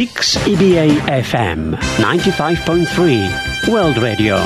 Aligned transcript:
6 0.00 0.48
EBA 0.48 0.96
FM 1.20 1.76
95.3 2.00 3.68
World 3.68 3.98
Radio. 3.98 4.38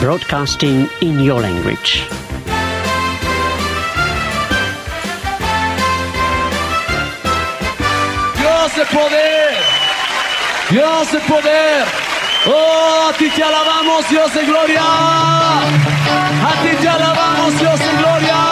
Broadcasting 0.00 0.88
in 1.00 1.20
your 1.20 1.40
language. 1.40 2.02
Dios 8.34 8.74
de 8.74 8.84
poder. 8.86 9.54
Dios 10.68 11.12
de 11.12 11.20
poder. 11.30 11.84
Oh, 12.46 13.08
a 13.08 13.16
ti 13.16 13.30
te 13.30 13.40
alabamos, 13.44 14.08
Dios 14.10 14.34
de 14.34 14.44
gloria. 14.44 14.82
A 14.82 16.52
ti 16.64 16.76
te 16.82 16.88
alabamos, 16.88 17.56
Dios 17.60 17.78
de 17.78 17.92
gloria. 17.98 18.51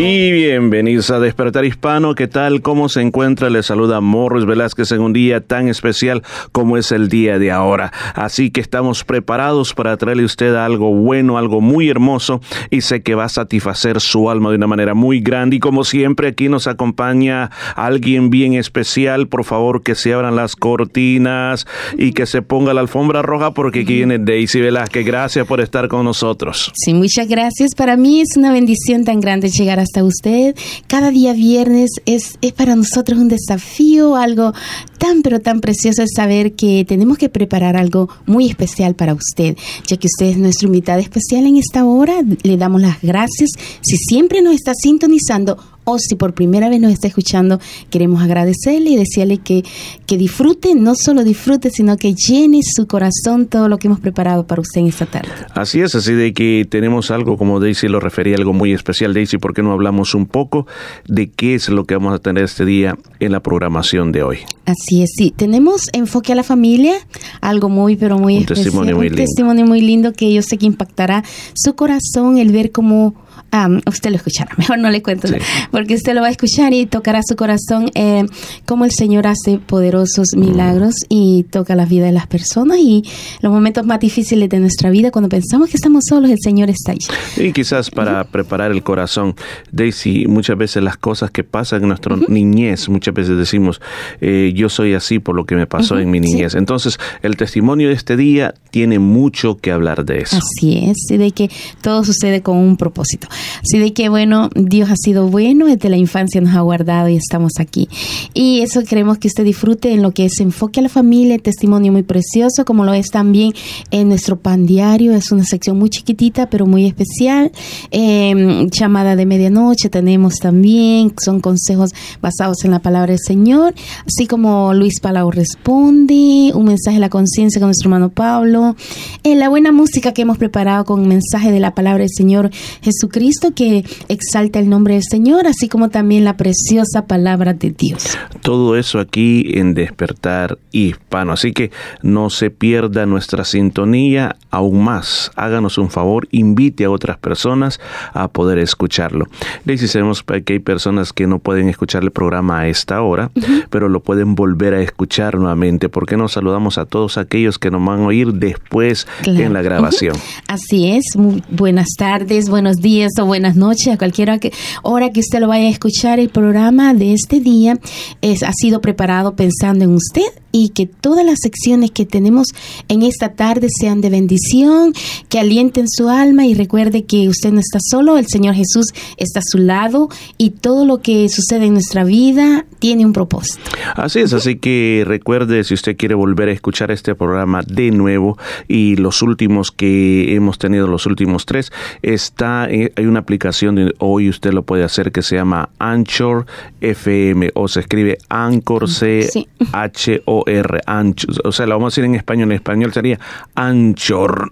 Y 0.00 0.30
bienvenidos 0.30 1.10
a 1.10 1.18
Despertar 1.18 1.64
Hispano. 1.64 2.14
¿Qué 2.14 2.28
tal? 2.28 2.62
¿Cómo 2.62 2.88
se 2.88 3.00
encuentra? 3.00 3.50
Le 3.50 3.64
saluda 3.64 4.00
Morris 4.00 4.46
Velázquez 4.46 4.92
en 4.92 5.00
un 5.00 5.12
día 5.12 5.40
tan 5.40 5.66
especial 5.66 6.22
como 6.52 6.76
es 6.76 6.92
el 6.92 7.08
día 7.08 7.40
de 7.40 7.50
ahora. 7.50 7.92
Así 8.14 8.52
que 8.52 8.60
estamos 8.60 9.02
preparados 9.02 9.74
para 9.74 9.96
traerle 9.96 10.22
a 10.22 10.26
usted 10.26 10.54
algo 10.54 10.94
bueno, 10.94 11.36
algo 11.36 11.60
muy 11.60 11.88
hermoso 11.88 12.40
y 12.70 12.82
sé 12.82 13.02
que 13.02 13.16
va 13.16 13.24
a 13.24 13.28
satisfacer 13.28 14.00
su 14.00 14.30
alma 14.30 14.50
de 14.50 14.56
una 14.56 14.68
manera 14.68 14.94
muy 14.94 15.18
grande. 15.18 15.56
Y 15.56 15.58
como 15.58 15.82
siempre, 15.82 16.28
aquí 16.28 16.48
nos 16.48 16.68
acompaña 16.68 17.50
alguien 17.74 18.30
bien 18.30 18.54
especial. 18.54 19.26
Por 19.26 19.42
favor, 19.42 19.82
que 19.82 19.96
se 19.96 20.14
abran 20.14 20.36
las 20.36 20.54
cortinas 20.54 21.66
y 21.98 22.12
que 22.12 22.26
se 22.26 22.40
ponga 22.40 22.72
la 22.72 22.82
alfombra 22.82 23.22
roja 23.22 23.52
porque 23.52 23.80
aquí 23.80 23.94
viene 23.94 24.20
Daisy 24.20 24.60
Velázquez. 24.60 25.04
Gracias 25.04 25.44
por 25.44 25.60
estar 25.60 25.88
con 25.88 26.04
nosotros. 26.04 26.70
Sí, 26.76 26.94
muchas 26.94 27.26
gracias. 27.26 27.74
Para 27.74 27.96
mí 27.96 28.20
es 28.20 28.36
una 28.36 28.52
bendición 28.52 29.04
tan 29.04 29.18
grande 29.18 29.48
llegar 29.48 29.80
hasta 29.88 30.04
usted. 30.04 30.54
Cada 30.86 31.10
día 31.10 31.32
viernes 31.32 31.90
es, 32.06 32.38
es 32.40 32.52
para 32.52 32.76
nosotros 32.76 33.18
un 33.18 33.28
desafío, 33.28 34.16
algo 34.16 34.52
tan 34.98 35.22
pero 35.22 35.40
tan 35.40 35.60
precioso 35.60 36.02
es 36.02 36.10
saber 36.14 36.54
que 36.54 36.84
tenemos 36.86 37.18
que 37.18 37.28
preparar 37.28 37.76
algo 37.76 38.08
muy 38.26 38.48
especial 38.48 38.94
para 38.94 39.14
usted, 39.14 39.56
ya 39.86 39.96
que 39.96 40.06
usted 40.06 40.26
es 40.26 40.38
nuestro 40.38 40.66
invitado 40.66 41.00
especial 41.00 41.46
en 41.46 41.56
esta 41.56 41.84
hora. 41.84 42.20
Le 42.42 42.56
damos 42.56 42.82
las 42.82 43.00
gracias. 43.00 43.50
Si 43.80 43.96
siempre 43.96 44.42
nos 44.42 44.54
está 44.54 44.72
sintonizando 44.74 45.56
o 45.88 45.98
si 45.98 46.16
por 46.16 46.34
primera 46.34 46.68
vez 46.68 46.80
nos 46.80 46.92
está 46.92 47.08
escuchando, 47.08 47.58
queremos 47.88 48.22
agradecerle 48.22 48.90
y 48.90 48.96
decirle 48.96 49.38
que, 49.38 49.64
que 50.06 50.18
disfrute, 50.18 50.74
no 50.74 50.94
solo 50.94 51.24
disfrute, 51.24 51.70
sino 51.70 51.96
que 51.96 52.14
llene 52.14 52.60
su 52.62 52.86
corazón 52.86 53.46
todo 53.46 53.68
lo 53.68 53.78
que 53.78 53.88
hemos 53.88 53.98
preparado 53.98 54.46
para 54.46 54.60
usted 54.60 54.82
en 54.82 54.88
esta 54.88 55.06
tarde. 55.06 55.30
Así 55.54 55.80
es, 55.80 55.94
así 55.94 56.12
de 56.12 56.34
que 56.34 56.66
tenemos 56.68 57.10
algo, 57.10 57.38
como 57.38 57.58
Daisy 57.58 57.88
lo 57.88 58.00
refería, 58.00 58.36
algo 58.36 58.52
muy 58.52 58.72
especial. 58.72 59.14
Daisy, 59.14 59.38
¿por 59.38 59.54
qué 59.54 59.62
no 59.62 59.72
hablamos 59.72 60.14
un 60.14 60.26
poco 60.26 60.66
de 61.06 61.30
qué 61.30 61.54
es 61.54 61.70
lo 61.70 61.84
que 61.84 61.94
vamos 61.94 62.14
a 62.14 62.18
tener 62.18 62.44
este 62.44 62.66
día 62.66 62.94
en 63.18 63.32
la 63.32 63.40
programación 63.40 64.12
de 64.12 64.22
hoy? 64.22 64.38
Así 64.68 65.02
es, 65.02 65.10
sí. 65.16 65.32
Tenemos 65.34 65.88
enfoque 65.92 66.32
a 66.32 66.34
la 66.34 66.42
familia, 66.42 66.92
algo 67.40 67.68
muy, 67.68 67.96
pero 67.96 68.18
muy 68.18 68.34
Un 68.36 68.40
especial. 68.42 68.64
testimonio 68.64 68.96
muy 68.96 69.06
un 69.06 69.12
lindo. 69.14 69.24
testimonio 69.24 69.66
muy 69.66 69.80
lindo 69.80 70.12
que 70.12 70.32
yo 70.32 70.42
sé 70.42 70.58
que 70.58 70.66
impactará 70.66 71.24
su 71.54 71.74
corazón 71.74 72.36
el 72.38 72.52
ver 72.52 72.70
cómo. 72.70 73.14
ah, 73.50 73.66
usted 73.86 74.10
lo 74.10 74.16
escuchará, 74.16 74.50
mejor 74.58 74.78
no 74.78 74.90
le 74.90 75.00
cuento, 75.02 75.26
Sí. 75.26 75.36
porque 75.70 75.94
usted 75.94 76.12
lo 76.14 76.20
va 76.20 76.26
a 76.26 76.30
escuchar 76.30 76.74
y 76.74 76.84
tocará 76.84 77.20
su 77.26 77.34
corazón 77.34 77.90
eh, 77.94 78.26
cómo 78.66 78.84
el 78.84 78.90
Señor 78.90 79.26
hace 79.26 79.58
poderosos 79.58 80.26
Mm. 80.36 80.40
milagros 80.40 80.94
y 81.08 81.44
toca 81.44 81.74
la 81.74 81.86
vida 81.86 82.04
de 82.04 82.12
las 82.12 82.26
personas 82.26 82.76
y 82.78 83.04
los 83.40 83.50
momentos 83.50 83.86
más 83.86 84.00
difíciles 84.00 84.50
de 84.50 84.58
nuestra 84.60 84.90
vida, 84.90 85.10
cuando 85.10 85.30
pensamos 85.30 85.70
que 85.70 85.76
estamos 85.78 86.04
solos, 86.06 86.30
el 86.30 86.36
Señor 86.42 86.68
está 86.68 86.92
ahí. 86.92 86.98
Y 87.38 87.52
quizás 87.52 87.90
para 87.90 88.24
preparar 88.24 88.70
el 88.70 88.82
corazón, 88.82 89.34
Daisy, 89.72 90.26
muchas 90.26 90.58
veces 90.58 90.82
las 90.82 90.98
cosas 90.98 91.30
que 91.30 91.42
pasan 91.42 91.80
en 91.82 91.88
nuestra 91.88 92.16
niñez, 92.28 92.90
muchas 92.90 93.14
veces 93.14 93.38
decimos, 93.38 93.80
eh, 94.20 94.52
yo 94.58 94.68
soy 94.68 94.94
así 94.94 95.18
por 95.18 95.34
lo 95.34 95.46
que 95.46 95.54
me 95.54 95.66
pasó 95.66 95.98
en 95.98 96.10
mi 96.10 96.20
niñez. 96.20 96.54
Entonces, 96.54 96.98
el 97.22 97.36
testimonio 97.36 97.88
de 97.88 97.94
este 97.94 98.16
día 98.16 98.54
tiene 98.70 98.98
mucho 98.98 99.56
que 99.56 99.72
hablar 99.72 100.04
de 100.04 100.18
eso. 100.18 100.36
Así 100.36 100.78
es, 100.90 100.96
y 101.10 101.16
de 101.16 101.30
que 101.30 101.50
todo 101.80 102.04
sucede 102.04 102.42
con 102.42 102.56
un 102.56 102.76
propósito. 102.76 103.28
Así 103.62 103.78
de 103.78 103.92
que, 103.92 104.08
bueno, 104.08 104.50
Dios 104.54 104.90
ha 104.90 104.96
sido 104.96 105.28
bueno, 105.28 105.66
desde 105.66 105.88
la 105.88 105.96
infancia 105.96 106.40
nos 106.40 106.54
ha 106.54 106.60
guardado 106.60 107.08
y 107.08 107.16
estamos 107.16 107.52
aquí. 107.58 107.88
Y 108.34 108.60
eso 108.60 108.82
queremos 108.82 109.18
que 109.18 109.28
usted 109.28 109.44
disfrute 109.44 109.92
en 109.92 110.02
lo 110.02 110.12
que 110.12 110.26
es 110.26 110.40
enfoque 110.40 110.80
a 110.80 110.82
la 110.82 110.88
familia, 110.88 111.38
testimonio 111.38 111.92
muy 111.92 112.02
precioso, 112.02 112.64
como 112.64 112.84
lo 112.84 112.92
es 112.92 113.10
también 113.10 113.52
en 113.90 114.08
nuestro 114.08 114.38
pan 114.38 114.66
diario. 114.66 115.14
Es 115.14 115.32
una 115.32 115.44
sección 115.44 115.78
muy 115.78 115.90
chiquitita, 115.90 116.50
pero 116.50 116.66
muy 116.66 116.86
especial. 116.86 117.52
Eh, 117.90 118.66
llamada 118.72 119.16
de 119.16 119.24
medianoche 119.24 119.88
tenemos 119.88 120.34
también, 120.36 121.12
son 121.22 121.40
consejos 121.40 121.90
basados 122.20 122.64
en 122.64 122.72
la 122.72 122.80
palabra 122.80 123.12
del 123.12 123.20
Señor, 123.24 123.74
así 124.06 124.26
como 124.26 124.47
Luis 124.74 125.00
Palau 125.00 125.30
responde, 125.30 126.52
un 126.54 126.64
mensaje 126.64 126.96
de 126.96 127.00
la 127.00 127.08
conciencia 127.08 127.60
con 127.60 127.68
nuestro 127.68 127.88
hermano 127.88 128.10
Pablo, 128.10 128.76
eh, 129.24 129.34
la 129.34 129.48
buena 129.48 129.72
música 129.72 130.12
que 130.12 130.22
hemos 130.22 130.38
preparado 130.38 130.84
con 130.84 131.00
un 131.00 131.08
mensaje 131.08 131.52
de 131.52 131.60
la 131.60 131.74
palabra 131.74 132.00
del 132.00 132.10
Señor 132.14 132.50
Jesucristo 132.82 133.52
que 133.54 133.84
exalta 134.08 134.58
el 134.58 134.68
nombre 134.68 134.94
del 134.94 135.02
Señor, 135.02 135.46
así 135.46 135.68
como 135.68 135.88
también 135.90 136.24
la 136.24 136.36
preciosa 136.36 137.06
palabra 137.06 137.54
de 137.54 137.70
Dios. 137.70 138.16
Todo 138.42 138.76
eso 138.76 139.00
aquí 139.00 139.50
en 139.54 139.74
Despertar 139.74 140.58
Hispano. 140.72 141.32
Así 141.32 141.52
que 141.52 141.70
no 142.02 142.30
se 142.30 142.50
pierda 142.50 143.06
nuestra 143.06 143.44
sintonía 143.44 144.36
aún 144.50 144.82
más. 144.82 145.30
Háganos 145.36 145.78
un 145.78 145.90
favor, 145.90 146.28
invite 146.30 146.84
a 146.84 146.90
otras 146.90 147.18
personas 147.18 147.80
a 148.12 148.28
poder 148.28 148.58
escucharlo. 148.58 149.26
Daisy, 149.64 149.88
sabemos 149.88 150.22
que 150.22 150.52
hay 150.52 150.58
personas 150.58 151.12
que 151.12 151.26
no 151.26 151.38
pueden 151.38 151.68
escuchar 151.68 152.02
el 152.02 152.10
programa 152.10 152.60
a 152.60 152.68
esta 152.68 153.02
hora, 153.02 153.30
pero 153.70 153.88
lo 153.88 154.00
pueden 154.00 154.34
volver 154.38 154.72
a 154.72 154.80
escuchar 154.80 155.36
nuevamente. 155.36 155.88
¿Por 155.88 156.06
qué 156.06 156.16
no 156.16 156.28
saludamos 156.28 156.78
a 156.78 156.86
todos 156.86 157.18
aquellos 157.18 157.58
que 157.58 157.72
nos 157.72 157.84
van 157.84 158.02
a 158.02 158.06
oír 158.06 158.32
después 158.34 159.06
Claro. 159.22 159.40
en 159.40 159.52
la 159.52 159.62
grabación? 159.62 160.14
Así 160.46 160.92
es, 160.92 161.16
muy 161.16 161.42
buenas 161.50 161.88
tardes, 161.98 162.48
buenos 162.48 162.76
días 162.76 163.10
o 163.20 163.24
buenas 163.26 163.56
noches, 163.56 163.88
a 163.88 163.98
cualquier 163.98 164.30
hora 164.30 164.38
que, 164.38 164.52
hora 164.84 165.10
que 165.10 165.18
usted 165.20 165.40
lo 165.40 165.48
vaya 165.48 165.66
a 165.66 165.70
escuchar. 165.70 166.20
El 166.20 166.28
programa 166.28 166.94
de 166.94 167.14
este 167.14 167.40
día 167.40 167.78
es, 168.22 168.44
ha 168.44 168.52
sido 168.52 168.80
preparado 168.80 169.34
pensando 169.34 169.84
en 169.84 169.94
usted 169.94 170.22
y 170.52 170.70
que 170.70 170.86
todas 170.86 171.26
las 171.26 171.40
secciones 171.42 171.90
que 171.90 172.06
tenemos 172.06 172.46
en 172.88 173.02
esta 173.02 173.30
tarde 173.34 173.68
sean 173.76 174.00
de 174.00 174.08
bendición, 174.08 174.94
que 175.28 175.40
alienten 175.40 175.86
su 175.88 176.08
alma 176.08 176.46
y 176.46 176.54
recuerde 176.54 177.04
que 177.04 177.28
usted 177.28 177.50
no 177.52 177.60
está 177.60 177.78
solo, 177.90 178.16
el 178.18 178.28
Señor 178.28 178.54
Jesús 178.54 178.86
está 179.16 179.40
a 179.40 179.42
su 179.44 179.58
lado 179.58 180.08
y 180.38 180.50
todo 180.50 180.86
lo 180.86 181.02
que 181.02 181.28
sucede 181.28 181.66
en 181.66 181.74
nuestra 181.74 182.04
vida 182.04 182.64
tiene 182.78 183.04
un 183.04 183.12
propósito. 183.12 183.60
Así 183.96 184.20
es, 184.20 184.27
así 184.32 184.56
que 184.56 185.04
recuerde 185.06 185.64
si 185.64 185.74
usted 185.74 185.96
quiere 185.96 186.14
volver 186.14 186.48
a 186.48 186.52
escuchar 186.52 186.90
este 186.90 187.14
programa 187.14 187.62
de 187.66 187.90
nuevo 187.90 188.38
y 188.66 188.96
los 188.96 189.22
últimos 189.22 189.70
que 189.72 190.34
hemos 190.34 190.58
tenido, 190.58 190.86
los 190.86 191.06
últimos 191.06 191.46
tres, 191.46 191.72
está 192.02 192.66
eh, 192.70 192.92
hay 192.96 193.06
una 193.06 193.20
aplicación 193.20 193.74
de 193.74 193.94
hoy 193.98 194.28
usted 194.28 194.52
lo 194.52 194.62
puede 194.62 194.84
hacer 194.84 195.12
que 195.12 195.22
se 195.22 195.36
llama 195.36 195.70
Anchor 195.78 196.46
FM 196.80 197.50
o 197.54 197.68
se 197.68 197.80
escribe 197.80 198.18
Anchor 198.28 198.88
C. 198.88 199.28
H 199.72 200.22
O 200.24 200.44
R 200.46 200.80
Anchor, 200.86 201.34
o 201.44 201.52
sea, 201.52 201.66
lo 201.66 201.74
vamos 201.74 201.92
a 201.92 201.92
decir 201.92 202.04
en 202.04 202.14
español, 202.14 202.50
en 202.50 202.56
español 202.56 202.92
sería 202.92 203.18
Anchor, 203.54 204.48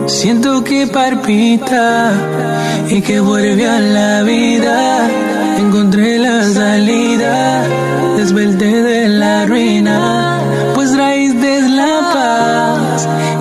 Siento 0.06 0.62
que 0.64 0.86
palpita 0.86 2.12
y 2.88 3.00
que 3.00 3.20
vuelve 3.20 3.66
a 3.66 3.80
la 3.80 4.22
vida. 4.22 5.08
Encontré 5.58 6.18
la 6.18 6.42
salida, 6.44 7.64
desperté 8.16 8.82
de 8.82 9.08
la 9.08 9.46
ruina, 9.46 10.11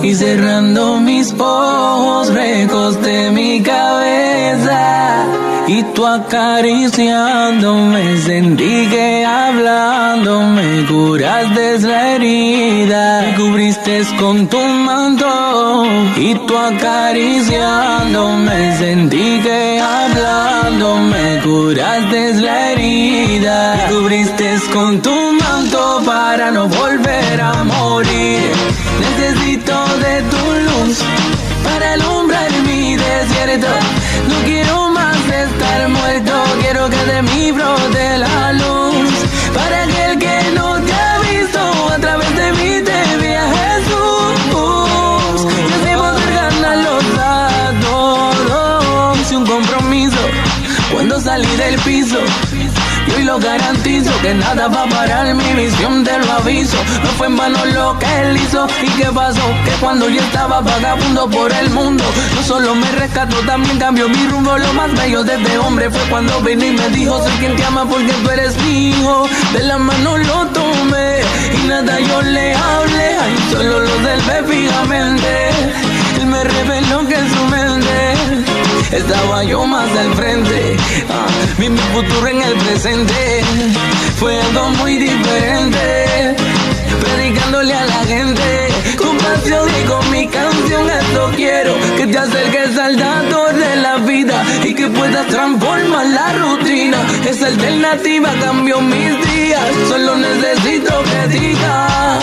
Y 0.02 0.14
cerrando 0.16 1.00
mis 1.00 1.32
ojos, 1.38 2.34
recosté 2.34 3.30
mi 3.30 3.62
cabeza. 3.62 5.24
Y 5.68 5.84
tú 5.94 6.04
acariciándome, 6.04 8.18
sentí 8.18 8.88
que 8.88 9.24
hablándome, 9.24 10.84
curaste 10.88 11.78
la 11.78 12.16
herida, 12.16 13.22
me 13.22 13.36
cubriste 13.36 14.02
con 14.18 14.48
tu 14.48 14.58
manto. 14.58 15.84
Y 16.16 16.34
tú 16.46 16.58
acariciándome, 16.58 18.76
sentí 18.78 19.38
que 19.40 19.80
hablándome, 19.80 21.40
curaste 21.44 22.34
la 22.34 22.72
herida, 22.72 23.76
me 23.76 23.84
cubriste 23.94 24.56
con 24.72 25.00
tu 25.00 25.14
manto 25.40 26.02
para 26.04 26.50
no 26.50 26.66
volver 26.66 27.40
a 27.40 27.62
morir. 27.62 28.61
Desierto. 33.22 33.68
No 34.28 34.36
quiero 34.44 34.90
más 34.90 35.16
estar 35.16 35.88
muerto, 35.88 36.32
quiero 36.60 36.88
que 36.90 37.04
de 37.12 37.22
mí 37.22 37.52
brote 37.52 38.18
la 38.18 38.52
luz. 38.52 39.12
Para 39.54 39.84
aquel 39.84 40.18
que 40.18 40.36
no 40.54 40.80
te 40.80 40.92
ha 40.92 41.18
visto, 41.30 41.60
a 41.94 41.98
través 41.98 42.36
de 42.36 42.52
mí 42.52 42.72
te 42.88 43.16
vea 43.22 43.46
Jesús. 43.58 45.46
Y 45.68 45.72
así 45.76 45.92
poder 46.02 46.30
ganarlos 46.34 47.04
a 47.18 47.70
todos. 47.80 49.18
Hice 49.20 49.36
un 49.36 49.46
compromiso 49.46 50.22
cuando 50.92 51.20
salí 51.20 51.56
del 51.56 51.76
piso. 51.80 52.18
Y 53.06 53.10
hoy 53.12 53.24
lo 53.24 53.38
garantizo 53.38 54.10
que 54.22 54.34
nada 54.34 54.68
va 54.68 54.82
a 54.84 54.88
parar 54.88 55.34
mi 55.34 55.52
misión, 55.54 56.04
te 56.04 56.18
lo 56.18 56.32
aviso. 56.32 56.76
No 57.02 57.10
fue 57.18 57.26
en 57.26 57.36
vano 57.36 57.64
lo 57.66 57.98
que 57.98 58.20
él 58.20 58.36
hizo. 58.36 58.66
¿Y 58.82 58.88
qué 58.90 59.06
pasó? 59.06 59.42
Que 59.64 59.72
cuando 59.80 60.08
yo 60.08 60.20
estaba 60.20 60.60
vagabundo 60.60 61.28
por 61.28 61.52
el 61.52 61.70
mundo, 61.70 62.04
no 62.34 62.42
solo 62.42 62.74
me 62.74 62.90
rescató, 62.92 63.36
también 63.46 63.78
cambió 63.78 64.08
mi 64.08 64.26
rumbo. 64.28 64.56
Lo 64.56 64.72
más 64.74 64.92
bello 64.94 65.24
de 65.24 65.34
este 65.34 65.58
hombre 65.58 65.90
fue 65.90 66.00
cuando 66.10 66.40
vino 66.40 66.64
y 66.64 66.72
me 66.72 66.88
dijo: 66.90 67.18
Soy 67.22 67.32
quien 67.40 67.56
te 67.56 67.64
ama 67.64 67.84
porque 67.84 68.12
tú 68.12 68.30
eres 68.30 68.56
mi 68.62 68.90
hijo. 68.90 69.28
De 69.52 69.62
la 69.64 69.78
mano 69.78 70.16
lo 70.18 70.46
tomé 70.46 71.20
y 71.54 71.66
nada 71.68 71.98
yo 72.00 72.22
le 72.22 72.54
hablé. 72.54 73.16
Ay, 73.22 73.34
solo 73.50 73.80
lo 73.80 73.94
observé 73.94 74.44
fijamente. 74.48 75.50
Él 76.20 76.26
me 76.26 76.44
reveló 76.44 77.06
que 77.06 77.14
en 77.14 77.34
su 77.34 77.44
mente 77.46 78.51
estaba 78.92 79.42
yo 79.44 79.66
más 79.66 79.90
al 79.96 80.14
frente. 80.14 80.76
Ah, 81.08 81.26
vi 81.58 81.68
mi 81.68 81.78
futuro 81.78 82.26
en 82.28 82.42
el 82.42 82.54
presente. 82.54 83.42
Fue 84.16 84.40
algo 84.40 84.70
muy 84.70 84.98
diferente. 84.98 86.36
Predicándole 87.00 87.74
a 87.74 87.84
la 87.86 88.04
gente 88.04 88.68
con 88.96 89.16
pasión 89.18 89.68
y 89.80 89.86
con 89.86 90.10
mi 90.10 90.26
canción. 90.28 90.90
Esto 90.90 91.30
quiero 91.36 91.74
que 91.96 92.06
te 92.06 92.18
acerques 92.18 92.78
al 92.78 92.96
dador 92.96 93.54
de 93.54 93.76
la 93.76 93.96
vida 93.98 94.44
y 94.64 94.74
que 94.74 94.88
puedas 94.88 95.26
transformar 95.26 96.06
la 96.06 96.32
rutina. 96.34 96.98
Esa 97.28 97.46
alternativa 97.46 98.30
cambió 98.40 98.80
mis 98.80 99.10
días. 99.30 99.68
Solo 99.88 100.16
necesito 100.16 101.02
que 101.10 101.38
digas: 101.38 102.22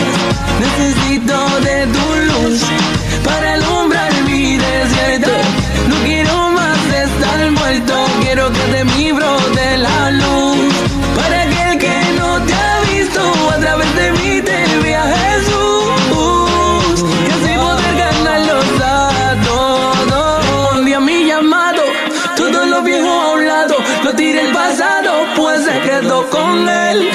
Necesito 0.60 1.38
de 1.62 1.88
tu 1.88 2.16
luz 2.30 2.62
para 3.24 3.54
alumbrar 3.54 4.14
mi 4.24 4.58
desierto. 4.58 5.49
Quiero 7.70 8.50
que 8.52 8.66
de 8.74 8.84
mí 8.84 9.12
brote 9.12 9.78
la 9.78 10.10
luz. 10.10 10.74
Para 11.16 11.44
aquel 11.44 11.78
que 11.78 12.02
no 12.18 12.42
te 12.42 12.54
ha 12.54 12.82
visto, 12.92 13.22
a 13.52 13.60
través 13.60 13.96
de 13.96 14.12
mí 14.14 14.42
te 14.42 14.66
vea 14.82 15.04
Jesús. 15.06 17.06
Y 17.26 17.28
así 17.32 17.54
poder 17.56 17.96
ganarlos 17.96 18.66
a 18.84 19.36
todos. 19.46 20.78
Un 20.78 20.86
día 20.86 21.00
mi 21.00 21.28
llamado, 21.28 21.84
todo 22.36 22.66
lo 22.66 22.82
viejo 22.82 23.08
a 23.08 23.34
un 23.34 23.48
lado, 23.48 23.76
lo 24.04 24.16
tiré 24.16 24.48
el 24.48 24.52
pasado, 24.52 25.28
pues 25.36 25.64
se 25.64 25.80
quedó 25.82 26.28
con 26.32 26.68
él. 26.68 27.08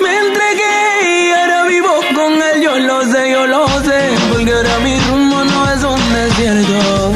Me 0.00 0.18
entregué 0.24 1.02
y 1.02 1.32
ahora 1.32 1.64
vivo 1.64 1.90
con 2.14 2.32
él, 2.32 2.62
yo 2.62 2.78
lo 2.78 3.02
sé, 3.10 3.32
yo 3.32 3.44
lo 3.48 3.66
sé, 3.82 4.10
porque 4.32 4.52
ahora 4.52 4.78
mi 4.84 5.00
rumbo 5.00 5.42
no 5.44 5.68
es 5.72 5.82
un 5.82 6.14
desierto. 6.14 7.12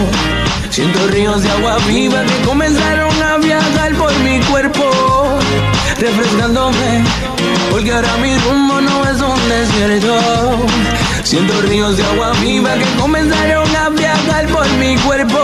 Siento 0.70 1.06
ríos 1.08 1.42
de 1.42 1.50
agua 1.50 1.76
viva 1.86 2.22
refrescándome. 6.10 7.04
Hoy 7.72 7.84
que 7.84 7.92
ahora 7.92 8.16
mi 8.18 8.36
rumbo 8.38 8.80
no 8.80 9.08
es 9.08 9.20
un 9.20 9.48
desierto. 9.48 10.18
Siento 11.22 11.60
ríos 11.62 11.96
de 11.96 12.02
agua 12.04 12.32
viva 12.42 12.74
que 12.74 12.84
comenzaron 13.00 13.76
a 13.76 13.88
viajar 13.90 14.46
por 14.46 14.68
mi 14.78 14.96
cuerpo. 14.96 15.38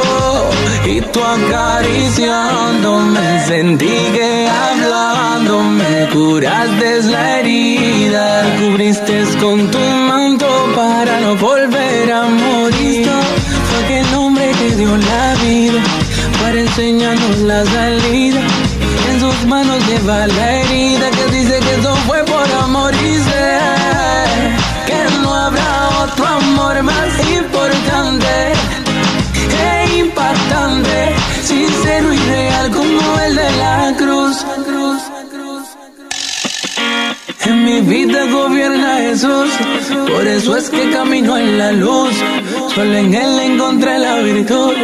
Y 0.85 1.01
tú 1.01 1.23
acariciándome, 1.23 3.47
sentí 3.47 3.95
que 4.15 4.49
hablándome 4.49 6.09
curaste 6.13 7.03
la 7.03 7.39
herida. 7.41 8.57
Cubriste 8.59 9.25
con 9.41 9.71
tu 9.71 9.79
manto 9.79 10.47
para 10.75 11.21
no 11.21 11.37
volver 11.37 12.13
a 12.13 12.23
morir. 12.23 13.09
Fue 13.69 13.79
aquel 13.85 14.15
hombre 14.15 14.51
que 14.59 14.71
dio 14.77 14.97
la 14.97 15.35
vida 15.45 15.83
para 16.41 16.61
enseñarnos 16.61 17.39
la 17.39 17.65
salida. 17.65 18.41
En 19.17 19.23
sus 19.23 19.47
manos 19.47 19.79
lleva 19.89 20.27
la 20.27 20.53
herida 20.61 21.11
que 21.11 21.25
dice 21.35 21.59
que 21.61 21.75
eso 21.77 21.97
fue 22.07 22.23
por 22.25 22.47
amor 22.63 22.93
y 22.95 23.15
sé 23.15 23.59
que 24.87 25.19
no 25.23 25.33
habrá 25.33 25.89
otro 26.05 26.27
amor 26.27 26.83
más 26.83 27.09
importante 27.31 28.53
e 29.59 29.99
impactante, 30.01 31.15
sincero 31.43 32.13
y 32.13 32.19
real 32.19 32.71
como 32.71 33.19
el 33.21 33.37
de 33.37 33.51
la 33.53 33.95
cruz. 33.97 34.56
Mi 37.67 37.81
vida 37.81 38.27
gobierna 38.27 38.99
Jesús, 38.99 39.51
por 40.13 40.25
eso 40.25 40.57
es 40.57 40.71
que 40.71 40.89
camino 40.91 41.37
en 41.37 41.59
la 41.59 41.73
luz. 41.73 42.15
Solo 42.73 42.97
en 42.97 43.13
Él 43.13 43.41
encontré 43.41 43.99
la 43.99 44.19
virtud 44.19 44.75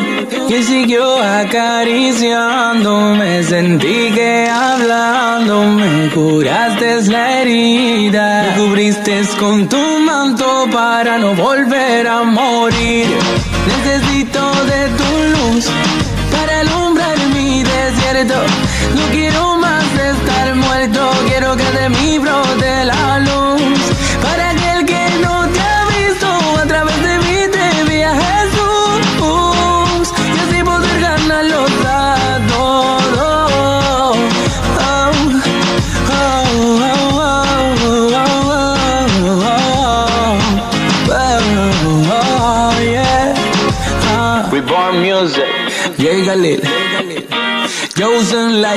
y 0.49 0.63
siguió 0.65 1.17
acariciándome. 1.23 3.45
Sentí 3.45 4.11
que 4.17 4.49
hablándome 4.51 6.11
curaste 6.13 7.03
la 7.03 7.41
herida. 7.41 8.43
Me 8.43 8.55
cubriste 8.61 9.23
con 9.39 9.69
tu 9.69 10.01
manto 10.01 10.67
para 10.73 11.19
no 11.19 11.35
volver 11.35 12.09
a 12.09 12.25
morir. 12.25 13.07
Necesito 13.71 14.43
de 14.73 14.89
tu 14.99 15.11
luz 15.35 15.65
para 16.33 16.53
alumbrar 16.61 17.19
mi 17.35 17.63
desierto. 17.63 18.39
No 18.97 19.03
quiero 19.13 19.57
más 19.59 19.85
estar 20.13 20.55
muerto, 20.57 21.11
quiero 21.29 21.57
que 21.57 21.71
de 21.79 21.89
mí 21.91 22.19
brote 22.19 22.52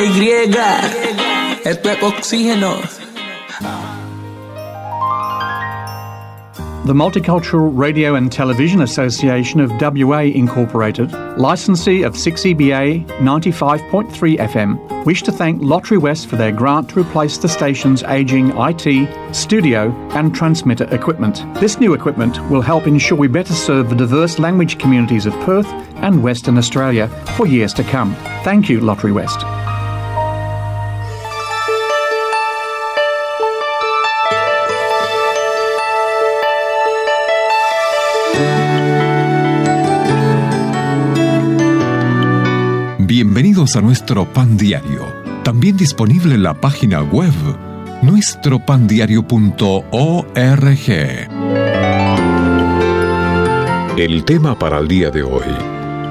Y. 0.07 1.61
Esto 1.65 1.89
es 1.89 2.03
oxígeno. 2.03 2.79
The 6.85 6.93
Multicultural 6.93 7.71
Radio 7.73 8.13
and 8.13 8.31
Television 8.31 8.81
Association 8.81 9.59
of 9.59 9.71
WA 9.81 10.19
Incorporated, 10.19 11.11
licensee 11.39 12.03
of 12.03 12.13
6EBA 12.13 13.07
95.3 13.07 14.37
FM, 14.37 15.05
wish 15.05 15.23
to 15.23 15.31
thank 15.31 15.63
Lottery 15.63 15.97
West 15.97 16.27
for 16.27 16.35
their 16.35 16.51
grant 16.51 16.89
to 16.89 16.99
replace 16.99 17.39
the 17.39 17.49
station's 17.49 18.03
ageing 18.03 18.51
IT, 18.55 19.35
studio, 19.35 19.91
and 20.11 20.35
transmitter 20.35 20.83
equipment. 20.93 21.43
This 21.59 21.79
new 21.79 21.95
equipment 21.95 22.39
will 22.51 22.61
help 22.61 22.85
ensure 22.85 23.17
we 23.17 23.27
better 23.27 23.53
serve 23.53 23.89
the 23.89 23.95
diverse 23.95 24.37
language 24.37 24.77
communities 24.77 25.25
of 25.25 25.33
Perth 25.39 25.67
and 26.03 26.21
Western 26.21 26.59
Australia 26.59 27.07
for 27.35 27.47
years 27.47 27.73
to 27.73 27.83
come. 27.85 28.13
Thank 28.43 28.69
you, 28.69 28.79
Lottery 28.79 29.11
West. 29.11 29.43
Bienvenidos 43.35 43.75
a 43.75 43.81
nuestro 43.81 44.23
pan 44.31 44.55
diario, 44.55 45.13
también 45.43 45.75
disponible 45.75 46.35
en 46.35 46.43
la 46.43 46.53
página 46.53 47.01
web 47.01 47.33
nuestropandiario.org. 48.01 50.89
El 53.97 54.23
tema 54.23 54.57
para 54.57 54.79
el 54.79 54.87
día 54.87 55.11
de 55.11 55.23
hoy, 55.23 55.43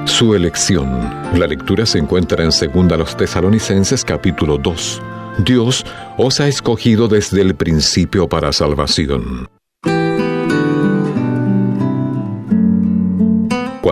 su 0.05 0.35
elección. 0.35 0.87
La 1.33 1.47
lectura 1.47 1.87
se 1.87 1.97
encuentra 1.97 2.43
en 2.43 2.51
2 2.51 2.61
los 2.95 3.17
Tesalonicenses 3.17 4.05
capítulo 4.05 4.59
2. 4.59 5.01
Dios 5.39 5.83
os 6.19 6.39
ha 6.39 6.47
escogido 6.47 7.07
desde 7.07 7.41
el 7.41 7.55
principio 7.55 8.29
para 8.29 8.53
salvación. 8.53 9.49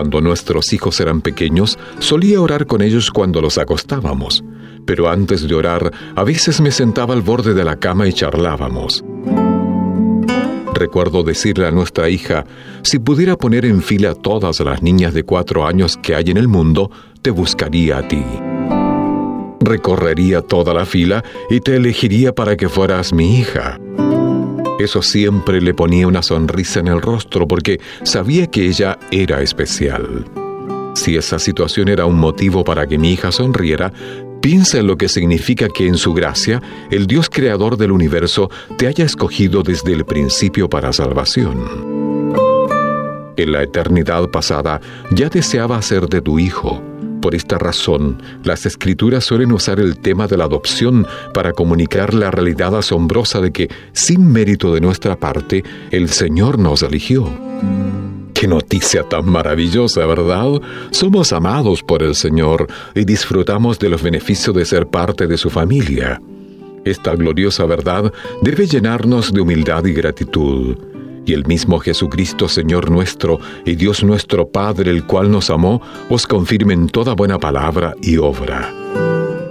Cuando 0.04 0.20
nuestros 0.20 0.70
hijos 0.74 1.00
eran 1.00 1.22
pequeños, 1.22 1.78
solía 1.98 2.38
orar 2.38 2.66
con 2.66 2.82
ellos 2.82 3.10
cuando 3.10 3.40
los 3.40 3.56
acostábamos, 3.56 4.44
pero 4.84 5.08
antes 5.08 5.48
de 5.48 5.54
orar, 5.54 5.90
a 6.14 6.22
veces 6.24 6.60
me 6.60 6.72
sentaba 6.72 7.14
al 7.14 7.22
borde 7.22 7.54
de 7.54 7.64
la 7.64 7.76
cama 7.76 8.06
y 8.06 8.12
charlábamos. 8.12 9.02
Recuerdo 10.74 11.22
decirle 11.22 11.66
a 11.66 11.70
nuestra 11.70 12.10
hija, 12.10 12.44
si 12.82 12.98
pudiera 12.98 13.38
poner 13.38 13.64
en 13.64 13.80
fila 13.80 14.14
todas 14.14 14.60
las 14.60 14.82
niñas 14.82 15.14
de 15.14 15.24
cuatro 15.24 15.66
años 15.66 15.96
que 15.96 16.14
hay 16.14 16.24
en 16.26 16.36
el 16.36 16.48
mundo, 16.48 16.90
te 17.22 17.30
buscaría 17.30 17.96
a 17.96 18.06
ti. 18.06 18.22
Recorrería 19.60 20.42
toda 20.42 20.74
la 20.74 20.84
fila 20.84 21.24
y 21.48 21.60
te 21.60 21.76
elegiría 21.76 22.34
para 22.34 22.58
que 22.58 22.68
fueras 22.68 23.14
mi 23.14 23.38
hija. 23.38 23.80
Eso 24.78 25.02
siempre 25.02 25.60
le 25.60 25.72
ponía 25.72 26.08
una 26.08 26.22
sonrisa 26.22 26.80
en 26.80 26.88
el 26.88 27.00
rostro 27.00 27.46
porque 27.46 27.80
sabía 28.02 28.48
que 28.48 28.66
ella 28.66 28.98
era 29.10 29.40
especial. 29.40 30.24
Si 30.94 31.16
esa 31.16 31.38
situación 31.38 31.88
era 31.88 32.06
un 32.06 32.18
motivo 32.18 32.64
para 32.64 32.86
que 32.86 32.98
mi 32.98 33.12
hija 33.12 33.30
sonriera, 33.30 33.92
piensa 34.40 34.78
en 34.78 34.86
lo 34.86 34.96
que 34.96 35.08
significa 35.08 35.68
que 35.68 35.86
en 35.86 35.96
su 35.96 36.12
gracia, 36.12 36.60
el 36.90 37.06
Dios 37.06 37.30
creador 37.30 37.76
del 37.76 37.92
universo 37.92 38.50
te 38.76 38.86
haya 38.86 39.04
escogido 39.04 39.62
desde 39.62 39.92
el 39.92 40.04
principio 40.04 40.68
para 40.68 40.92
salvación. 40.92 42.34
En 43.36 43.52
la 43.52 43.62
eternidad 43.62 44.28
pasada 44.30 44.80
ya 45.10 45.28
deseaba 45.28 45.76
hacerte 45.76 46.20
tu 46.20 46.38
hijo. 46.38 46.82
Por 47.24 47.34
esta 47.34 47.56
razón, 47.56 48.22
las 48.42 48.66
escrituras 48.66 49.24
suelen 49.24 49.50
usar 49.50 49.80
el 49.80 49.96
tema 49.96 50.26
de 50.26 50.36
la 50.36 50.44
adopción 50.44 51.06
para 51.32 51.54
comunicar 51.54 52.12
la 52.12 52.30
realidad 52.30 52.76
asombrosa 52.76 53.40
de 53.40 53.50
que, 53.50 53.70
sin 53.94 54.30
mérito 54.30 54.74
de 54.74 54.82
nuestra 54.82 55.16
parte, 55.16 55.64
el 55.90 56.10
Señor 56.10 56.58
nos 56.58 56.82
eligió. 56.82 57.26
Qué 58.34 58.46
noticia 58.46 59.04
tan 59.04 59.24
maravillosa, 59.24 60.04
¿verdad? 60.04 60.60
Somos 60.90 61.32
amados 61.32 61.82
por 61.82 62.02
el 62.02 62.14
Señor 62.14 62.66
y 62.94 63.06
disfrutamos 63.06 63.78
de 63.78 63.88
los 63.88 64.02
beneficios 64.02 64.54
de 64.54 64.66
ser 64.66 64.86
parte 64.88 65.26
de 65.26 65.38
su 65.38 65.48
familia. 65.48 66.20
Esta 66.84 67.14
gloriosa 67.14 67.64
verdad 67.64 68.12
debe 68.42 68.66
llenarnos 68.66 69.32
de 69.32 69.40
humildad 69.40 69.86
y 69.86 69.94
gratitud 69.94 70.76
y 71.26 71.32
el 71.32 71.46
mismo 71.46 71.78
Jesucristo, 71.78 72.48
Señor 72.48 72.90
nuestro, 72.90 73.38
y 73.64 73.76
Dios 73.76 74.04
nuestro 74.04 74.48
Padre, 74.48 74.90
el 74.90 75.04
cual 75.04 75.30
nos 75.30 75.50
amó, 75.50 75.80
os 76.08 76.26
confirme 76.26 76.74
en 76.74 76.88
toda 76.88 77.14
buena 77.14 77.38
palabra 77.38 77.94
y 78.02 78.16
obra. 78.16 78.72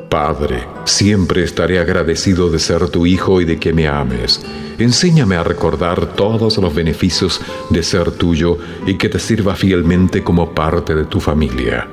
Padre, 0.09 0.67
siempre 0.85 1.43
estaré 1.43 1.79
agradecido 1.79 2.51
de 2.51 2.59
ser 2.59 2.87
tu 2.89 3.07
Hijo 3.07 3.41
y 3.41 3.45
de 3.45 3.57
que 3.57 3.73
me 3.73 3.87
ames. 3.87 4.45
Enséñame 4.77 5.35
a 5.35 5.43
recordar 5.43 6.13
todos 6.13 6.57
los 6.59 6.75
beneficios 6.75 7.41
de 7.71 7.81
ser 7.81 8.11
tuyo 8.11 8.57
y 8.85 8.95
que 8.99 9.09
te 9.09 9.17
sirva 9.17 9.55
fielmente 9.55 10.23
como 10.23 10.53
parte 10.53 10.93
de 10.93 11.05
tu 11.05 11.19
familia. 11.19 11.87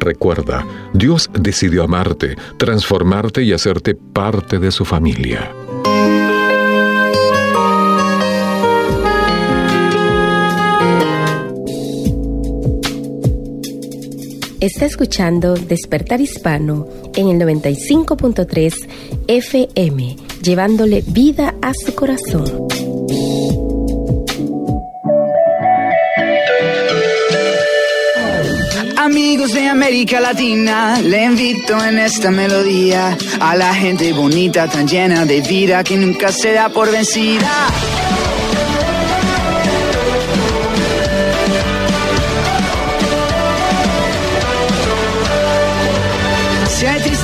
Recuerda, 0.00 0.66
Dios 0.92 1.30
decidió 1.32 1.84
amarte, 1.84 2.36
transformarte 2.56 3.44
y 3.44 3.52
hacerte 3.52 3.94
parte 3.94 4.58
de 4.58 4.72
su 4.72 4.84
familia. 4.84 5.52
Está 14.62 14.86
escuchando 14.86 15.54
Despertar 15.54 16.20
Hispano 16.20 16.86
en 17.16 17.30
el 17.30 17.36
95.3 17.40 18.72
FM, 19.26 20.16
llevándole 20.40 21.02
vida 21.04 21.56
a 21.60 21.72
su 21.74 21.92
corazón. 21.96 22.68
Amigos 28.96 29.52
de 29.52 29.66
América 29.66 30.20
Latina, 30.20 31.00
le 31.00 31.24
invito 31.24 31.84
en 31.84 31.98
esta 31.98 32.30
melodía 32.30 33.18
a 33.40 33.56
la 33.56 33.74
gente 33.74 34.12
bonita, 34.12 34.68
tan 34.68 34.86
llena 34.86 35.26
de 35.26 35.40
vida 35.40 35.82
que 35.82 35.96
nunca 35.96 36.30
se 36.30 36.52
da 36.52 36.68
por 36.68 36.88
vencida. 36.88 37.50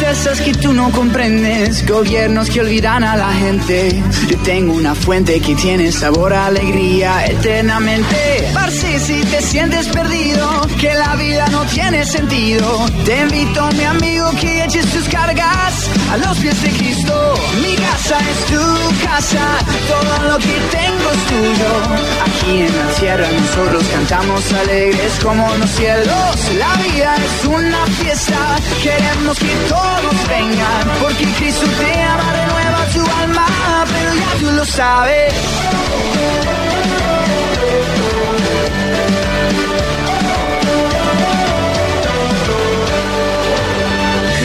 Que 0.09 0.55
tú 0.55 0.73
no 0.73 0.91
comprendes, 0.91 1.87
gobiernos 1.87 2.49
que 2.49 2.61
olvidan 2.61 3.05
a 3.05 3.15
la 3.15 3.31
gente, 3.31 4.03
yo 4.27 4.39
tengo 4.39 4.73
una 4.73 4.95
fuente 4.95 5.39
que 5.39 5.55
tiene 5.55 5.93
sabor 5.93 6.33
a 6.33 6.47
alegría 6.47 7.27
eternamente. 7.27 8.51
Parce, 8.55 9.01
si 9.01 9.21
te 9.27 9.43
sientes 9.43 9.87
perdido, 9.89 10.67
que 10.81 10.95
la 10.95 11.15
vida 11.17 11.47
no 11.49 11.63
tiene 11.67 12.07
sentido, 12.07 12.87
te 13.05 13.21
invito, 13.21 13.69
mi 13.77 13.85
amigo, 13.85 14.31
que 14.41 14.65
eches 14.65 14.87
tus 14.87 15.07
cargas 15.09 15.91
a 16.11 16.17
los 16.17 16.39
pies 16.39 16.63
de 16.63 16.71
Cristo. 16.71 17.35
Mi 17.61 17.77
casa 17.77 18.19
es 18.19 18.47
tu 18.47 19.05
casa, 19.05 19.47
todo 19.89 20.31
lo 20.31 20.39
que 20.39 20.57
tengo 20.71 21.11
es 21.13 21.27
tuyo. 21.27 21.73
Aquí 22.25 22.61
en 22.63 22.79
la 22.79 22.95
tierra 22.99 23.29
nosotros 23.31 23.85
cantamos 23.93 24.53
alegres 24.55 25.13
como 25.23 25.55
los 25.57 25.71
cielos. 25.71 26.37
La 26.59 26.75
vida 26.83 27.15
es 27.17 27.47
una 27.47 27.87
fiesta, 27.99 28.57
queremos 28.83 29.39
que 29.39 29.55
todos 30.03 30.17
porque 31.01 31.25
Cristo 31.39 31.67
te 31.79 32.03
ama, 32.03 32.33
renueva 32.33 32.85
tu 32.93 33.01
alma, 33.23 33.47
pero 33.93 34.15
ya 34.15 34.39
tú 34.41 34.51
lo 34.53 34.65
sabes. 34.65 35.35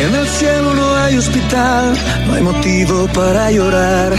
En 0.06 0.16
el 0.16 0.28
cielo 0.28 0.74
no 0.74 0.96
hay 0.96 1.18
hospital, 1.18 1.98
no 2.28 2.34
hay 2.34 2.42
motivo 2.42 3.08
para 3.14 3.52
llorar. 3.52 4.14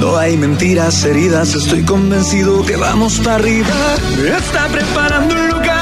No 0.00 0.16
hay 0.16 0.34
mentiras, 0.38 1.04
heridas, 1.04 1.54
estoy 1.54 1.82
convencido 1.82 2.64
que 2.64 2.74
vamos 2.76 3.18
para 3.18 3.34
arriba. 3.34 3.68
Está 4.38 4.66
preparando 4.68 5.34
un 5.34 5.48
lugar, 5.48 5.79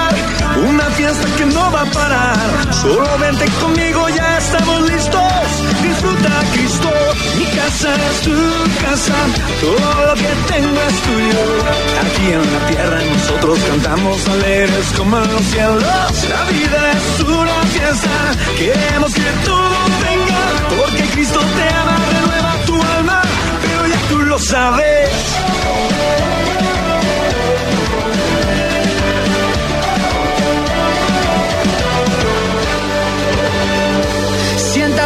una 0.67 0.85
fiesta 0.91 1.29
que 1.37 1.47
no 1.47 1.71
va 1.73 1.83
a 1.83 1.87
parar. 1.87 2.75
Solo 2.75 3.19
vente 3.19 3.47
conmigo, 3.61 4.09
ya 4.09 4.39
estamos 4.39 4.81
listos. 4.91 5.49
Disfruta 5.83 6.31
Cristo, 6.53 6.91
mi 7.39 7.45
casa 7.45 7.95
es 7.95 8.21
tu 8.23 8.37
casa, 8.85 9.15
todo 9.61 10.07
lo 10.07 10.15
que 10.15 10.31
tengo 10.53 10.81
es 10.89 10.97
tuyo. 11.07 11.45
Aquí 12.03 12.33
en 12.33 12.53
la 12.53 12.67
tierra 12.69 12.99
nosotros 13.15 13.59
cantamos 13.71 14.29
alegres 14.29 14.87
como 14.97 15.19
en 15.19 15.33
los 15.33 15.43
cielos. 15.43 15.83
La 16.29 16.45
vida 16.51 16.93
es 16.93 17.21
una 17.21 17.63
fiesta, 17.75 18.17
queremos 18.57 19.15
que 19.15 19.31
todo 19.45 19.77
venga, 20.03 20.43
porque 20.77 21.03
Cristo 21.15 21.41
te 21.41 21.75
ama, 21.75 21.97
renueva 22.13 22.53
tu 22.67 22.75
alma, 22.97 23.23
pero 23.63 23.87
ya 23.87 24.01
tú 24.09 24.19
lo 24.23 24.39
sabes. 24.39 25.09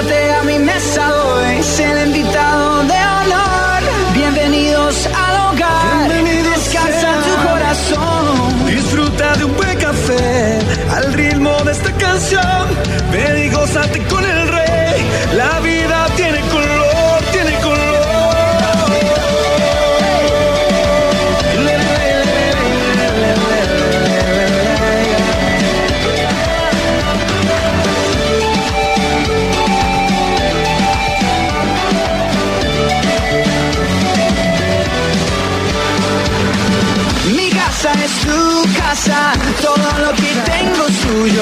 Siéntate 0.03 0.33
a 0.33 0.43
mi 0.43 0.59
mesa 0.59 1.03
hoy, 1.15 1.63
sé 1.63 1.85
el 1.85 2.09
invitado 2.09 2.83
de 2.83 2.95
honor. 2.95 3.83
Bienvenidos 4.15 5.07
al 5.07 5.55
hogar, 5.55 6.25
descansa 6.55 7.09
tu 7.27 7.49
corazón. 7.49 8.67
Disfruta 8.67 9.37
de 9.37 9.45
un 9.45 9.55
buen 9.55 9.79
café 9.79 10.59
al 10.91 11.13
ritmo 11.13 11.53
de 11.65 11.73
esta 11.73 11.93
canción. 11.93 12.69
Ven 13.13 13.45
y 13.45 13.51
gózate 13.51 14.03
con 14.07 14.25
el 14.25 14.32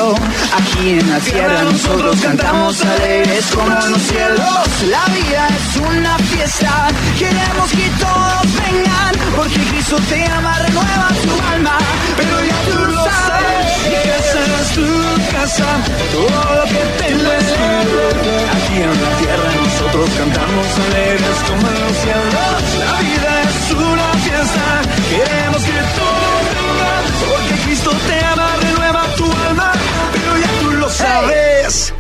Aquí 0.01 0.99
en 0.99 1.11
la 1.11 1.19
tierra 1.19 1.63
nosotros 1.63 2.17
cantamos 2.23 2.83
alegres 2.83 3.45
como 3.55 3.69
los 3.69 4.01
cielos. 4.01 4.67
La 4.89 5.05
vida 5.13 5.49
es 5.49 5.77
una 5.77 6.17
fiesta, 6.19 6.89
queremos 7.19 7.71
que 7.71 7.87
todos 8.01 8.43
vengan, 8.65 9.13
porque 9.37 9.61
Cristo 9.71 9.97
te 10.09 10.25
ama, 10.25 10.59
renueva 10.59 11.09
tu 11.23 11.53
alma, 11.53 11.79
pero 12.17 12.45
ya 12.45 12.59
tú 12.73 12.79
lo 12.87 13.05
sabes. 13.05 13.67
Mi 13.91 13.97
casa 14.09 14.41
es 14.63 14.69
tu 14.73 15.33
casa, 15.37 15.69
todo 16.13 16.41
lo 16.57 16.65
que 16.65 16.83
tengo 17.05 17.33
es. 17.33 17.45
Aquí 18.57 18.77
en 18.81 19.03
la 19.05 19.11
tierra 19.21 19.51
nosotros 19.63 20.09
cantamos 20.17 20.67
alegres 20.87 21.37
como 21.47 21.69
en 21.69 21.81
los 21.85 21.97
cielos. 22.03 22.33
La 22.81 22.93
vida 23.05 23.33
es 23.49 23.71
una 23.73 24.09
fiesta, 24.25 24.67
queremos 25.11 25.63
que 25.63 25.79
todos 26.01 26.41
vengan, 26.57 27.03
porque 27.29 27.55
Cristo 27.65 27.91
te 28.09 28.20
sabes. 31.01 31.95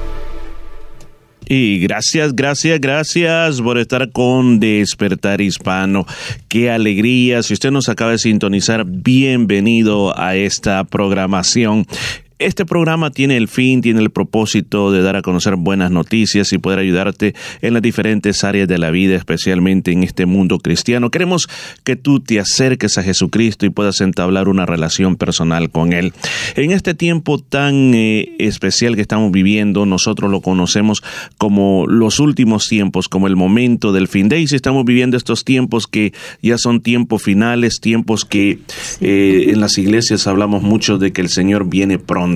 Y 1.48 1.80
gracias, 1.80 2.36
gracias, 2.36 2.80
gracias 2.80 3.60
por 3.60 3.76
estar 3.78 4.12
con 4.12 4.60
Despertar 4.60 5.40
Hispano. 5.40 6.06
Qué 6.46 6.70
alegría. 6.70 7.42
Si 7.42 7.54
usted 7.54 7.72
nos 7.72 7.88
acaba 7.88 8.12
de 8.12 8.18
sintonizar, 8.18 8.84
bienvenido 8.86 10.16
a 10.16 10.36
esta 10.36 10.84
programación. 10.84 11.86
Este 12.40 12.64
programa 12.64 13.10
tiene 13.10 13.36
el 13.36 13.48
fin, 13.48 13.82
tiene 13.82 14.00
el 14.00 14.08
propósito 14.08 14.90
de 14.90 15.02
dar 15.02 15.14
a 15.14 15.20
conocer 15.20 15.56
buenas 15.56 15.90
noticias 15.90 16.54
y 16.54 16.58
poder 16.58 16.78
ayudarte 16.78 17.34
en 17.60 17.74
las 17.74 17.82
diferentes 17.82 18.44
áreas 18.44 18.66
de 18.66 18.78
la 18.78 18.90
vida, 18.90 19.14
especialmente 19.14 19.92
en 19.92 20.04
este 20.04 20.24
mundo 20.24 20.58
cristiano. 20.58 21.10
Queremos 21.10 21.50
que 21.84 21.96
tú 21.96 22.18
te 22.20 22.40
acerques 22.40 22.96
a 22.96 23.02
Jesucristo 23.02 23.66
y 23.66 23.68
puedas 23.68 24.00
entablar 24.00 24.48
una 24.48 24.64
relación 24.64 25.16
personal 25.16 25.68
con 25.68 25.92
Él. 25.92 26.14
En 26.56 26.70
este 26.70 26.94
tiempo 26.94 27.38
tan 27.40 27.92
eh, 27.92 28.34
especial 28.38 28.96
que 28.96 29.02
estamos 29.02 29.30
viviendo, 29.32 29.84
nosotros 29.84 30.30
lo 30.30 30.40
conocemos 30.40 31.02
como 31.36 31.84
los 31.86 32.20
últimos 32.20 32.68
tiempos, 32.68 33.10
como 33.10 33.26
el 33.26 33.36
momento 33.36 33.92
del 33.92 34.08
fin 34.08 34.30
de 34.30 34.40
y 34.40 34.48
si 34.48 34.56
estamos 34.56 34.86
viviendo 34.86 35.18
estos 35.18 35.44
tiempos 35.44 35.86
que 35.86 36.14
ya 36.40 36.56
son 36.56 36.80
tiempos 36.80 37.22
finales, 37.22 37.80
tiempos 37.80 38.24
que 38.24 38.60
eh, 39.02 39.44
en 39.48 39.60
las 39.60 39.76
iglesias 39.76 40.26
hablamos 40.26 40.62
mucho 40.62 40.96
de 40.96 41.12
que 41.12 41.20
el 41.20 41.28
Señor 41.28 41.68
viene 41.68 41.98
pronto. 41.98 42.29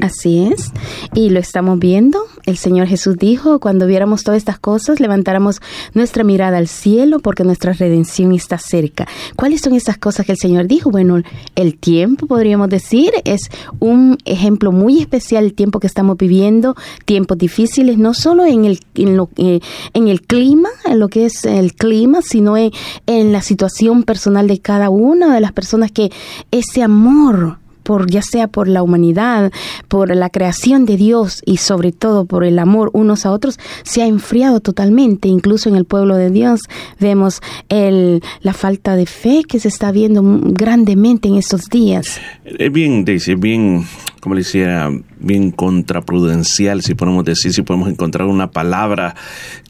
Así 0.00 0.48
es. 0.52 0.72
Y 1.14 1.30
lo 1.30 1.38
estamos 1.38 1.78
viendo. 1.78 2.20
El 2.44 2.56
Señor 2.56 2.86
Jesús 2.86 3.16
dijo, 3.16 3.60
cuando 3.60 3.86
viéramos 3.86 4.24
todas 4.24 4.38
estas 4.38 4.58
cosas, 4.58 5.00
levantáramos 5.00 5.60
nuestra 5.94 6.24
mirada 6.24 6.58
al 6.58 6.68
cielo 6.68 7.20
porque 7.20 7.44
nuestra 7.44 7.72
redención 7.72 8.32
está 8.32 8.58
cerca. 8.58 9.06
¿Cuáles 9.36 9.60
son 9.60 9.74
esas 9.74 9.98
cosas 9.98 10.26
que 10.26 10.32
el 10.32 10.38
Señor 10.38 10.66
dijo? 10.66 10.90
Bueno, 10.90 11.22
el 11.54 11.78
tiempo, 11.78 12.26
podríamos 12.26 12.68
decir, 12.68 13.12
es 13.24 13.50
un 13.80 14.18
ejemplo 14.24 14.72
muy 14.72 15.00
especial, 15.00 15.44
el 15.44 15.54
tiempo 15.54 15.80
que 15.80 15.86
estamos 15.86 16.16
viviendo, 16.16 16.74
tiempos 17.04 17.38
difíciles, 17.38 17.98
no 17.98 18.14
solo 18.14 18.44
en 18.46 18.64
el, 18.64 18.80
en 18.94 19.16
lo, 19.16 19.28
eh, 19.36 19.60
en 19.94 20.08
el 20.08 20.22
clima, 20.22 20.70
en 20.84 20.98
lo 20.98 21.08
que 21.08 21.26
es 21.26 21.44
el 21.44 21.74
clima, 21.74 22.20
sino 22.22 22.56
en, 22.56 22.70
en 23.06 23.32
la 23.32 23.42
situación 23.42 24.02
personal 24.02 24.48
de 24.48 24.60
cada 24.60 24.90
una 24.90 25.34
de 25.34 25.40
las 25.40 25.52
personas 25.52 25.92
que 25.92 26.10
ese 26.50 26.82
amor 26.82 27.58
por 27.88 28.10
ya 28.10 28.20
sea 28.20 28.48
por 28.48 28.68
la 28.68 28.82
humanidad, 28.82 29.50
por 29.88 30.14
la 30.14 30.28
creación 30.28 30.84
de 30.84 30.98
Dios 30.98 31.40
y 31.46 31.56
sobre 31.56 31.90
todo 31.90 32.26
por 32.26 32.44
el 32.44 32.58
amor 32.58 32.90
unos 32.92 33.24
a 33.24 33.30
otros, 33.30 33.58
se 33.82 34.02
ha 34.02 34.06
enfriado 34.06 34.60
totalmente. 34.60 35.28
Incluso 35.28 35.70
en 35.70 35.74
el 35.74 35.86
pueblo 35.86 36.14
de 36.14 36.28
Dios 36.28 36.60
vemos 37.00 37.40
el, 37.70 38.22
la 38.42 38.52
falta 38.52 38.94
de 38.94 39.06
fe 39.06 39.42
que 39.48 39.58
se 39.58 39.68
está 39.68 39.90
viendo 39.90 40.20
grandemente 40.22 41.28
en 41.28 41.36
estos 41.36 41.62
días. 41.70 42.20
Es 42.44 42.70
bien, 42.70 43.06
Daisy, 43.06 43.36
bien, 43.36 43.86
como 44.20 44.34
le 44.34 44.42
decía, 44.42 44.90
bien 45.18 45.50
contraprudencial, 45.50 46.82
si 46.82 46.94
podemos 46.94 47.24
decir, 47.24 47.54
si 47.54 47.62
podemos 47.62 47.88
encontrar 47.88 48.28
una 48.28 48.50
palabra 48.50 49.14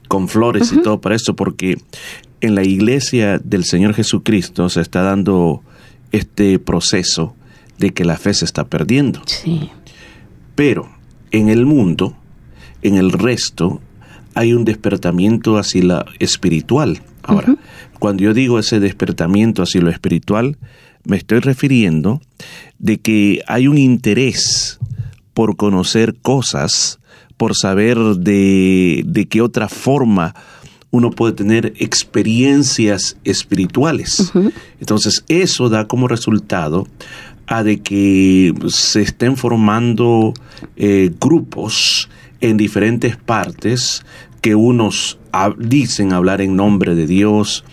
con 0.09 0.27
flores 0.27 0.73
y 0.73 0.83
todo 0.83 1.01
para 1.01 1.15
esto, 1.15 1.37
porque 1.37 1.77
en 2.41 2.57
la 2.57 2.65
iglesia 2.65 3.39
del 3.39 3.65
Señor 3.65 3.95
Jesucristo 3.95 4.69
se 4.71 4.81
está 4.81 5.03
dando 5.03 5.63
este 6.11 6.59
proceso 6.59 7.37
de 7.79 7.91
que 7.91 8.05
la 8.05 8.17
fe 8.17 8.35
se 8.35 8.45
está 8.45 8.65
perdiendo. 8.65 9.23
Sí. 9.27 9.71
Pero 10.55 10.89
en 11.31 11.49
el 11.49 11.67
mundo, 11.67 12.17
en 12.83 12.97
el 12.97 13.13
resto, 13.13 13.81
hay 14.35 14.53
un 14.53 14.65
despertamiento 14.65 15.59
hacia 15.59 15.85
la 15.85 16.07
espiritual. 16.19 17.03
Ahora, 17.23 17.57
cuando 17.99 18.23
yo 18.23 18.35
digo 18.35 18.59
ese 18.59 18.81
despertamiento 18.81 19.63
hacia 19.63 19.81
lo 19.81 19.91
espiritual, 19.91 20.57
me 21.05 21.17
estoy 21.17 21.41
refiriendo 21.41 22.21
de 22.79 22.99
que 22.99 23.43
hay 23.47 23.69
un 23.69 23.79
interés 23.79 24.79
por 25.35 25.57
conocer 25.57 26.17
cosas, 26.21 27.01
por 27.37 27.55
saber 27.55 27.99
de, 27.99 29.03
de 29.07 29.27
qué 29.27 29.43
otra 29.43 29.69
forma 29.69 30.35
uno 30.91 31.11
puede 31.11 31.35
tener 31.35 31.75
experiencias 31.77 33.17
espirituales. 33.25 34.33
Entonces, 34.81 35.25
eso 35.29 35.69
da 35.69 35.87
como 35.87 36.09
resultado 36.09 36.87
a 37.49 37.63
de 37.63 37.81
que 37.81 38.53
se 38.69 39.03
estén 39.03 39.37
formando 39.37 40.35
eh, 40.77 41.11
grupos 41.19 42.09
en 42.41 42.57
diferentes 42.57 43.17
partes 43.17 44.05
que 44.41 44.55
unos 44.55 45.19
dicen 45.59 46.13
hablar 46.13 46.41
en 46.41 46.57
nombre 46.57 46.95
de 46.95 47.07
Dios, 47.07 47.65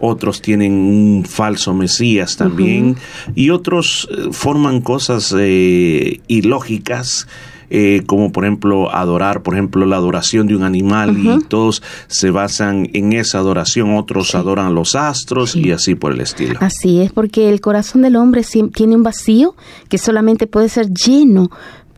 otros 0.00 0.40
tienen 0.40 0.72
un 0.72 1.24
falso 1.24 1.74
Mesías 1.74 2.36
también, 2.36 2.96
y 3.34 3.50
otros 3.50 4.08
eh, 4.10 4.28
forman 4.32 4.80
cosas 4.80 5.34
eh, 5.36 6.20
ilógicas, 6.28 7.26
eh, 7.70 8.02
como 8.06 8.32
por 8.32 8.44
ejemplo 8.44 8.94
adorar, 8.94 9.42
por 9.42 9.54
ejemplo, 9.54 9.86
la 9.86 9.96
adoración 9.96 10.46
de 10.46 10.56
un 10.56 10.62
animal, 10.62 11.16
y 11.18 11.44
todos 11.44 11.82
se 12.06 12.30
basan 12.30 12.88
en 12.92 13.12
esa 13.12 13.38
adoración, 13.38 13.96
otros 13.96 14.34
adoran 14.34 14.74
los 14.74 14.94
astros 14.94 15.56
y 15.56 15.72
así 15.72 15.94
por 15.94 16.12
el 16.12 16.20
estilo. 16.20 16.58
Así 16.60 17.00
es, 17.00 17.12
porque 17.12 17.48
el 17.48 17.60
corazón 17.60 18.02
del 18.02 18.16
hombre 18.16 18.42
tiene 18.72 18.96
un 18.96 19.02
vacío 19.02 19.54
que 19.88 19.98
solamente 19.98 20.46
puede 20.46 20.68
ser 20.68 20.90
lleno 20.90 21.50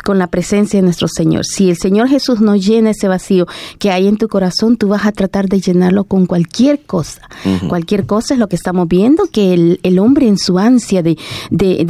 con 0.06 0.20
la 0.20 0.28
presencia 0.28 0.78
de 0.78 0.84
nuestro 0.84 1.08
Señor. 1.08 1.44
Si 1.44 1.68
el 1.68 1.76
Señor 1.76 2.06
Jesús 2.08 2.40
no 2.40 2.54
llena 2.54 2.90
ese 2.90 3.08
vacío 3.08 3.46
que 3.80 3.90
hay 3.90 4.06
en 4.06 4.18
tu 4.18 4.28
corazón, 4.28 4.76
tú 4.76 4.86
vas 4.86 5.04
a 5.04 5.10
tratar 5.10 5.48
de 5.48 5.60
llenarlo 5.60 6.04
con 6.04 6.26
cualquier 6.26 6.78
cosa. 6.78 7.22
Cualquier 7.68 8.06
cosa 8.06 8.34
es 8.34 8.38
lo 8.40 8.48
que 8.48 8.54
estamos 8.54 8.86
viendo, 8.86 9.26
que 9.26 9.52
el, 9.52 9.80
el 9.82 9.98
hombre 9.98 10.28
en 10.28 10.38
su 10.38 10.60
ansia 10.60 11.02
de, 11.02 11.18
de, 11.50 11.84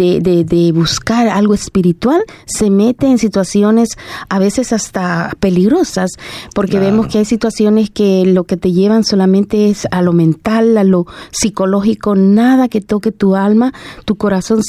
de, 0.47 0.73
buscar 0.73 1.29
algo 1.29 1.53
espiritual 1.53 2.23
se 2.47 2.71
mete 2.71 3.07
en 3.07 3.19
situaciones 3.19 3.91
a 4.31 4.39
veces 4.39 4.73
hasta 4.73 5.35
peligrosas, 5.39 6.13
porque 6.55 6.73
Claro. 6.77 6.87
vemos 6.87 7.07
que 7.09 7.19
hay 7.19 7.25
situaciones 7.27 7.91
que 7.91 8.25
lo 8.27 8.45
que 8.45 8.57
te 8.57 8.73
llevan 8.73 9.05
solamente 9.05 9.69
es 9.69 9.87
a 9.91 10.01
lo 10.01 10.13
mental, 10.15 10.77
a 10.79 10.85
lo 10.85 11.07
psicológico, 11.33 12.15
nada 12.15 12.69
que 12.69 12.81
toque 12.81 13.13
tu 13.13 13.37
alma, 13.37 13.75
tu 14.07 14.17
corazón. 14.17 14.61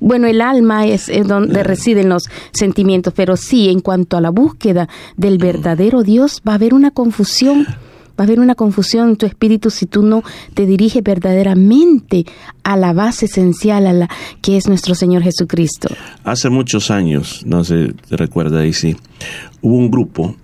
Bueno, 0.00 0.26
el 0.26 0.40
alma 0.40 0.86
es, 0.86 1.08
es 1.10 1.26
donde 1.28 1.62
residen 1.62 2.08
los 2.08 2.24
sentimientos, 2.52 2.93
pero 3.14 3.36
sí, 3.36 3.68
en 3.68 3.80
cuanto 3.80 4.16
a 4.16 4.20
la 4.20 4.30
búsqueda 4.30 4.88
del 5.16 5.38
verdadero 5.38 6.02
Dios, 6.02 6.42
va 6.46 6.52
a 6.52 6.54
haber 6.56 6.74
una 6.74 6.90
confusión. 6.90 7.66
Va 8.18 8.22
a 8.22 8.26
haber 8.28 8.38
una 8.38 8.54
confusión 8.54 9.08
en 9.08 9.16
tu 9.16 9.26
espíritu 9.26 9.70
si 9.70 9.86
tú 9.86 10.04
no 10.04 10.22
te 10.54 10.66
diriges 10.66 11.02
verdaderamente 11.02 12.24
a 12.62 12.76
la 12.76 12.92
base 12.92 13.26
esencial, 13.26 13.88
a 13.88 13.92
la 13.92 14.08
que 14.40 14.56
es 14.56 14.68
nuestro 14.68 14.94
Señor 14.94 15.24
Jesucristo. 15.24 15.88
Hace 16.22 16.48
muchos 16.48 16.92
años, 16.92 17.42
no 17.44 17.64
sé, 17.64 17.92
te 18.08 18.16
recuerda 18.16 18.60
ahí 18.60 18.72
sí, 18.72 18.96
hubo 19.62 19.74
un 19.74 19.90
grupo, 19.90 20.36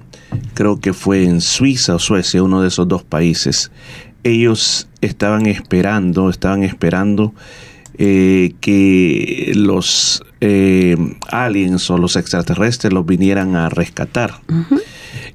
creo 0.55 0.81
que 0.81 0.93
fue 0.93 1.23
en 1.23 1.41
Suiza 1.41 1.95
o 1.95 2.01
Suecia, 2.01 2.43
uno 2.43 2.61
de 2.61 2.67
esos 2.67 2.89
dos 2.89 3.05
países. 3.05 3.71
Ellos 4.25 4.89
estaban 5.01 5.47
esperando, 5.47 6.29
estaban 6.29 6.65
esperando 6.65 7.35
eh, 7.99 8.55
que 8.61 9.53
los 9.55 10.25
eh, 10.41 10.97
aliens 11.31 11.91
o 11.91 11.99
los 11.99 12.17
extraterrestres 12.17 12.93
los 12.93 13.05
vinieran 13.07 13.57
a 13.57 13.69
rescatar. 13.69 14.41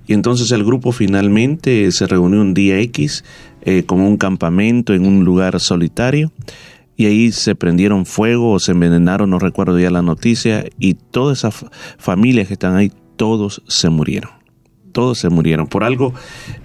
Y 0.07 0.13
entonces 0.13 0.51
el 0.51 0.63
grupo 0.63 0.91
finalmente 0.91 1.91
se 1.91 2.07
reunió 2.07 2.41
un 2.41 2.53
día 2.53 2.79
X 2.79 3.23
eh, 3.63 3.83
como 3.85 4.07
un 4.07 4.17
campamento 4.17 4.93
en 4.93 5.05
un 5.05 5.25
lugar 5.25 5.59
solitario 5.59 6.31
y 6.97 7.07
ahí 7.07 7.31
se 7.31 7.55
prendieron 7.55 8.05
fuego 8.05 8.51
o 8.51 8.59
se 8.59 8.71
envenenaron, 8.71 9.29
no 9.29 9.39
recuerdo 9.39 9.77
ya 9.79 9.89
la 9.89 10.01
noticia, 10.01 10.65
y 10.79 10.93
todas 10.93 11.39
esas 11.39 11.53
fa- 11.55 11.71
familias 11.97 12.47
que 12.47 12.53
están 12.53 12.75
ahí, 12.75 12.91
todos 13.17 13.61
se 13.67 13.89
murieron. 13.89 14.31
Todos 14.93 15.17
se 15.19 15.27
murieron 15.27 15.67
por 15.67 15.83
algo 15.83 16.13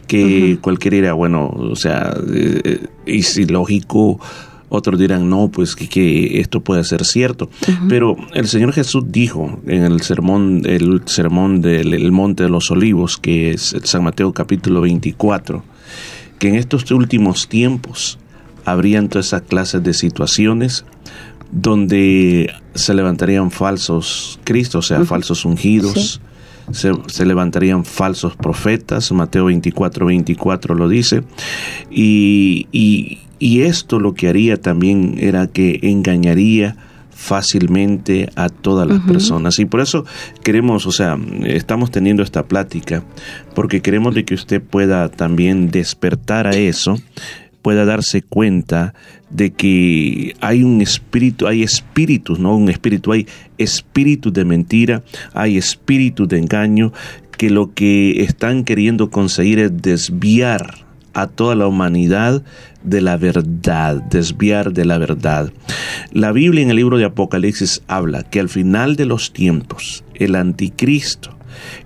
que 0.07 0.59
cualquiera 0.61 0.97
dirá, 0.99 1.13
bueno, 1.15 1.49
o 1.49 1.75
sea, 1.75 2.15
eh, 2.33 2.87
es 3.07 3.37
ilógico. 3.39 4.21
Otros 4.73 5.01
dirán, 5.01 5.29
no, 5.29 5.49
pues 5.49 5.75
que, 5.75 5.89
que 5.89 6.41
esto 6.41 6.61
puede 6.61 6.85
ser 6.85 7.05
cierto. 7.05 7.51
Pero 7.89 8.17
el 8.35 8.47
Señor 8.47 8.73
Jesús 8.73 9.05
dijo 9.09 9.61
en 9.67 9.83
el 9.83 10.01
sermón, 10.01 10.63
el 10.65 11.03
sermón 11.07 11.61
del 11.61 11.93
el 11.93 12.13
Monte 12.13 12.45
de 12.45 12.49
los 12.49 12.71
Olivos, 12.71 13.17
que 13.17 13.51
es 13.51 13.77
San 13.83 14.05
Mateo 14.05 14.33
capítulo 14.33 14.81
24, 14.81 15.65
que 16.39 16.49
en 16.49 16.55
estos 16.55 16.89
últimos 16.93 17.49
tiempos 17.49 18.19
habrían 18.65 19.09
todas 19.09 19.27
esas 19.27 19.43
clases 19.43 19.83
de 19.83 19.93
situaciones 19.93 20.85
donde 21.51 22.53
se 22.75 22.95
levantarían 22.95 23.51
falsos 23.51 24.39
cristos, 24.45 24.85
o 24.85 24.89
sea, 24.89 25.05
falsos 25.05 25.45
ungidos, 25.45 26.21
se, 26.73 26.93
se 27.07 27.27
levantarían 27.27 27.85
falsos 27.85 28.37
profetas, 28.37 29.11
Mateo 29.13 29.47
24, 29.47 30.07
24 30.07 30.75
lo 30.75 30.89
dice, 30.89 31.23
y, 31.91 32.67
y, 32.73 33.19
y 33.39 33.63
esto 33.63 33.99
lo 33.99 34.15
que 34.15 34.29
haría 34.29 34.57
también 34.61 35.17
era 35.19 35.47
que 35.47 35.81
engañaría 35.83 36.77
fácilmente 37.21 38.31
a 38.35 38.49
todas 38.49 38.89
las 38.89 39.01
personas. 39.01 39.59
Y 39.59 39.67
por 39.67 39.81
eso 39.81 40.07
queremos, 40.43 40.87
o 40.87 40.91
sea, 40.91 41.19
estamos 41.45 41.91
teniendo 41.91 42.23
esta 42.23 42.45
plática 42.45 43.03
porque 43.55 43.83
queremos 43.83 44.15
de 44.15 44.25
que 44.25 44.33
usted 44.33 44.63
pueda 44.63 45.11
también 45.11 45.71
despertar 45.71 46.47
a 46.47 46.53
eso, 46.53 46.97
pueda 47.63 47.85
darse 47.85 48.23
cuenta 48.23 48.95
de 49.31 49.51
que 49.51 50.35
hay 50.41 50.65
un 50.65 50.81
espíritu, 50.81 51.47
hay 51.47 51.63
espíritus, 51.63 52.39
no 52.39 52.57
un 52.57 52.69
espíritu, 52.69 53.13
hay 53.13 53.27
espíritus 53.59 54.33
de 54.33 54.45
mentira, 54.45 55.03
hay 55.35 55.57
espíritus 55.57 56.29
de 56.29 56.39
engaño, 56.39 56.93
que 57.37 57.51
lo 57.51 57.73
que 57.73 58.23
están 58.23 58.65
queriendo 58.65 59.11
conseguir 59.11 59.59
es 59.61 59.81
desviar 59.81 60.85
a 61.15 61.27
toda 61.27 61.55
la 61.55 61.67
humanidad 61.67 62.43
de 62.83 63.01
la 63.01 63.17
verdad, 63.17 64.03
desviar 64.03 64.73
de 64.73 64.85
la 64.85 64.99
verdad. 64.99 65.53
La 66.13 66.33
Biblia 66.33 66.63
en 66.63 66.71
el 66.71 66.77
libro 66.77 66.99
de 66.99 67.05
Apocalipsis 67.05 67.83
habla 67.89 68.23
que 68.23 68.41
al 68.41 68.49
final 68.49 68.97
de 68.97 69.07
los 69.07 69.33
tiempos, 69.33 70.05
el 70.15 70.35
anticristo, 70.35 71.37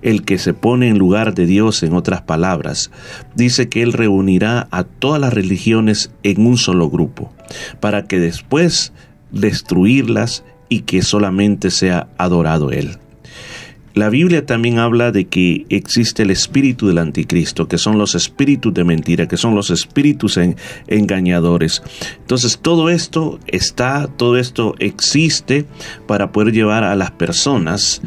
el 0.01 0.23
que 0.23 0.37
se 0.37 0.53
pone 0.53 0.89
en 0.89 0.97
lugar 0.97 1.33
de 1.33 1.45
Dios, 1.45 1.83
en 1.83 1.93
otras 1.93 2.21
palabras, 2.21 2.91
dice 3.35 3.69
que 3.69 3.81
Él 3.81 3.93
reunirá 3.93 4.67
a 4.71 4.83
todas 4.83 5.21
las 5.21 5.33
religiones 5.33 6.11
en 6.23 6.45
un 6.45 6.57
solo 6.57 6.89
grupo, 6.89 7.33
para 7.79 8.05
que 8.05 8.19
después 8.19 8.93
destruirlas 9.31 10.43
y 10.69 10.81
que 10.81 11.01
solamente 11.01 11.71
sea 11.71 12.07
adorado 12.17 12.71
Él. 12.71 12.97
La 13.93 14.09
Biblia 14.09 14.45
también 14.45 14.77
habla 14.77 15.13
de 15.13 15.27
que 15.27 15.65
existe 15.69 16.23
el 16.23 16.29
espíritu 16.31 16.87
del 16.87 16.97
anticristo, 16.97 17.69
que 17.69 17.77
son 17.77 17.97
los 17.97 18.13
espíritus 18.13 18.73
de 18.73 18.83
mentira, 18.83 19.25
que 19.29 19.37
son 19.37 19.55
los 19.55 19.69
espíritus 19.69 20.35
en- 20.35 20.57
engañadores. 20.87 21.81
Entonces 22.19 22.59
todo 22.61 22.89
esto 22.89 23.39
está, 23.47 24.07
todo 24.17 24.35
esto 24.35 24.75
existe 24.79 25.65
para 26.07 26.33
poder 26.33 26.51
llevar 26.53 26.83
a 26.83 26.93
las 26.95 27.11
personas 27.11 28.01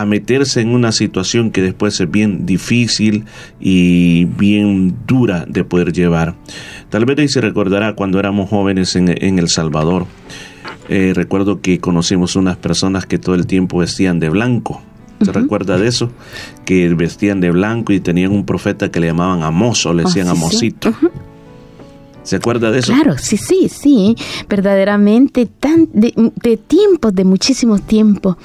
a 0.00 0.04
meterse 0.06 0.60
en 0.60 0.68
una 0.70 0.92
situación 0.92 1.50
que 1.50 1.62
después 1.62 2.00
es 2.00 2.10
bien 2.10 2.46
difícil 2.46 3.24
y 3.60 4.24
bien 4.24 4.96
dura 5.06 5.44
de 5.48 5.64
poder 5.64 5.92
llevar. 5.92 6.34
Tal 6.90 7.04
vez 7.04 7.18
ahí 7.18 7.28
se 7.28 7.40
recordará 7.40 7.94
cuando 7.94 8.18
éramos 8.18 8.48
jóvenes 8.50 8.96
en, 8.96 9.08
en 9.08 9.38
El 9.38 9.48
Salvador. 9.48 10.06
Eh, 10.88 11.12
recuerdo 11.14 11.60
que 11.60 11.80
conocimos 11.80 12.34
unas 12.36 12.56
personas 12.56 13.06
que 13.06 13.18
todo 13.18 13.34
el 13.34 13.46
tiempo 13.46 13.78
vestían 13.78 14.20
de 14.20 14.30
blanco. 14.30 14.82
¿Se 15.20 15.32
recuerda 15.32 15.78
de 15.78 15.88
eso? 15.88 16.12
Que 16.64 16.88
vestían 16.94 17.40
de 17.40 17.50
blanco 17.50 17.92
y 17.92 17.98
tenían 17.98 18.30
un 18.30 18.46
profeta 18.46 18.88
que 18.90 19.00
le 19.00 19.08
llamaban 19.08 19.42
Amos 19.42 19.84
o 19.84 19.92
le 19.92 20.02
Ah, 20.02 20.06
decían 20.06 20.26
sí, 20.28 20.32
sí. 20.32 20.38
Amosito. 20.38 20.94
¿Se 22.22 22.36
acuerda 22.36 22.70
de 22.70 22.80
eso? 22.80 22.92
Claro, 22.92 23.16
sí, 23.16 23.36
sí, 23.38 23.68
sí. 23.70 24.14
Verdaderamente, 24.48 25.46
tan 25.46 25.88
de, 25.92 26.12
de 26.42 26.56
tiempos, 26.58 27.14
de 27.14 27.24
muchísimo 27.24 27.78
tiempo, 27.78 28.36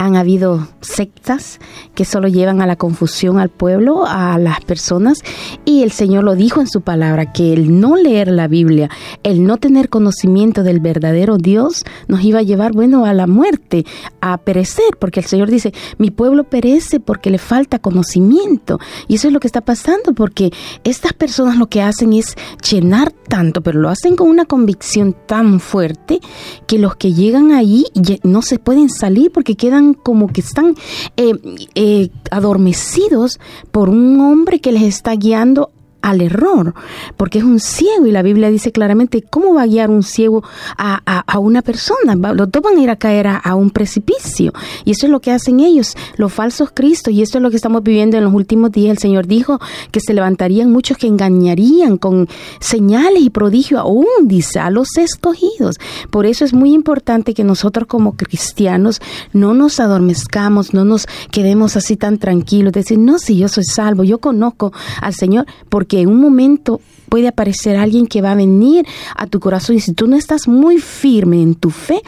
han 0.00 0.16
habido 0.16 0.66
sectas 0.80 1.60
que 1.94 2.06
solo 2.06 2.26
llevan 2.26 2.62
a 2.62 2.66
la 2.66 2.76
confusión 2.76 3.38
al 3.38 3.50
pueblo, 3.50 4.06
a 4.06 4.38
las 4.38 4.62
personas, 4.62 5.18
y 5.66 5.82
el 5.82 5.92
Señor 5.92 6.24
lo 6.24 6.36
dijo 6.36 6.62
en 6.62 6.68
su 6.68 6.80
palabra, 6.80 7.32
que 7.32 7.52
el 7.52 7.78
no 7.78 7.96
leer 7.96 8.28
la 8.28 8.48
Biblia, 8.48 8.88
el 9.24 9.44
no 9.44 9.58
tener 9.58 9.90
conocimiento 9.90 10.62
del 10.62 10.80
verdadero 10.80 11.36
Dios, 11.36 11.84
nos 12.08 12.24
iba 12.24 12.38
a 12.38 12.42
llevar, 12.42 12.72
bueno, 12.72 13.04
a 13.04 13.12
la 13.12 13.26
muerte, 13.26 13.84
a 14.22 14.38
perecer, 14.38 14.96
porque 14.98 15.20
el 15.20 15.26
Señor 15.26 15.50
dice, 15.50 15.74
mi 15.98 16.10
pueblo 16.10 16.44
perece 16.44 16.98
porque 16.98 17.28
le 17.28 17.36
falta 17.36 17.78
conocimiento. 17.78 18.78
Y 19.06 19.16
eso 19.16 19.26
es 19.26 19.34
lo 19.34 19.40
que 19.40 19.48
está 19.48 19.60
pasando, 19.60 20.14
porque 20.14 20.50
estas 20.82 21.12
personas 21.12 21.58
lo 21.58 21.66
que 21.66 21.82
hacen 21.82 22.14
es 22.14 22.36
llenar 22.68 23.12
tanto, 23.12 23.60
pero 23.60 23.78
lo 23.78 23.90
hacen 23.90 24.16
con 24.16 24.30
una 24.30 24.46
convicción 24.46 25.14
tan 25.26 25.60
fuerte 25.60 26.20
que 26.66 26.78
los 26.78 26.96
que 26.96 27.12
llegan 27.12 27.50
ya 27.94 28.16
no 28.22 28.42
se 28.42 28.58
pueden 28.58 28.88
salir 28.88 29.30
porque 29.30 29.56
quedan 29.56 29.89
como 29.94 30.28
que 30.28 30.40
están 30.40 30.74
eh, 31.16 31.32
eh, 31.74 32.10
adormecidos 32.30 33.38
por 33.70 33.88
un 33.88 34.20
hombre 34.20 34.60
que 34.60 34.72
les 34.72 34.82
está 34.82 35.12
guiando 35.14 35.70
al 36.02 36.20
error, 36.20 36.74
porque 37.16 37.38
es 37.38 37.44
un 37.44 37.60
ciego 37.60 38.06
y 38.06 38.10
la 38.10 38.22
Biblia 38.22 38.50
dice 38.50 38.72
claramente 38.72 39.22
cómo 39.22 39.54
va 39.54 39.62
a 39.62 39.66
guiar 39.66 39.90
un 39.90 40.02
ciego 40.02 40.42
a, 40.76 41.00
a, 41.26 41.38
una 41.38 41.62
persona. 41.62 42.14
Los 42.34 42.50
dos 42.50 42.62
van 42.62 42.76
a 42.78 42.80
ir 42.80 42.90
a 42.90 42.96
caer 42.96 43.26
a, 43.26 43.54
un 43.54 43.70
precipicio 43.70 44.52
y 44.84 44.92
eso 44.92 45.06
es 45.06 45.12
lo 45.12 45.20
que 45.20 45.32
hacen 45.32 45.60
ellos, 45.60 45.96
los 46.16 46.32
falsos 46.32 46.70
cristos 46.72 47.12
y 47.12 47.22
esto 47.22 47.38
es 47.38 47.42
lo 47.42 47.50
que 47.50 47.56
estamos 47.56 47.82
viviendo 47.82 48.16
en 48.16 48.24
los 48.24 48.32
últimos 48.32 48.72
días. 48.72 48.92
El 48.92 48.98
Señor 48.98 49.26
dijo 49.26 49.60
que 49.90 50.00
se 50.00 50.14
levantarían 50.14 50.70
muchos 50.70 50.96
que 50.96 51.06
engañarían 51.06 51.98
con 51.98 52.28
señales 52.60 53.22
y 53.22 53.30
prodigios 53.30 53.80
aún, 53.80 54.06
dice, 54.22 54.60
a 54.60 54.70
los 54.70 54.96
escogidos. 54.96 55.76
Por 56.10 56.26
eso 56.26 56.44
es 56.44 56.52
muy 56.52 56.72
importante 56.72 57.34
que 57.34 57.44
nosotros 57.44 57.86
como 57.86 58.16
cristianos 58.16 59.00
no 59.32 59.54
nos 59.54 59.80
adormezcamos, 59.80 60.74
no 60.74 60.84
nos 60.84 61.06
quedemos 61.30 61.76
así 61.76 61.96
tan 61.96 62.18
tranquilos, 62.18 62.72
decir, 62.72 62.98
no, 62.98 63.18
si 63.18 63.36
yo 63.36 63.48
soy 63.48 63.64
salvo, 63.64 64.04
yo 64.04 64.18
conozco 64.18 64.72
al 65.00 65.14
Señor, 65.14 65.46
porque 65.68 65.89
que 65.90 66.00
en 66.00 66.08
un 66.08 66.20
momento 66.20 66.80
puede 67.08 67.26
aparecer 67.26 67.76
alguien 67.76 68.06
que 68.06 68.22
va 68.22 68.30
a 68.30 68.36
venir 68.36 68.86
a 69.16 69.26
tu 69.26 69.40
corazón. 69.40 69.74
Y 69.74 69.80
si 69.80 69.92
tú 69.92 70.06
no 70.06 70.16
estás 70.16 70.46
muy 70.46 70.78
firme 70.78 71.42
en 71.42 71.56
tu 71.56 71.70
fe, 71.70 72.00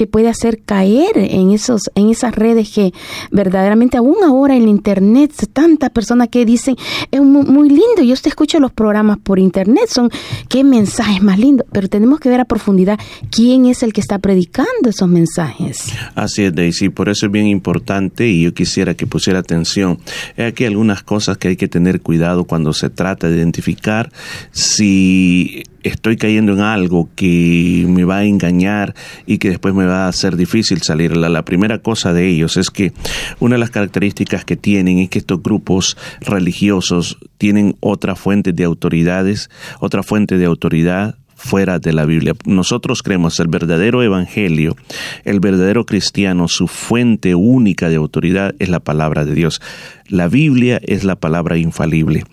te 0.00 0.06
puede 0.06 0.28
hacer 0.28 0.62
caer 0.64 1.18
en 1.18 1.50
esos 1.50 1.90
en 1.94 2.08
esas 2.08 2.34
redes 2.34 2.70
que 2.70 2.94
verdaderamente 3.30 3.98
aún 3.98 4.16
ahora 4.24 4.56
en 4.56 4.66
internet 4.66 5.30
tantas 5.52 5.90
personas 5.90 6.28
que 6.28 6.46
dicen 6.46 6.74
es 7.10 7.20
muy, 7.20 7.68
lindo 7.68 8.02
yo 8.02 8.16
te 8.16 8.30
escucho 8.30 8.58
los 8.60 8.72
programas 8.72 9.18
por 9.18 9.38
internet 9.38 9.88
son 9.90 10.08
qué 10.48 10.64
mensajes 10.64 11.22
más 11.22 11.38
lindos 11.38 11.66
pero 11.70 11.86
tenemos 11.88 12.18
que 12.18 12.30
ver 12.30 12.40
a 12.40 12.46
profundidad 12.46 12.98
quién 13.30 13.66
es 13.66 13.82
el 13.82 13.92
que 13.92 14.00
está 14.00 14.18
predicando 14.18 14.88
esos 14.88 15.06
mensajes. 15.06 15.92
Así 16.14 16.44
es 16.44 16.54
Daisy 16.54 16.88
por 16.88 17.10
eso 17.10 17.26
es 17.26 17.32
bien 17.32 17.46
importante 17.46 18.26
y 18.26 18.44
yo 18.44 18.54
quisiera 18.54 18.94
que 18.94 19.06
pusiera 19.06 19.40
atención. 19.40 19.98
Aquí 20.38 20.64
algunas 20.64 21.02
cosas 21.02 21.36
que 21.36 21.48
hay 21.48 21.56
que 21.56 21.68
tener 21.68 22.00
cuidado 22.00 22.44
cuando 22.44 22.72
se 22.72 22.88
trata 22.88 23.28
de 23.28 23.36
identificar 23.36 24.10
si 24.50 25.64
estoy 25.82 26.16
cayendo 26.16 26.52
en 26.52 26.60
algo 26.60 27.08
que 27.14 27.86
me 27.88 28.04
va 28.04 28.18
a 28.18 28.24
engañar 28.24 28.94
y 29.26 29.38
que 29.38 29.50
después 29.50 29.74
me 29.74 29.86
va 29.86 29.89
a 29.90 30.12
ser 30.12 30.36
difícil 30.36 30.82
salir. 30.82 31.16
La, 31.16 31.28
la, 31.28 31.44
primera 31.44 31.78
cosa 31.78 32.12
de 32.12 32.28
ellos 32.28 32.56
es 32.56 32.70
que 32.70 32.92
una 33.38 33.56
de 33.56 33.60
las 33.60 33.70
características 33.70 34.44
que 34.44 34.56
tienen 34.56 34.98
es 34.98 35.10
que 35.10 35.18
estos 35.18 35.42
grupos 35.42 35.96
religiosos 36.20 37.18
tienen 37.38 37.76
otra 37.80 38.14
fuente 38.14 38.52
de 38.52 38.64
autoridades, 38.64 39.50
otra 39.80 40.02
fuente 40.02 40.38
de 40.38 40.46
autoridad 40.46 41.16
fuera 41.40 41.78
de 41.78 41.92
la 41.92 42.04
Biblia. 42.04 42.34
Nosotros 42.44 43.02
creemos 43.02 43.40
el 43.40 43.48
verdadero 43.48 44.02
evangelio, 44.02 44.76
el 45.24 45.40
verdadero 45.40 45.86
cristiano, 45.86 46.48
su 46.48 46.68
fuente 46.68 47.34
única 47.34 47.88
de 47.88 47.96
autoridad 47.96 48.54
es 48.58 48.68
la 48.68 48.80
palabra 48.80 49.24
de 49.24 49.34
Dios. 49.34 49.62
La 50.10 50.26
Biblia 50.26 50.80
es 50.84 51.04
la 51.04 51.14
palabra 51.14 51.56
infalible. 51.56 52.24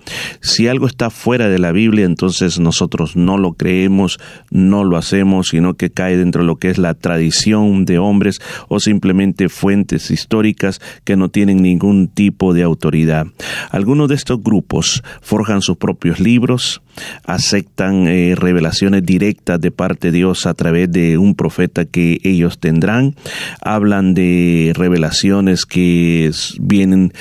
Si 0.41 0.67
algo 0.67 0.87
está 0.87 1.11
fuera 1.11 1.47
de 1.47 1.59
la 1.59 1.71
Biblia, 1.71 2.05
entonces 2.05 2.59
nosotros 2.59 3.15
no 3.15 3.37
lo 3.37 3.53
creemos, 3.53 4.19
no 4.49 4.83
lo 4.83 4.97
hacemos, 4.97 5.49
sino 5.49 5.75
que 5.75 5.91
cae 5.91 6.17
dentro 6.17 6.41
de 6.41 6.47
lo 6.47 6.55
que 6.55 6.71
es 6.71 6.79
la 6.79 6.95
tradición 6.95 7.85
de 7.85 7.99
hombres 7.99 8.39
o 8.67 8.79
simplemente 8.79 9.47
fuentes 9.47 10.09
históricas 10.09 10.81
que 11.03 11.15
no 11.15 11.29
tienen 11.29 11.61
ningún 11.61 12.07
tipo 12.07 12.55
de 12.55 12.63
autoridad. 12.63 13.27
Algunos 13.69 14.09
de 14.09 14.15
estos 14.15 14.41
grupos 14.41 15.03
forjan 15.21 15.61
sus 15.61 15.77
propios 15.77 16.19
libros, 16.19 16.81
aceptan 17.25 18.07
eh, 18.07 18.33
revelaciones 18.35 19.05
directas 19.05 19.61
de 19.61 19.69
parte 19.69 20.07
de 20.07 20.17
Dios 20.17 20.47
a 20.47 20.55
través 20.55 20.91
de 20.91 21.19
un 21.19 21.35
profeta 21.35 21.85
que 21.85 22.19
ellos 22.23 22.59
tendrán, 22.59 23.15
hablan 23.61 24.15
de 24.15 24.73
revelaciones 24.75 25.65
que 25.65 26.31
vienen 26.59 27.13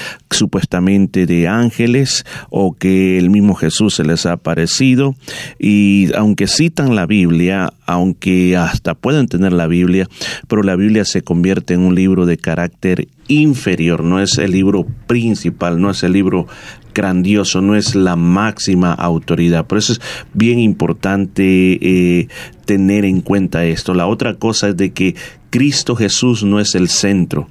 supuestamente 0.46 1.26
de 1.26 1.48
ángeles 1.48 2.24
o 2.50 2.72
que 2.72 3.18
el 3.18 3.30
mismo 3.30 3.56
Jesús 3.56 3.96
se 3.96 4.04
les 4.04 4.26
ha 4.26 4.32
aparecido 4.32 5.16
y 5.58 6.10
aunque 6.14 6.46
citan 6.46 6.94
la 6.94 7.04
Biblia, 7.04 7.72
aunque 7.84 8.56
hasta 8.56 8.94
pueden 8.94 9.26
tener 9.26 9.52
la 9.52 9.66
Biblia, 9.66 10.08
pero 10.46 10.62
la 10.62 10.76
Biblia 10.76 11.04
se 11.04 11.22
convierte 11.22 11.74
en 11.74 11.80
un 11.80 11.96
libro 11.96 12.26
de 12.26 12.36
carácter 12.36 13.08
inferior, 13.26 14.04
no 14.04 14.20
es 14.20 14.38
el 14.38 14.52
libro 14.52 14.86
principal, 15.08 15.80
no 15.80 15.90
es 15.90 16.04
el 16.04 16.12
libro 16.12 16.46
grandioso, 16.94 17.60
no 17.60 17.76
es 17.76 17.94
la 17.94 18.16
máxima 18.16 18.92
autoridad. 18.92 19.66
Por 19.66 19.78
eso 19.78 19.94
es 19.94 20.00
bien 20.32 20.58
importante 20.58 21.78
eh, 21.80 22.28
tener 22.64 23.04
en 23.04 23.20
cuenta 23.20 23.64
esto. 23.64 23.94
La 23.94 24.06
otra 24.06 24.34
cosa 24.34 24.68
es 24.68 24.76
de 24.76 24.92
que 24.92 25.14
Cristo 25.50 25.94
Jesús 25.94 26.42
no 26.42 26.58
es 26.58 26.74
el 26.74 26.88
centro. 26.88 27.48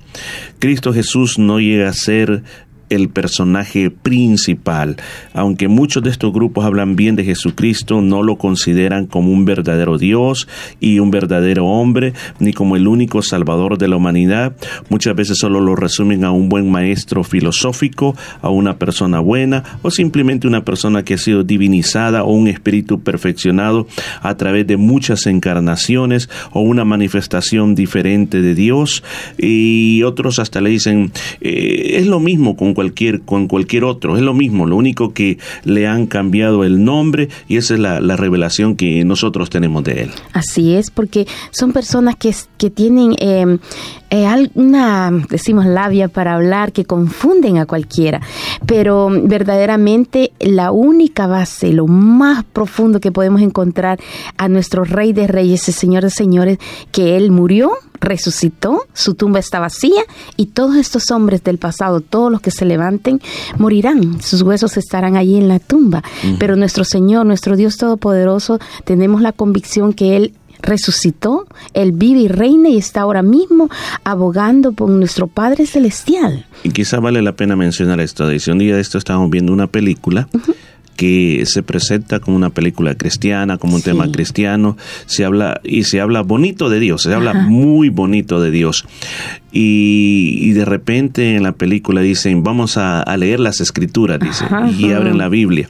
Cristo 0.60 0.94
Jesús 0.94 1.40
no 1.40 1.60
llega 1.60 1.90
a 1.90 1.94
ser 1.94 2.44
el 2.90 3.10
personaje 3.10 3.90
principal. 3.90 4.98
Aunque 5.34 5.68
muchos 5.68 6.04
de 6.04 6.10
estos 6.10 6.32
grupos 6.32 6.66
hablan 6.66 6.96
bien 6.96 7.16
de 7.16 7.24
Jesucristo, 7.24 8.02
no 8.02 8.24
lo 8.24 8.38
consideran 8.38 9.06
como 9.06 9.32
un 9.32 9.46
verdadero 9.46 9.98
Dios 9.98 10.48
y 10.80 11.00
un 11.00 11.12
verdadero 11.12 11.66
hombre, 11.66 12.14
ni 12.40 12.54
como 12.54 12.76
el 12.76 12.88
único 12.88 13.22
salvador 13.22 13.78
de 13.78 13.88
la 13.88 13.98
humanidad. 13.98 14.56
Muchas 14.90 15.16
veces 15.16 15.38
solo 15.38 15.60
lo 15.60 15.76
resumen 15.76 16.24
a 16.24 16.32
un 16.32 16.50
buen 16.50 16.70
maestro 16.70 17.24
filosófico, 17.24 18.16
a 18.42 18.50
una 18.50 18.78
persona 18.78 19.20
buena 19.20 19.64
o 19.82 19.92
simplemente 19.92 20.48
una 20.48 20.64
persona 20.64 21.04
que 21.04 21.16
ha 21.16 21.18
sido 21.18 21.44
divinizada 21.44 22.24
o 22.24 22.32
un 22.32 22.48
espíritu 22.48 23.02
perfeccionado 23.02 23.88
a 24.22 24.36
través 24.38 24.68
de 24.68 24.78
muchas 24.78 25.26
encarnaciones 25.26 26.30
o 26.52 26.62
una 26.62 26.86
manifestación 26.86 27.74
diferente 27.76 28.42
de 28.42 28.54
Dios. 28.54 29.04
Y 29.38 30.04
otros 30.04 30.40
hasta 30.40 30.62
le 30.62 30.70
dicen, 30.70 31.12
eh, 31.42 31.96
es 31.98 32.08
lo 32.08 32.20
mismo 32.20 32.56
con 32.56 32.75
cualquier, 32.76 33.22
con 33.22 33.48
cualquier 33.48 33.84
otro. 33.84 34.16
Es 34.16 34.22
lo 34.22 34.36
mismo, 34.36 34.68
lo 34.68 34.76
único 34.76 35.12
que 35.14 35.40
le 35.64 35.88
han 35.88 36.06
cambiado 36.06 36.64
el 36.64 36.84
nombre 36.84 37.30
y 37.48 37.58
esa 37.58 37.74
es 37.74 37.80
la, 37.80 38.16
revelación 38.16 38.76
que 38.76 39.04
nosotros 39.04 39.50
tenemos 39.50 39.84
de 39.84 40.04
él. 40.04 40.12
Así 40.34 40.76
es, 40.76 40.92
porque 40.92 41.26
son 41.52 41.74
personas 41.74 42.16
que, 42.16 42.34
que 42.58 42.70
tienen 42.70 43.16
eh, 43.20 43.58
eh, 44.16 44.52
una, 44.56 45.12
decimos, 45.30 45.66
labia 45.66 46.08
para 46.08 46.36
hablar 46.36 46.72
que 46.72 46.86
confunden 46.86 47.58
a 47.58 47.66
cualquiera, 47.66 48.22
pero 48.66 49.10
verdaderamente 49.10 50.32
la 50.40 50.72
única 50.72 51.28
base, 51.28 51.74
lo 51.74 51.88
más 51.88 52.44
profundo 52.44 53.00
que 53.00 53.12
podemos 53.12 53.42
encontrar 53.42 54.00
a 54.38 54.48
nuestro 54.48 54.84
Rey 54.84 55.14
de 55.14 55.28
Reyes, 55.28 55.68
el 55.68 55.74
Señor 55.74 56.04
de 56.04 56.10
Señores, 56.10 56.60
que 56.92 57.18
Él 57.18 57.32
murió, 57.32 57.72
resucitó, 58.00 58.84
su 58.94 59.16
tumba 59.16 59.40
está 59.40 59.60
vacía 59.60 60.04
y 60.38 60.48
todos 60.48 60.76
estos 60.78 61.12
hombres 61.12 61.44
del 61.44 61.58
pasado, 61.58 62.02
todos 62.02 62.32
los 62.32 62.42
que 62.42 62.52
se 62.52 62.66
levanten, 62.66 63.22
morirán, 63.58 64.22
sus 64.22 64.42
huesos 64.42 64.78
estarán 64.78 65.18
allí 65.18 65.38
en 65.38 65.48
la 65.48 65.60
tumba. 65.60 66.04
Pero 66.40 66.56
nuestro 66.56 66.84
Señor, 66.84 67.26
nuestro 67.26 67.56
Dios 67.56 67.78
Todopoderoso, 67.78 68.60
tenemos 68.84 69.22
la 69.22 69.32
convicción 69.32 69.94
que 69.94 70.16
Él 70.16 70.34
resucitó, 70.66 71.48
Él 71.74 71.92
vive 71.94 72.22
y 72.22 72.28
reina 72.28 72.70
y 72.70 72.78
está 72.78 73.02
ahora 73.02 73.22
mismo 73.22 73.70
abogando 74.04 74.74
por 74.74 74.90
nuestro 74.90 75.28
Padre 75.28 75.66
Celestial. 75.66 76.46
Y 76.64 76.72
quizá 76.72 77.00
vale 77.00 77.22
la 77.22 77.36
pena 77.36 77.56
mencionar 77.56 78.00
esto. 78.00 78.28
De 78.28 78.42
un 78.52 78.60
día 78.60 78.76
de 78.76 78.82
esto 78.82 78.98
estábamos 78.98 79.30
viendo 79.30 79.54
una 79.54 79.68
película 79.68 80.28
que 80.96 81.44
se 81.46 81.64
presenta 81.64 82.20
como 82.20 82.38
una 82.38 82.50
película 82.50 82.96
cristiana, 82.96 83.58
como 83.58 83.76
un 83.76 83.82
tema 83.82 84.10
cristiano, 84.12 84.78
se 85.06 85.26
habla 85.26 85.60
y 85.64 85.84
se 85.84 86.00
habla 86.00 86.22
bonito 86.22 86.70
de 86.70 86.80
Dios, 86.80 87.04
se 87.04 87.14
habla 87.14 87.34
muy 87.34 87.90
bonito 87.90 88.40
de 88.40 88.52
Dios. 88.52 88.86
Y, 89.58 90.52
de 90.52 90.66
repente 90.66 91.38
en 91.38 91.44
la 91.44 91.54
película 91.54 92.02
dicen, 92.02 92.44
vamos 92.44 92.76
a, 92.78 93.06
leer 93.16 93.40
las 93.40 93.62
escrituras, 93.62 94.20
dice, 94.20 94.46
y 94.78 94.92
abren 94.92 95.18
la 95.18 95.30
Biblia. 95.30 95.70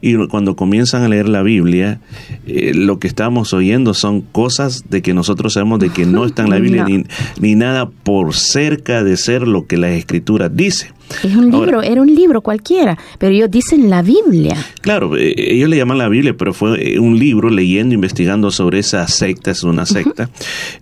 Y 0.00 0.16
cuando 0.28 0.56
comienzan 0.56 1.02
a 1.02 1.08
leer 1.08 1.28
la 1.28 1.42
Biblia, 1.42 2.00
eh, 2.46 2.72
lo 2.74 2.98
que 2.98 3.08
estamos 3.08 3.52
oyendo 3.52 3.92
son 3.92 4.22
cosas 4.22 4.84
de 4.88 5.02
que 5.02 5.12
nosotros 5.12 5.52
sabemos 5.52 5.80
de 5.80 5.90
que 5.90 6.06
no 6.06 6.24
está 6.24 6.44
en 6.44 6.50
la 6.50 6.58
Biblia 6.58 6.86
ni, 6.86 7.04
ni 7.38 7.54
nada 7.56 7.90
por 7.90 8.34
cerca 8.34 9.04
de 9.04 9.18
ser 9.18 9.46
lo 9.46 9.66
que 9.66 9.76
la 9.76 9.90
escritura 9.90 10.48
dice. 10.48 10.96
Es 11.22 11.36
un 11.36 11.50
libro, 11.50 11.82
era 11.82 12.02
un 12.02 12.12
libro 12.12 12.40
cualquiera, 12.40 12.98
pero 13.18 13.32
ellos 13.32 13.50
dicen 13.50 13.88
la 13.88 14.02
Biblia. 14.02 14.56
Claro, 14.80 15.16
eh, 15.16 15.34
ellos 15.36 15.68
le 15.68 15.76
llaman 15.76 15.98
la 15.98 16.08
Biblia, 16.08 16.34
pero 16.36 16.52
fue 16.52 16.94
eh, 16.94 16.98
un 16.98 17.18
libro 17.18 17.48
leyendo, 17.48 17.94
investigando 17.94 18.50
sobre 18.50 18.80
esa 18.80 19.06
secta, 19.06 19.52
es 19.52 19.62
una 19.62 19.86
secta, 19.86 20.28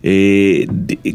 eh, 0.02 0.66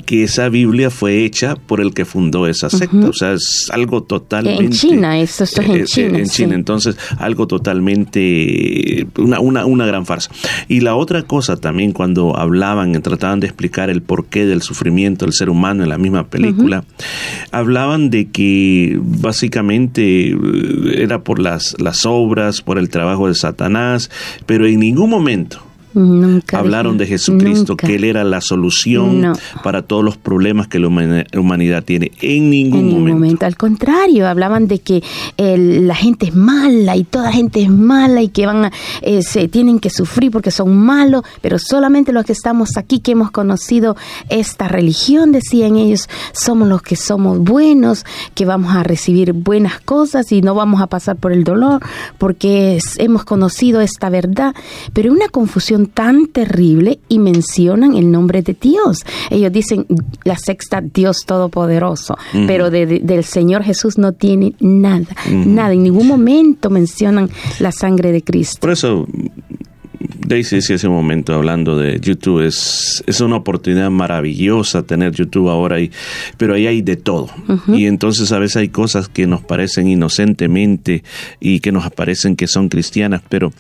que 0.06 0.24
esa 0.24 0.50
Biblia 0.50 0.90
fue 0.90 1.26
hecha 1.30 1.56
por 1.56 1.80
el 1.80 1.94
que 1.94 2.06
fundó 2.06 2.48
esa 2.48 2.70
secta, 2.70 3.08
o 3.08 3.14
sea, 3.14 3.34
es 3.34 3.70
algo 3.72 4.04
totalmente... 4.04 4.64
En 4.64 4.72
China, 4.72 5.20
esto, 5.20 5.44
es 5.44 5.58
en 5.58 5.86
China. 5.86 6.18
En 6.18 6.26
China, 6.26 6.56
entonces 6.56 6.98
algo 7.18 7.48
totalmente, 7.48 9.08
una, 9.18 9.40
una, 9.40 9.66
una 9.66 9.86
gran 9.86 10.06
farsa. 10.06 10.32
Y 10.68 10.82
la 10.82 10.96
otra 10.96 11.24
cosa 11.24 11.58
también, 11.58 11.92
cuando 11.92 12.38
hablaban, 12.38 13.00
trataban 13.02 13.40
de 13.40 13.48
explicar 13.48 13.90
el 13.90 14.02
porqué 14.02 14.46
del 14.46 14.62
sufrimiento 14.62 15.26
del 15.26 15.34
ser 15.34 15.50
humano 15.50 15.84
en 15.84 15.90
la 15.90 15.98
misma 15.98 16.28
película, 16.28 16.84
hablaban 17.52 18.10
de 18.10 18.30
que 18.30 19.00
básicamente 19.02 20.32
eh, 20.32 20.36
era 20.98 21.24
por 21.24 21.40
las, 21.40 21.76
las 21.80 22.06
obras, 22.06 22.62
por 22.62 22.78
el 22.80 22.90
trabajo 22.90 23.28
de 23.28 23.36
Satanás, 23.36 24.10
pero 24.46 24.66
en 24.66 24.80
ningún 24.80 25.10
momento 25.10 25.69
Nunca 26.00 26.60
hablaron 26.60 26.98
de 26.98 27.06
Jesucristo, 27.08 27.74
nunca. 27.74 27.88
que 27.88 27.96
Él 27.96 28.04
era 28.04 28.24
la 28.24 28.42
solución 28.42 29.22
No. 29.22 29.34
para 29.64 29.82
todos 29.82 30.04
los 30.04 30.18
problemas 30.18 30.68
que 30.68 30.80
la 30.80 30.88
humanidad 30.88 31.84
tiene. 31.84 32.12
En 32.22 32.50
ningún 32.50 32.80
en 32.80 32.86
ningún 32.88 33.00
momento. 33.02 33.20
momento. 33.20 33.46
Al 33.46 33.58
contrario, 33.58 34.28
hablaban 34.28 34.68
de 34.68 34.80
que 34.80 35.04
el- 35.38 35.88
la 35.88 35.96
gente 35.96 36.28
es 36.28 36.36
mala 36.36 36.96
y 36.96 37.04
toda 37.04 37.26
la 37.26 37.32
gente 37.34 37.62
es 37.62 37.70
mala 37.70 38.22
y 38.22 38.30
que 38.30 38.46
van 38.46 38.66
a, 38.66 38.72
eh, 39.02 39.22
se 39.24 39.48
tienen 39.48 39.80
que 39.80 39.90
sufrir 39.90 40.32
porque 40.32 40.52
son 40.52 40.76
malos, 40.78 41.24
pero 41.42 41.58
solamente 41.60 42.12
los 42.14 42.26
que 42.26 42.34
estamos 42.34 42.78
aquí, 42.78 43.00
que 43.00 43.12
hemos 43.12 43.32
conocido 43.32 43.96
esta 44.30 44.68
religión, 44.68 45.32
decían 45.32 45.76
ellos, 45.76 46.08
somos 46.34 46.68
los 46.68 46.82
que 46.82 46.96
somos 46.96 47.40
buenos, 47.40 48.06
que 48.36 48.46
vamos 48.46 48.76
a 48.76 48.84
recibir 48.84 49.34
buenas 49.34 49.80
cosas 49.82 50.32
y 50.32 50.42
no 50.42 50.56
vamos 50.56 50.82
a 50.82 50.88
pasar 50.88 51.16
por 51.18 51.32
el 51.32 51.44
dolor 51.44 51.82
porque 52.18 52.78
es- 52.78 52.98
hemos 53.00 53.26
conocido 53.26 53.82
esta 53.82 54.10
verdad. 54.10 54.54
Pero 54.94 55.12
una 55.12 55.28
confusión 55.30 55.89
tan 55.94 56.28
terrible 56.28 57.00
y 57.10 57.20
mencionan 57.20 57.96
el 57.96 58.12
nombre 58.12 58.42
de 58.42 58.56
Dios. 58.60 59.00
Ellos 59.30 59.52
dicen 59.52 59.86
la 60.24 60.38
sexta 60.38 60.82
Dios 60.82 61.26
Todopoderoso, 61.26 62.16
Ujú. 62.34 62.46
pero 62.48 62.70
de- 62.70 62.86
de- 62.86 63.00
del 63.00 63.24
Señor 63.24 63.64
Jesús 63.64 63.98
no 63.98 64.14
tiene 64.14 64.54
nada, 64.60 65.08
Ujú. 65.28 65.50
nada. 65.50 65.74
En 65.74 65.84
ningún 65.84 66.08
momento 66.08 66.70
mencionan 66.70 67.30
la 67.60 67.72
sangre 67.72 68.12
de 68.12 68.22
Cristo. 68.24 68.58
Por 68.62 68.72
eso, 68.72 69.08
Daisy 70.00 70.58
decía 70.58 70.76
hace 70.76 70.88
un 70.88 70.94
momento 70.94 71.34
hablando 71.34 71.78
de 71.78 72.00
YouTube, 72.00 72.46
es, 72.46 73.04
es 73.06 73.20
una 73.20 73.36
oportunidad 73.36 73.90
maravillosa 73.90 74.84
tener 74.84 75.14
YouTube 75.14 75.50
ahora, 75.50 75.82
y, 75.82 75.92
pero 76.38 76.54
ahí 76.54 76.68
hay 76.68 76.82
de 76.82 76.96
todo. 76.96 77.30
Y 77.68 77.86
entonces 77.86 78.32
a 78.32 78.40
veces 78.40 78.58
hay 78.58 78.70
cosas 78.70 79.10
que 79.10 79.28
nos 79.28 79.42
parecen 79.42 79.88
inocentemente 79.88 81.04
y 81.40 81.60
que 81.60 81.72
nos 81.72 81.90
parecen 81.92 82.36
que 82.36 82.48
son 82.48 82.70
cristianas, 82.70 83.22
pero 83.28 83.52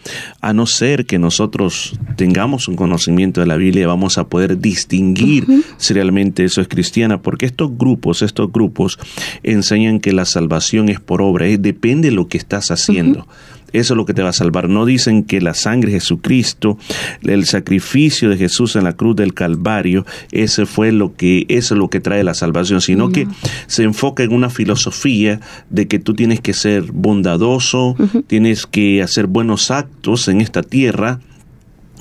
a 0.41 0.53
no 0.53 0.65
ser 0.65 1.05
que 1.05 1.19
nosotros 1.19 1.99
tengamos 2.15 2.67
un 2.67 2.75
conocimiento 2.75 3.41
de 3.41 3.47
la 3.47 3.57
Biblia, 3.57 3.87
vamos 3.87 4.17
a 4.17 4.27
poder 4.27 4.59
distinguir 4.59 5.45
si 5.77 5.93
realmente 5.93 6.45
eso 6.45 6.61
es 6.61 6.67
cristiana, 6.67 7.21
porque 7.21 7.47
estos 7.47 7.77
grupos, 7.77 8.21
estos 8.21 8.51
grupos 8.51 8.97
enseñan 9.43 9.99
que 9.99 10.13
la 10.13 10.25
salvación 10.25 10.89
es 10.89 10.99
por 10.99 11.21
obra, 11.21 11.47
es, 11.47 11.61
depende 11.61 12.09
de 12.09 12.15
lo 12.15 12.27
que 12.27 12.37
estás 12.37 12.71
haciendo. 12.71 13.27
Eso 13.73 13.93
es 13.93 13.97
lo 13.97 14.05
que 14.05 14.13
te 14.13 14.23
va 14.23 14.29
a 14.29 14.33
salvar. 14.33 14.69
No 14.69 14.85
dicen 14.85 15.23
que 15.23 15.41
la 15.41 15.53
sangre 15.53 15.91
de 15.91 15.99
Jesucristo, 15.99 16.77
el 17.23 17.45
sacrificio 17.45 18.29
de 18.29 18.37
Jesús 18.37 18.75
en 18.75 18.83
la 18.83 18.93
cruz 18.93 19.15
del 19.15 19.33
Calvario, 19.33 20.05
ese 20.31 20.65
fue 20.65 20.91
lo 20.91 21.15
que, 21.15 21.45
eso 21.49 21.75
es 21.75 21.79
lo 21.79 21.89
que 21.89 21.99
trae 21.99 22.23
la 22.23 22.33
salvación, 22.33 22.81
sino 22.81 23.09
que 23.11 23.27
se 23.67 23.83
enfoca 23.83 24.23
en 24.23 24.33
una 24.33 24.49
filosofía 24.49 25.39
de 25.69 25.87
que 25.87 25.99
tú 25.99 26.13
tienes 26.13 26.41
que 26.41 26.53
ser 26.53 26.91
bondadoso, 26.91 27.95
tienes 28.27 28.65
que 28.65 29.01
hacer 29.01 29.27
buenos 29.27 29.71
actos 29.71 30.27
en 30.27 30.41
esta 30.41 30.63
tierra 30.63 31.19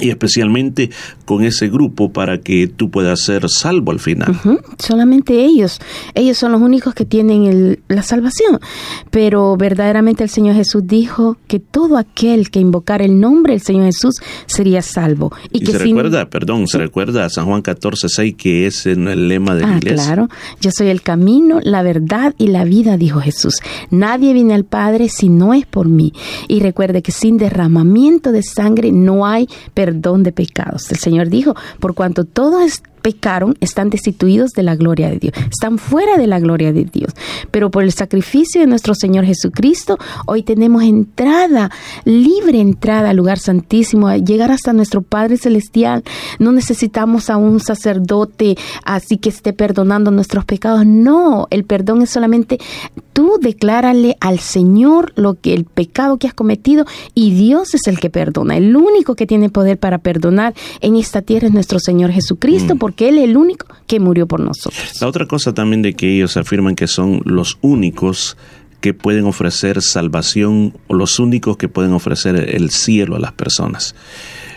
y 0.00 0.10
especialmente 0.10 0.90
con 1.24 1.42
ese 1.44 1.68
grupo 1.68 2.12
para 2.12 2.38
que 2.38 2.66
tú 2.68 2.90
puedas 2.90 3.20
ser 3.20 3.48
salvo 3.48 3.92
al 3.92 3.98
final. 4.00 4.38
Solamente 4.78 5.44
ellos, 5.44 5.80
ellos 6.14 6.38
son 6.38 6.52
los 6.52 6.60
únicos 6.60 6.94
que 6.94 7.04
tienen 7.04 7.44
el- 7.44 7.80
la 7.88 8.02
salvación. 8.02 8.60
Pero 9.10 9.56
verdaderamente 9.56 10.22
el 10.24 10.30
Señor 10.30 10.54
Jesús 10.54 10.82
dijo 10.86 11.36
que 11.46 11.58
todo 11.58 11.96
aquel 11.96 12.50
que 12.50 12.60
invocara 12.60 13.04
el 13.04 13.18
nombre 13.20 13.54
del 13.54 13.62
Señor 13.62 13.86
Jesús 13.86 14.16
sería 14.46 14.82
salvo. 14.82 15.32
Y, 15.52 15.58
Y, 15.58 15.60
que 15.60 15.72
se 15.72 15.78
sin- 15.78 15.96
recuerda, 15.96 16.28
perdón, 16.30 16.66
se 16.68 16.78
recuerda 16.78 17.24
a 17.24 17.30
San 17.30 17.46
Juan 17.46 17.62
14, 17.62 18.08
6, 18.08 18.34
que 18.36 18.66
es 18.66 18.86
en 18.86 19.08
el 19.08 19.28
lema 19.28 19.54
de 19.54 19.62
la 19.62 19.74
Ah, 19.74 19.76
iglesia. 19.78 20.04
claro. 20.04 20.28
Yo 20.60 20.70
soy 20.70 20.88
el 20.88 21.02
camino, 21.02 21.60
la 21.62 21.82
verdad 21.82 22.34
y 22.38 22.48
la 22.48 22.64
vida, 22.64 22.96
dijo 22.96 23.20
Jesús. 23.20 23.56
Nadie 23.90 24.32
viene 24.32 24.54
al 24.54 24.64
Padre 24.64 25.08
si 25.08 25.28
no 25.28 25.54
es 25.54 25.66
por 25.66 25.88
mí. 25.88 26.12
Y 26.46 26.60
recuerde 26.60 27.02
que 27.02 27.12
sin 27.12 27.36
derramamiento 27.38 28.32
de 28.32 28.42
sangre 28.42 28.92
no 28.92 29.26
hay 29.26 29.48
perdón 29.74 29.87
de 30.22 30.32
pecados. 30.32 30.90
El 30.90 30.98
Señor 30.98 31.28
dijo, 31.28 31.54
por 31.80 31.94
cuanto 31.94 32.24
todos 32.24 32.82
pecaron, 33.02 33.56
están 33.60 33.90
destituidos 33.90 34.50
de 34.52 34.62
la 34.62 34.76
gloria 34.76 35.10
de 35.10 35.18
Dios, 35.18 35.34
están 35.50 35.78
fuera 35.78 36.16
de 36.16 36.26
la 36.26 36.40
gloria 36.40 36.72
de 36.72 36.84
Dios. 36.84 37.12
Pero 37.50 37.70
por 37.70 37.82
el 37.82 37.92
sacrificio 37.92 38.60
de 38.60 38.66
nuestro 38.66 38.94
Señor 38.94 39.24
Jesucristo, 39.24 39.98
hoy 40.26 40.42
tenemos 40.42 40.82
entrada, 40.82 41.70
libre 42.04 42.60
entrada 42.60 43.10
al 43.10 43.16
lugar 43.16 43.38
santísimo, 43.38 44.08
a 44.08 44.16
llegar 44.16 44.50
hasta 44.50 44.72
nuestro 44.72 45.02
Padre 45.02 45.36
Celestial. 45.36 46.02
No 46.38 46.52
necesitamos 46.52 47.30
a 47.30 47.36
un 47.36 47.60
sacerdote 47.60 48.56
así 48.84 49.18
que 49.18 49.28
esté 49.28 49.52
perdonando 49.52 50.10
nuestros 50.10 50.44
pecados. 50.44 50.86
No, 50.86 51.46
el 51.50 51.64
perdón 51.64 52.02
es 52.02 52.10
solamente 52.10 52.58
tú 53.18 53.38
declárale 53.40 54.16
al 54.20 54.38
Señor 54.38 55.12
lo 55.16 55.34
que 55.34 55.52
el 55.52 55.64
pecado 55.64 56.18
que 56.18 56.28
has 56.28 56.34
cometido 56.34 56.84
y 57.14 57.32
Dios 57.32 57.74
es 57.74 57.88
el 57.88 57.98
que 57.98 58.10
perdona. 58.10 58.56
El 58.56 58.76
único 58.76 59.16
que 59.16 59.26
tiene 59.26 59.50
poder 59.50 59.76
para 59.76 59.98
perdonar 59.98 60.54
en 60.80 60.94
esta 60.94 61.20
tierra 61.20 61.48
es 61.48 61.52
nuestro 61.52 61.80
Señor 61.80 62.12
Jesucristo, 62.12 62.76
Mm. 62.76 62.78
Porque 62.88 63.10
Él 63.10 63.18
es 63.18 63.24
el 63.24 63.36
único 63.36 63.66
que 63.86 64.00
murió 64.00 64.26
por 64.26 64.40
nosotros. 64.40 64.98
La 65.02 65.08
otra 65.08 65.26
cosa 65.26 65.52
también 65.52 65.82
de 65.82 65.92
que 65.92 66.10
ellos 66.10 66.38
afirman 66.38 66.74
que 66.74 66.86
son 66.86 67.20
los 67.26 67.58
únicos 67.60 68.38
que 68.80 68.94
pueden 68.94 69.26
ofrecer 69.26 69.82
salvación 69.82 70.72
o 70.86 70.94
los 70.94 71.18
únicos 71.18 71.58
que 71.58 71.68
pueden 71.68 71.92
ofrecer 71.92 72.36
el 72.36 72.70
cielo 72.70 73.16
a 73.16 73.18
las 73.18 73.32
personas. 73.32 73.94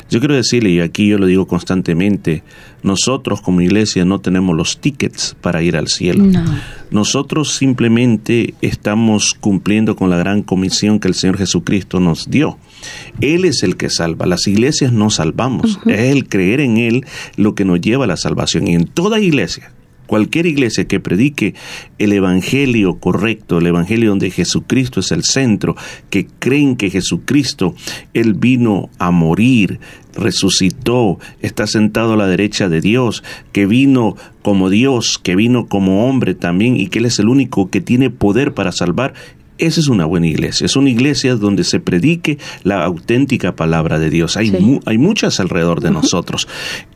Yo 0.09 0.19
quiero 0.19 0.33
decirle, 0.33 0.69
y 0.69 0.79
aquí 0.79 1.09
yo 1.09 1.17
lo 1.17 1.25
digo 1.25 1.45
constantemente, 1.45 2.41
nosotros 2.83 3.41
como 3.41 3.59
iglesia 3.59 4.05
no 4.05 4.21
tenemos 4.21 4.55
los 4.55 4.77
tickets 4.77 5.35
para 5.41 5.61
ir 5.61 5.75
al 5.75 5.89
cielo. 5.89 6.23
No. 6.23 6.45
Nosotros 6.89 7.55
simplemente 7.55 8.53
estamos 8.61 9.33
cumpliendo 9.37 9.97
con 9.97 10.09
la 10.09 10.15
gran 10.15 10.41
comisión 10.41 11.01
que 11.01 11.09
el 11.09 11.15
Señor 11.15 11.37
Jesucristo 11.37 11.99
nos 11.99 12.29
dio. 12.29 12.57
Él 13.19 13.45
es 13.45 13.63
el 13.63 13.77
que 13.77 13.89
salva. 13.89 14.25
Las 14.25 14.47
iglesias 14.47 14.93
no 14.93 15.09
salvamos. 15.09 15.79
Es 15.85 16.11
el 16.11 16.27
creer 16.27 16.61
en 16.61 16.77
Él 16.77 17.05
lo 17.35 17.55
que 17.55 17.65
nos 17.65 17.81
lleva 17.81 18.05
a 18.05 18.07
la 18.07 18.17
salvación. 18.17 18.67
Y 18.67 18.75
en 18.75 18.85
toda 18.85 19.19
iglesia, 19.19 19.71
cualquier 20.11 20.45
iglesia 20.45 20.89
que 20.89 20.99
predique 20.99 21.53
el 21.97 22.11
evangelio 22.11 22.99
correcto, 22.99 23.59
el 23.59 23.67
evangelio 23.67 24.09
donde 24.09 24.29
Jesucristo 24.29 24.99
es 24.99 25.09
el 25.13 25.23
centro, 25.23 25.77
que 26.09 26.27
creen 26.27 26.75
que 26.75 26.89
Jesucristo, 26.89 27.75
Él 28.13 28.33
vino 28.33 28.89
a 28.99 29.11
morir, 29.11 29.79
resucitó, 30.13 31.17
está 31.41 31.65
sentado 31.65 32.11
a 32.11 32.17
la 32.17 32.27
derecha 32.27 32.67
de 32.67 32.81
Dios, 32.81 33.23
que 33.53 33.65
vino 33.65 34.17
como 34.41 34.69
Dios, 34.69 35.17
que 35.17 35.37
vino 35.37 35.67
como 35.67 36.05
hombre 36.09 36.35
también 36.35 36.75
y 36.75 36.87
que 36.87 36.99
Él 36.99 37.05
es 37.05 37.17
el 37.19 37.29
único 37.29 37.69
que 37.69 37.79
tiene 37.79 38.09
poder 38.09 38.53
para 38.53 38.73
salvar. 38.73 39.13
Esa 39.61 39.79
es 39.79 39.87
una 39.87 40.05
buena 40.05 40.27
iglesia, 40.27 40.65
es 40.65 40.75
una 40.75 40.89
iglesia 40.89 41.35
donde 41.35 41.63
se 41.63 41.79
predique 41.79 42.37
la 42.63 42.83
auténtica 42.83 43.55
palabra 43.55 43.99
de 43.99 44.09
Dios. 44.09 44.35
Hay, 44.35 44.51
mu- 44.51 44.79
hay 44.85 44.97
muchas 44.97 45.39
alrededor 45.39 45.81
de 45.81 45.91
nosotros. 45.91 46.47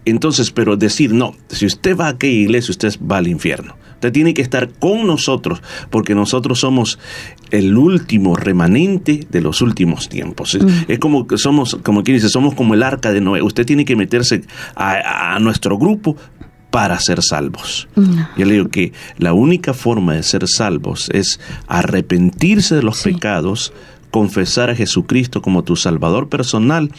Entonces, 0.04 0.52
pero 0.52 0.76
decir, 0.76 1.14
no, 1.14 1.34
si 1.48 1.66
usted 1.66 1.96
va 1.96 2.08
a 2.08 2.10
aquella 2.10 2.34
iglesia, 2.42 2.72
usted 2.72 2.94
va 3.00 3.18
al 3.18 3.28
infierno. 3.28 3.76
Usted 3.94 4.12
tiene 4.12 4.34
que 4.34 4.42
estar 4.42 4.70
con 4.74 5.08
nosotros, 5.08 5.62
porque 5.90 6.16
nosotros 6.16 6.60
somos 6.60 7.00
el 7.52 7.78
último 7.78 8.36
remanente 8.36 9.22
de 9.30 9.42
los 9.42 9.62
últimos 9.62 10.10
tiempos. 10.10 10.56
Es, 10.56 10.64
es 10.88 11.00
como 11.00 11.28
que 11.28 11.38
somos, 11.38 11.78
como 11.84 12.04
quien 12.04 12.18
dice, 12.18 12.30
somos 12.30 12.56
como 12.56 12.74
el 12.74 12.84
arca 12.84 13.12
de 13.14 13.22
Noé. 13.22 13.42
Usted 13.42 13.66
tiene 13.66 13.86
que 13.86 13.96
meterse 13.96 14.42
a, 14.76 15.36
a 15.36 15.40
nuestro 15.40 15.78
grupo 15.78 16.18
para 16.76 17.00
ser 17.00 17.22
salvos. 17.24 17.88
Yo 18.36 18.46
le 18.46 18.56
digo 18.56 18.68
que 18.68 18.92
la 19.18 19.32
única 19.32 19.74
forma 19.74 20.14
de 20.14 20.24
ser 20.24 20.46
salvos 20.46 21.10
es 21.14 21.40
arrepentirse 21.68 22.76
de 22.76 22.84
los 22.84 23.02
pecados, 23.02 23.72
confesar 24.12 24.70
a 24.70 24.76
Jesucristo 24.76 25.42
como 25.42 25.64
tu 25.64 25.78
Salvador 25.78 26.28
personal 26.28 26.92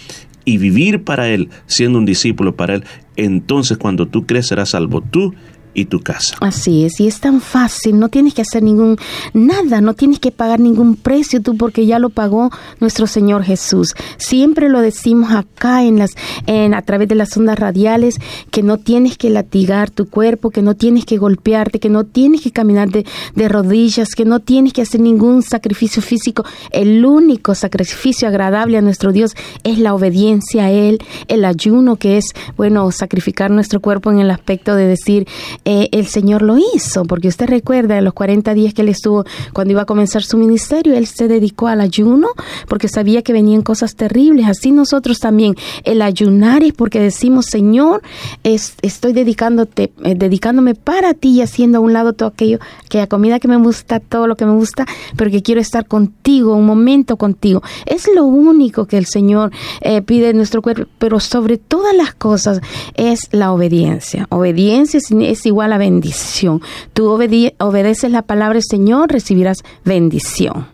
y 0.46 0.56
vivir 0.56 1.04
para 1.04 1.28
Él, 1.28 1.50
siendo 1.66 1.98
un 1.98 2.06
discípulo 2.06 2.56
para 2.56 2.76
Él. 2.76 2.84
Entonces 3.16 3.76
cuando 3.76 4.06
tú 4.06 4.24
crees 4.24 4.46
serás 4.46 4.70
salvo 4.70 5.02
tú 5.02 5.34
y 5.76 5.84
tu 5.84 6.00
casa. 6.00 6.36
Así 6.40 6.84
es, 6.86 6.98
y 7.00 7.06
es 7.06 7.20
tan 7.20 7.40
fácil, 7.40 7.98
no 7.98 8.08
tienes 8.08 8.32
que 8.32 8.40
hacer 8.40 8.62
ningún 8.62 8.96
nada, 9.34 9.82
no 9.82 9.92
tienes 9.92 10.18
que 10.18 10.32
pagar 10.32 10.58
ningún 10.58 10.96
precio 10.96 11.42
tú 11.42 11.56
porque 11.56 11.84
ya 11.84 11.98
lo 11.98 12.08
pagó 12.08 12.50
nuestro 12.80 13.06
Señor 13.06 13.44
Jesús. 13.44 13.94
Siempre 14.16 14.70
lo 14.70 14.80
decimos 14.80 15.32
acá 15.32 15.84
en 15.84 15.98
las 15.98 16.12
en 16.46 16.72
a 16.72 16.80
través 16.80 17.08
de 17.08 17.14
las 17.14 17.36
ondas 17.36 17.58
radiales 17.58 18.18
que 18.50 18.62
no 18.62 18.78
tienes 18.78 19.18
que 19.18 19.28
latigar 19.28 19.90
tu 19.90 20.08
cuerpo, 20.08 20.50
que 20.50 20.62
no 20.62 20.74
tienes 20.74 21.04
que 21.04 21.18
golpearte, 21.18 21.78
que 21.78 21.90
no 21.90 22.04
tienes 22.04 22.40
que 22.40 22.52
caminar 22.52 22.88
de, 22.88 23.04
de 23.34 23.48
rodillas, 23.48 24.14
que 24.14 24.24
no 24.24 24.40
tienes 24.40 24.72
que 24.72 24.80
hacer 24.80 25.02
ningún 25.02 25.42
sacrificio 25.42 26.00
físico. 26.00 26.44
El 26.70 27.04
único 27.04 27.54
sacrificio 27.54 28.28
agradable 28.28 28.78
a 28.78 28.82
nuestro 28.82 29.12
Dios 29.12 29.36
es 29.62 29.78
la 29.78 29.94
obediencia 29.94 30.64
a 30.64 30.70
él, 30.70 31.00
el 31.28 31.44
ayuno 31.44 31.96
que 31.96 32.16
es, 32.16 32.32
bueno, 32.56 32.90
sacrificar 32.92 33.50
nuestro 33.50 33.80
cuerpo 33.80 34.10
en 34.10 34.20
el 34.20 34.30
aspecto 34.30 34.74
de 34.74 34.86
decir 34.86 35.26
eh, 35.68 35.88
el 35.90 36.06
Señor 36.06 36.42
lo 36.42 36.56
hizo, 36.58 37.04
porque 37.06 37.26
usted 37.26 37.48
recuerda 37.48 38.00
los 38.00 38.14
40 38.14 38.54
días 38.54 38.72
que 38.72 38.82
él 38.82 38.88
estuvo 38.88 39.24
cuando 39.52 39.72
iba 39.72 39.82
a 39.82 39.84
comenzar 39.84 40.22
su 40.22 40.38
ministerio, 40.38 40.94
él 40.94 41.08
se 41.08 41.26
dedicó 41.26 41.66
al 41.66 41.80
ayuno 41.80 42.28
porque 42.68 42.86
sabía 42.86 43.22
que 43.22 43.32
venían 43.32 43.62
cosas 43.62 43.96
terribles. 43.96 44.46
Así 44.46 44.70
nosotros 44.70 45.18
también, 45.18 45.56
el 45.82 46.02
ayunar 46.02 46.62
es 46.62 46.72
porque 46.72 47.00
decimos, 47.00 47.46
Señor, 47.46 48.02
estoy 48.44 49.12
dedicándote, 49.12 49.90
eh, 50.04 50.14
dedicándome 50.14 50.76
para 50.76 51.14
ti 51.14 51.30
y 51.30 51.42
haciendo 51.42 51.78
a 51.78 51.80
un 51.80 51.92
lado 51.92 52.12
todo 52.12 52.28
aquello, 52.28 52.60
que 52.88 52.98
la 52.98 53.08
comida 53.08 53.40
que 53.40 53.48
me 53.48 53.56
gusta, 53.56 53.98
todo 53.98 54.28
lo 54.28 54.36
que 54.36 54.46
me 54.46 54.52
gusta, 54.52 54.86
pero 55.16 55.32
que 55.32 55.42
quiero 55.42 55.60
estar 55.60 55.88
contigo, 55.88 56.54
un 56.54 56.66
momento 56.66 57.16
contigo. 57.16 57.64
Es 57.86 58.08
lo 58.14 58.24
único 58.24 58.86
que 58.86 58.98
el 58.98 59.06
Señor 59.06 59.50
eh, 59.80 60.00
pide 60.00 60.30
en 60.30 60.36
nuestro 60.36 60.62
cuerpo, 60.62 60.86
pero 60.98 61.18
sobre 61.18 61.58
todas 61.58 61.96
las 61.96 62.14
cosas 62.14 62.60
es 62.94 63.28
la 63.32 63.50
obediencia. 63.50 64.28
Obediencia 64.30 65.00
es 65.00 65.44
igual 65.44 65.55
bendición. 65.78 66.62
Tú 66.92 67.08
obedeces 67.08 68.10
la 68.10 68.22
palabra 68.22 68.54
del 68.54 68.62
Señor, 68.62 69.10
recibirás 69.10 69.58
bendición. 69.84 70.66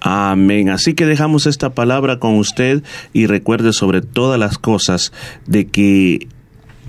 Amén. 0.00 0.68
Así 0.68 0.94
que 0.94 1.06
dejamos 1.06 1.46
esta 1.46 1.70
palabra 1.70 2.18
con 2.18 2.36
usted 2.36 2.82
y 3.12 3.26
recuerde 3.26 3.72
sobre 3.72 4.02
todas 4.02 4.38
las 4.38 4.58
cosas 4.58 5.12
de 5.46 5.66
que 5.66 6.28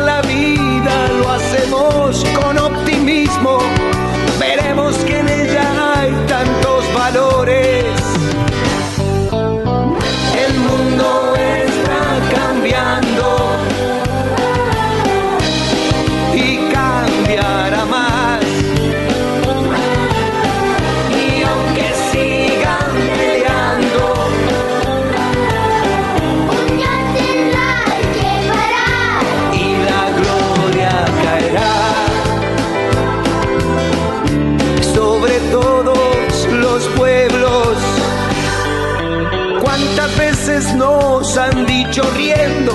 nos 41.29 41.37
han 41.37 41.67
dicho 41.67 42.03
riendo 42.17 42.73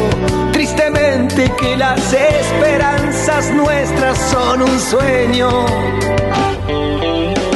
tristemente 0.51 1.51
que 1.60 1.76
las 1.76 2.14
esperanzas 2.14 3.51
nuestras 3.51 4.18
son 4.30 4.62
un 4.62 4.80
sueño? 4.80 5.49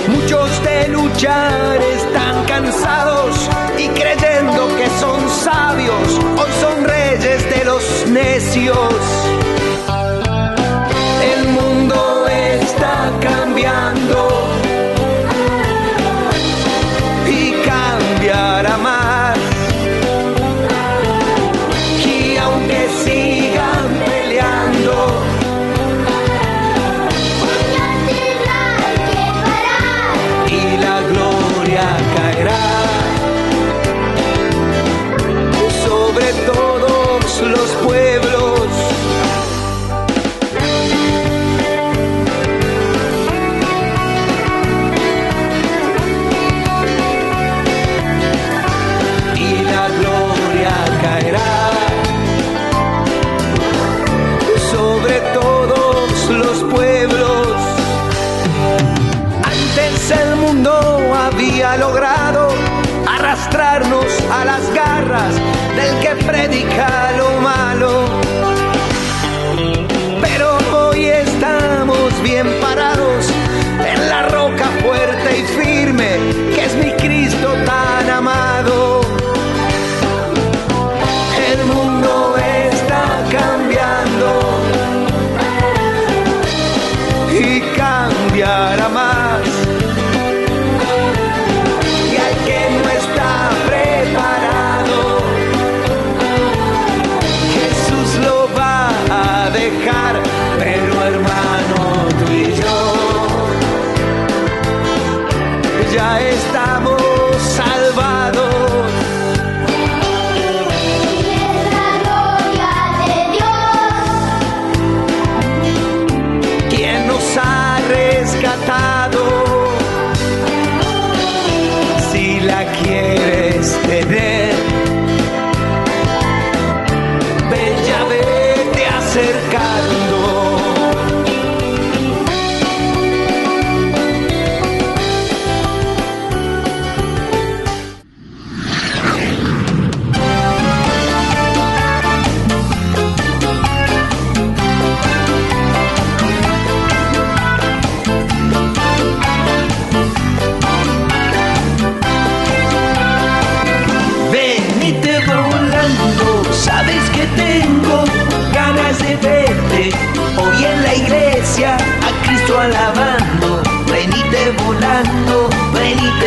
Muchos 0.08 0.50
de 0.64 0.88
luchar 0.88 1.80
están 1.82 2.46
cansados 2.46 3.36
y 3.78 3.88
creyendo 3.90 4.68
que 4.76 4.90
son 5.00 5.30
sabios, 5.30 6.20
hoy 6.40 6.52
son 6.62 6.84
reyes 6.84 7.48
de 7.48 7.66
los 7.66 7.84
necios. 8.08 8.94
El 11.22 11.48
mundo 11.50 12.28
está 12.28 13.12
cambiando 13.22 14.37
predica 66.26 67.07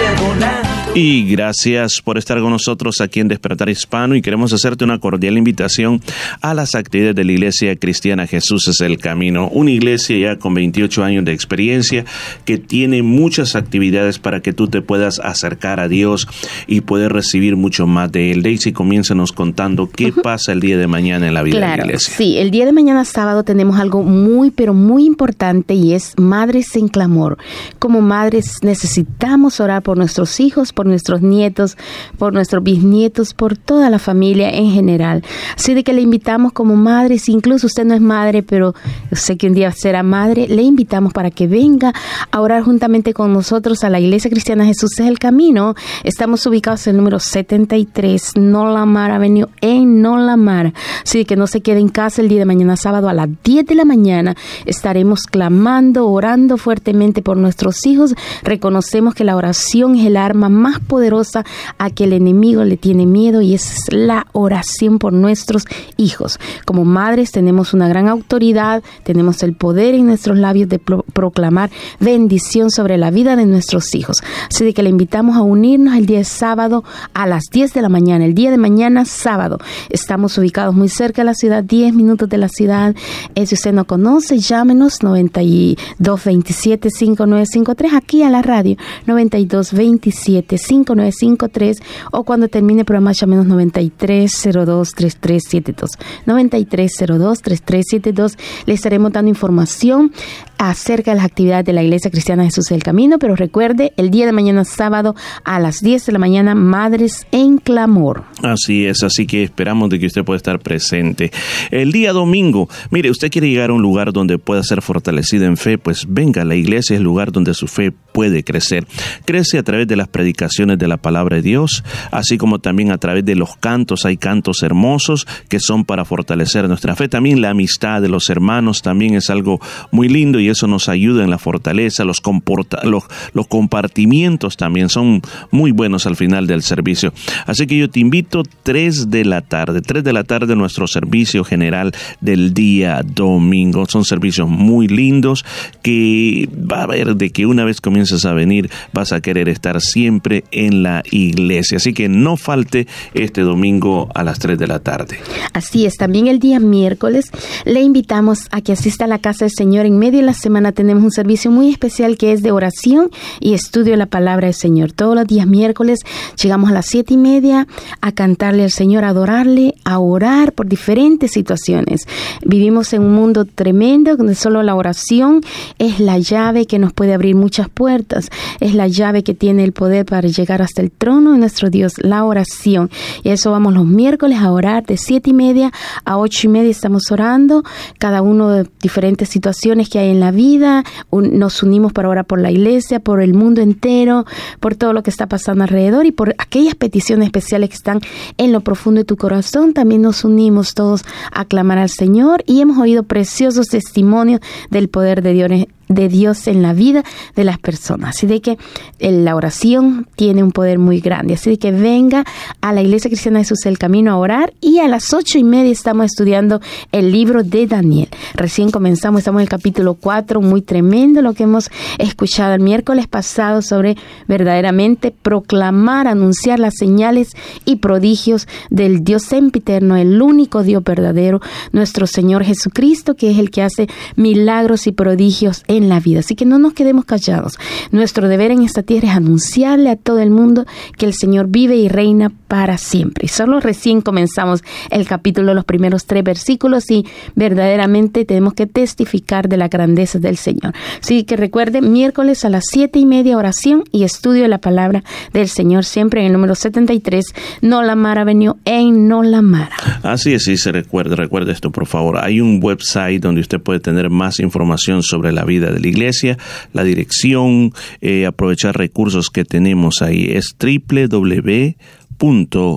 simple 0.01 0.35
now. 0.37 0.60
Y 0.93 1.23
gracias 1.31 2.03
por 2.03 2.19
estar 2.19 2.41
con 2.41 2.51
nosotros 2.51 3.01
aquí 3.01 3.21
en 3.21 3.29
Despertar 3.29 3.69
Hispano 3.69 4.17
y 4.17 4.23
queremos 4.23 4.53
hacerte 4.53 4.83
una 4.83 4.99
cordial 4.99 5.39
invitación 5.39 6.03
a 6.41 6.53
las 6.53 6.75
actividades 6.75 7.15
de 7.15 7.23
la 7.23 7.31
Iglesia 7.31 7.77
Cristiana 7.77 8.27
Jesús 8.27 8.67
es 8.67 8.81
el 8.81 8.99
Camino, 8.99 9.49
una 9.53 9.71
iglesia 9.71 10.19
ya 10.19 10.39
con 10.41 10.53
28 10.53 11.05
años 11.05 11.25
de 11.25 11.33
experiencia 11.33 12.05
que 12.45 12.59
tiene 12.59 13.05
muchas 13.05 13.55
actividades 13.55 14.19
para 14.19 14.41
que 14.41 14.53
tú 14.53 14.67
te 14.67 14.83
puedas 14.83 15.21
acercar 15.21 15.79
a 15.79 15.87
Dios 15.87 16.27
y 16.67 16.81
poder 16.81 17.13
recibir 17.13 17.55
mucho 17.55 17.87
más 17.87 18.11
de 18.11 18.33
Él. 18.33 18.43
Daisy, 18.43 18.73
comiénzanos 18.73 19.31
contando 19.31 19.89
qué 19.89 20.13
pasa 20.13 20.51
el 20.51 20.59
día 20.59 20.77
de 20.77 20.89
mañana 20.89 21.29
en 21.29 21.35
la 21.35 21.45
vida 21.45 21.61
de 21.61 21.77
la 21.77 21.85
iglesia. 21.85 22.15
Sí, 22.17 22.37
el 22.39 22.51
día 22.51 22.67
de 22.67 22.73
mañana 22.73 23.05
sábado 23.05 23.45
tenemos 23.45 23.79
algo 23.79 24.03
muy, 24.03 24.51
pero 24.51 24.75
muy 24.75 25.05
importante 25.05 25.75
y 25.75 25.95
es 25.95 26.15
Madres 26.19 26.75
en 26.75 26.89
Clamor. 26.89 27.39
Como 27.79 28.01
madres 28.01 28.59
necesitamos 28.63 29.61
orar 29.61 29.83
por 29.83 29.97
nuestros 29.97 30.41
hijos, 30.41 30.73
por 30.81 30.87
nuestros 30.87 31.21
nietos, 31.21 31.77
por 32.17 32.33
nuestros 32.33 32.65
bisnietos, 32.65 33.35
por 33.35 33.55
toda 33.55 33.91
la 33.91 33.99
familia 33.99 34.49
en 34.49 34.71
general. 34.71 35.23
Así 35.55 35.75
de 35.75 35.85
que 35.85 35.93
le 35.93 36.01
invitamos 36.01 36.53
como 36.53 36.75
madres, 36.75 37.29
incluso 37.29 37.67
usted 37.67 37.85
no 37.85 37.93
es 37.93 38.01
madre, 38.01 38.43
pero 38.43 38.75
sé 39.13 39.37
que 39.37 39.47
un 39.47 39.53
día 39.53 39.73
será 39.73 40.03
madre, 40.03 40.49
le 40.49 40.63
invitamos 40.63 41.13
para 41.13 41.31
que 41.31 41.47
venga 41.47 41.93
a 42.31 42.41
orar 42.41 42.63
juntamente 42.63 43.13
con 43.13 43.31
nosotros 43.31 43.85
a 43.85 43.91
la 43.91 44.01
Iglesia 44.01 44.31
Cristiana 44.31 44.65
Jesús 44.65 44.99
es 44.99 45.07
el 45.07 45.19
Camino. 45.19 45.75
Estamos 46.03 46.47
ubicados 46.47 46.87
en 46.87 46.93
el 46.93 46.97
número 46.97 47.21
73 47.21 48.39
Nolamar 48.39 49.11
Avenue 49.11 49.49
en 49.61 50.01
Nolamar. 50.01 50.73
Así 51.05 51.27
que 51.27 51.37
no 51.37 51.47
se 51.47 51.61
quede 51.61 51.81
en 51.81 51.91
casa 51.91 52.23
el 52.23 52.31
día 52.31 52.39
de 52.39 52.47
mañana 52.47 52.79
sábado 52.79 53.11
a 53.11 53.13
las 53.13 53.29
10 53.45 53.67
de 53.67 53.75
la 53.75 53.85
mañana. 53.85 54.35
Estaremos 54.65 55.25
clamando, 55.25 56.09
orando 56.09 56.57
fuertemente 56.57 57.21
por 57.21 57.37
nuestros 57.37 57.85
hijos. 57.85 58.15
Reconocemos 58.43 59.15
que 59.15 59.25
la 59.25 59.37
oración 59.37 59.97
es 59.97 60.07
el 60.07 60.17
arma 60.17 60.49
más 60.49 60.70
poderosa 60.79 61.45
a 61.79 61.91
que 61.91 62.05
el 62.05 62.13
enemigo 62.13 62.65
le 62.65 62.77
tiene 62.77 63.07
miedo 63.07 63.41
y 63.41 63.55
es 63.55 63.87
la 63.91 64.27
oración 64.33 64.99
por 64.99 65.13
nuestros 65.13 65.65
hijos. 65.97 66.39
Como 66.65 66.85
madres 66.85 67.33
tenemos 67.33 67.75
una 67.75 67.89
gran 67.89 68.09
autoridad, 68.09 68.83
tenemos 69.03 69.43
el 69.43 69.55
poder 69.55 69.95
en 69.95 70.07
nuestros 70.07 70.39
labios 70.39 70.69
de 70.69 70.79
proclamar 70.79 71.71
bendición 71.99 72.71
sobre 72.71 72.97
la 72.99 73.11
vida 73.11 73.37
de 73.37 73.47
nuestros 73.47 73.95
hijos. 73.95 74.19
Así 74.49 74.73
que 74.73 74.83
le 74.83 74.91
invitamos 74.91 75.37
a 75.37 75.43
unirnos 75.43 75.97
el 75.97 76.07
día 76.07 76.19
de 76.19 76.25
sábado 76.25 76.85
a 77.15 77.27
las 77.27 77.45
10 77.51 77.75
de 77.75 77.83
la 77.83 77.89
mañana, 77.89 78.25
el 78.25 78.35
día 78.35 78.51
de 78.51 78.59
mañana 78.59 79.05
sábado. 79.05 79.59
Estamos 79.89 80.37
ubicados 80.39 80.75
muy 80.75 80.89
cerca 80.89 81.23
de 81.23 81.27
la 81.27 81.35
ciudad, 81.35 81.65
10 81.65 81.95
minutos 81.95 82.29
de 82.29 82.39
la 82.39 82.49
ciudad. 82.49 82.95
Eh, 83.35 83.47
si 83.47 83.55
usted 83.55 83.73
no 83.73 83.85
conoce, 83.87 84.39
llámenos 84.39 85.03
9227 85.03 86.91
5953 86.91 87.95
aquí 87.95 88.23
a 88.23 88.31
la 88.31 88.43
radio 88.43 88.77
9227 89.07 90.59
5953 90.61 91.79
o 92.13 92.25
cuando 92.25 92.49
termine 92.49 92.81
el 92.81 92.87
programa 92.87 93.13
llámenos 93.13 93.47
9302 93.47 94.93
3372 94.93 95.91
9302 96.27 97.43
3372 97.43 98.39
le 98.67 98.75
estaremos 98.75 99.13
dando 99.13 99.29
información 99.29 100.13
acerca 100.61 101.13
de 101.13 101.17
las 101.17 101.25
actividades 101.25 101.65
de 101.65 101.73
la 101.73 101.83
Iglesia 101.83 102.11
Cristiana 102.11 102.45
Jesús 102.45 102.67
del 102.67 102.83
Camino, 102.83 103.19
pero 103.19 103.35
recuerde, 103.35 103.95
el 103.97 104.11
día 104.11 104.27
de 104.27 104.33
mañana 104.33 104.67
sábado 104.67 105.15
a 105.43 105.59
las 105.59 105.81
10 105.81 106.05
de 106.05 106.13
la 106.13 106.19
mañana, 106.19 106.55
Madres 106.55 107.27
en 107.33 107.57
Clamor. 107.57 108.25
Así 108.43 108.85
es, 108.85 109.03
así 109.03 109.27
que 109.27 109.43
esperamos 109.43 109.89
de 109.89 109.99
que 109.99 110.05
usted 110.05 110.23
pueda 110.23 110.37
estar 110.37 110.59
presente. 110.61 111.33
El 111.71 111.93
día 111.93 112.13
domingo, 112.13 112.69
mire, 112.91 113.11
usted 113.11 113.31
quiere 113.31 113.49
llegar 113.49 113.71
a 113.71 113.73
un 113.73 113.81
lugar 113.81 114.13
donde 114.13 114.37
pueda 114.37 114.63
ser 114.63 114.83
fortalecida 114.83 115.47
en 115.47 115.57
fe, 115.57 115.79
pues 115.79 116.05
venga, 116.07 116.45
la 116.45 116.57
iglesia 116.57 116.93
es 116.93 116.99
el 116.99 117.05
lugar 117.05 117.33
donde 117.33 117.55
su 117.55 117.67
fe 117.67 117.91
puede 117.91 118.45
crecer. 118.45 118.87
Crece 119.25 119.57
a 119.57 119.63
través 119.63 119.89
de 119.89 119.97
las 119.97 120.09
predicaciones 120.09 120.79
de 120.79 120.89
la 120.89 120.99
palabra 120.99 121.37
de 121.37 121.43
Dios, 121.43 121.85
así 122.11 122.37
como 122.37 122.59
también 122.59 122.93
a 122.93 122.99
través 122.99 123.25
de 123.25 123.35
los 123.35 123.57
cantos. 123.57 124.05
Hay 124.05 124.19
cantos 124.19 124.63
hermosos 124.63 125.27
que 125.49 125.59
son 125.59 125.87
para 125.87 126.05
fortalecer 126.05 126.69
nuestra 126.69 126.97
fe. 126.97 127.09
También 127.09 127.41
la 127.41 127.49
amistad 127.49 128.03
de 128.03 128.11
los 128.11 128.29
hermanos 128.29 128.83
también 128.83 129.15
es 129.15 129.31
algo 129.31 129.59
muy 129.91 130.11
lindo 130.11 130.39
y 130.39 130.50
eso 130.51 130.67
nos 130.67 130.89
ayuda 130.89 131.25
en 131.25 131.31
la 131.31 131.39
fortaleza. 131.39 132.05
Los, 132.05 132.21
comporta 132.21 132.85
los, 132.85 133.05
los 133.33 133.47
compartimientos 133.47 134.57
también 134.57 134.89
son 134.89 135.23
muy 135.51 135.73
buenos 135.73 136.07
al 136.07 136.17
final 136.17 136.47
del 136.47 136.63
servicio. 136.63 137.13
Así 137.47 137.67
que 137.67 137.79
yo 137.79 137.91
te 137.91 138.01
invito 138.01 138.43
3 138.63 139.11
de 139.11 139.25
la 139.25 139.41
tarde, 139.41 139.81
3 139.81 140.05
de 140.05 140.13
la 140.13 140.25
tarde 140.25 140.57
nuestro 140.57 140.87
servicio 140.87 141.45
general 141.45 141.93
del 142.21 142.55
día 142.55 143.03
domingo. 143.05 143.87
Son 143.89 144.05
servicios 144.05 144.49
muy 144.49 144.89
lindos 144.89 145.45
que 145.83 146.49
va 146.51 146.83
a 146.83 146.87
ver 146.87 147.17
de 147.17 147.31
que 147.31 147.47
una 147.47 147.65
vez 147.65 147.81
comiences 147.81 148.25
a 148.25 148.33
venir 148.33 148.71
vas 148.93 149.13
a 149.13 149.21
querer 149.21 149.49
estar 149.49 149.81
siempre 149.81 150.45
en 150.51 150.83
la 150.83 151.03
iglesia. 151.11 151.77
Así 151.77 151.93
que 151.93 152.09
no 152.09 152.37
falte 152.37 152.87
este 153.15 153.43
domingo 153.43 154.09
a 154.15 154.23
las 154.23 154.39
3 154.39 154.59
de 154.59 154.67
la 154.67 154.81
tarde. 154.81 155.19
Así 155.53 155.87
es, 155.87 155.97
también 155.97 156.27
el 156.27 156.39
día 156.39 156.61
miércoles 156.61 157.31
le 157.65 157.81
invitamos 157.81 158.49
a 158.51 158.61
que 158.61 158.73
asista 158.73 159.05
a 159.05 159.09
la 159.09 159.19
casa 159.19 159.45
del 159.45 159.53
Señor 159.57 159.87
en 159.87 159.99
medio 159.99 160.21
de 160.21 160.27
la 160.27 160.35
semana 160.41 160.73
tenemos 160.73 161.05
un 161.05 161.13
servicio 161.13 161.51
muy 161.51 161.71
especial 161.71 162.17
que 162.17 162.33
es 162.33 162.43
de 162.43 162.51
oración 162.51 163.11
y 163.39 163.55
estudio 163.55 163.93
de 163.93 163.97
la 163.99 164.07
palabra 164.07 164.47
del 164.47 164.55
Señor. 164.55 164.93
Todos 164.93 165.15
los 165.15 165.27
días 165.27 165.47
miércoles 165.47 166.01
llegamos 166.43 166.71
a 166.71 166.75
las 166.75 166.87
siete 166.87 167.15
y 167.15 167.17
media 167.17 167.69
a 168.01 168.13
cantarle 168.13 168.65
al 168.65 168.71
Señor, 168.71 169.05
a 169.05 169.11
adorarle, 169.11 169.75
a 169.85 169.99
orar 169.99 170.53
por 170.53 170.67
diferentes 170.67 171.31
situaciones. 171.33 172.07
Vivimos 172.45 172.93
en 172.93 173.03
un 173.03 173.15
mundo 173.15 173.45
tremendo 173.45 174.17
donde 174.17 174.35
solo 174.35 174.63
la 174.63 174.75
oración 174.75 175.43
es 175.79 176.01
la 176.01 176.19
llave 176.19 176.67
que 176.67 176.79
nos 176.79 176.93
puede 176.93 177.15
abrir 177.15 177.37
muchas 177.37 177.69
puertas, 177.69 178.31
es 178.61 178.75
la 178.75 178.89
llave 178.89 179.23
que 179.23 179.35
tiene 179.35 179.65
el 179.65 179.73
poder 179.73 180.07
para 180.07 180.27
llegar 180.27 180.63
hasta 180.63 180.83
el 180.83 180.91
trono 180.91 181.33
de 181.33 181.39
nuestro 181.39 181.71
Dios, 181.71 181.95
la 181.99 182.25
oración. 182.25 182.91
Y 183.23 183.29
eso 183.29 183.51
vamos 183.51 183.75
los 183.75 183.87
miércoles 183.87 184.39
a 184.39 184.51
orar 184.51 184.85
de 184.87 184.97
siete 184.97 185.31
y 185.31 185.35
media 185.35 185.73
a 186.05 186.19
ocho 186.19 186.47
y 186.47 186.51
media 186.51 186.71
estamos 186.71 187.11
orando, 187.11 187.63
cada 187.99 188.23
uno 188.23 188.49
de 188.49 188.67
diferentes 188.81 189.29
situaciones 189.29 189.89
que 189.89 189.99
hay 189.99 190.11
en 190.11 190.21
la 190.21 190.30
vida, 190.31 190.85
nos 191.11 191.63
unimos 191.63 191.93
para 191.93 192.09
orar 192.09 192.25
por 192.25 192.41
la 192.41 192.51
iglesia, 192.51 193.01
por 193.01 193.21
el 193.21 193.35
mundo 193.35 193.61
entero, 193.61 194.27
por 194.61 194.75
todo 194.75 194.93
lo 194.93 195.03
que 195.03 195.11
está 195.11 195.27
pasando 195.27 195.65
alrededor 195.65 196.07
y 196.07 196.13
por 196.13 196.35
aquellas 196.39 196.75
peticiones 196.75 197.27
especiales 197.27 197.71
que 197.71 197.77
están 197.77 198.01
en 198.37 198.53
lo 198.53 198.61
profundo 198.61 199.01
de 199.01 199.05
tu 199.05 199.17
corazón. 199.17 199.73
También 199.75 200.03
nos 200.03 200.25
unimos 200.25 200.75
todos 200.75 201.05
a 201.33 201.45
clamar 201.45 201.79
al 201.79 201.91
Señor 201.91 202.43
y 202.47 202.61
hemos 202.61 202.79
oído 202.79 203.03
preciosos 203.03 203.69
testimonios 203.69 204.41
del 204.71 204.89
poder 204.89 205.23
de 205.23 205.33
Dios 205.33 205.51
de 205.91 206.09
Dios 206.09 206.47
en 206.47 206.63
la 206.63 206.73
vida 206.73 207.05
de 207.35 207.45
las 207.45 207.59
personas. 207.59 208.17
Así 208.17 208.27
de 208.27 208.41
que 208.41 208.57
eh, 209.01 209.13
la 209.13 209.37
oración 209.37 210.07
tiene 210.17 210.43
un 210.43 210.53
poder 210.53 210.79
muy 210.79 211.01
grande. 211.01 211.35
Así 211.35 211.51
de 211.51 211.59
que 211.59 211.73
venga 211.73 212.25
a 212.61 212.73
la 212.73 212.81
Iglesia 212.81 213.11
Cristiana 213.11 213.41
de 213.41 213.45
Jesús 213.45 213.67
el 213.67 213.77
Camino 213.77 214.13
a 214.13 214.17
orar 214.17 214.55
y 214.61 214.79
a 214.79 214.89
las 214.89 215.13
ocho 215.13 215.39
y 215.39 215.45
media 215.45 215.71
estamos 215.71 216.07
estudiando 216.07 216.61
el 216.93 217.13
libro 217.13 217.43
de 217.43 217.67
Daniel. 217.67 218.09
Recién 218.35 218.71
comenzamos, 218.71 219.21
estamos 219.21 219.41
en 219.41 219.43
el 219.43 219.49
capítulo 219.49 219.95
4, 219.95 220.41
muy 220.41 220.63
tremendo 220.63 221.23
lo 221.23 221.35
que 221.35 221.43
hemos 221.43 221.71
escuchado 221.99 222.55
el 222.55 222.61
miércoles 222.61 223.09
pasado 223.09 223.61
sobre 223.61 223.97
verdaderamente 224.29 225.11
proclamar, 225.11 226.07
anunciar 226.07 226.61
las 226.61 226.75
señales 226.79 227.33
y 227.65 227.77
prodigios 227.77 228.47
del 228.71 229.03
Dios 229.03 229.25
sempiterno, 229.25 229.97
el 229.97 230.23
único 230.23 230.63
Dios 230.63 230.85
verdadero, 230.85 231.41
nuestro 231.73 232.07
Señor 232.07 232.45
Jesucristo, 232.45 233.17
que 233.17 233.33
es 233.33 233.39
el 233.39 233.51
que 233.51 233.63
hace 233.63 233.89
milagros 234.15 234.87
y 234.87 234.93
prodigios 234.93 235.65
en 235.67 235.80
la 235.89 236.01
vida. 236.01 236.21
Así 236.21 236.35
que 236.35 236.45
no 236.45 236.59
nos 236.59 236.73
quedemos 236.73 237.05
callados. 237.05 237.59
Nuestro 237.91 238.29
deber 238.29 238.51
en 238.51 238.63
esta 238.63 238.83
tierra 238.83 239.11
es 239.11 239.17
anunciarle 239.17 239.91
a 239.91 239.97
todo 239.97 240.21
el 240.21 240.31
mundo 240.31 240.67
que 240.97 241.07
el 241.07 241.15
Señor 241.15 241.49
vive 241.49 241.77
y 241.77 241.89
reina 241.89 242.31
para 242.49 242.79
siempre. 242.79 243.27
Y 243.27 243.29
solo 243.29 243.61
recién 243.61 244.01
comenzamos 244.01 244.63
el 244.91 245.07
capítulo, 245.07 245.55
los 245.55 245.65
primeros 245.65 246.07
tres 246.07 246.25
versículos 246.25 246.91
y 246.91 247.07
verdaderamente 247.35 248.25
tenemos 248.25 248.55
que 248.55 248.67
testificar 248.67 249.49
de 249.49 249.57
la 249.57 249.69
grandeza 249.69 250.19
del 250.19 250.37
Señor. 250.37 250.75
Así 251.01 251.25
que 251.25 251.37
recuerde, 251.37 251.81
miércoles 251.81 252.45
a 252.45 252.49
las 252.49 252.65
siete 252.71 252.99
y 252.99 253.07
media 253.07 253.37
oración 253.37 253.85
y 253.93 254.03
estudio 254.03 254.43
de 254.43 254.49
la 254.49 254.59
palabra 254.59 255.05
del 255.33 255.49
Señor, 255.49 255.85
siempre 255.85 256.21
en 256.21 256.27
el 256.27 256.33
número 256.33 256.55
73, 256.55 257.25
Nolamara 257.63 258.23
Avenue 258.23 258.55
en 258.65 259.09
Nolamara. 259.09 259.77
Así 260.03 260.35
es, 260.35 260.45
sí 260.45 260.57
se 260.57 260.73
recuerde, 260.73 261.17
recuerde 261.17 261.53
esto 261.53 261.71
por 261.71 261.87
favor. 261.87 262.19
Hay 262.19 262.41
un 262.41 262.61
website 262.63 263.23
donde 263.23 263.41
usted 263.41 263.61
puede 263.61 263.81
tener 263.81 264.11
más 264.11 264.41
información 264.41 265.03
sobre 265.03 265.33
la 265.33 265.45
vida 265.45 265.70
de 265.73 265.81
la 265.81 265.89
iglesia, 265.89 266.39
la 266.73 266.85
dirección, 266.85 267.73
eh, 268.01 268.27
aprovechar 268.27 268.77
recursos 268.77 269.31
que 269.31 269.45
tenemos 269.45 270.03
ahí. 270.03 270.31
Es 270.31 270.57
www 270.59 271.77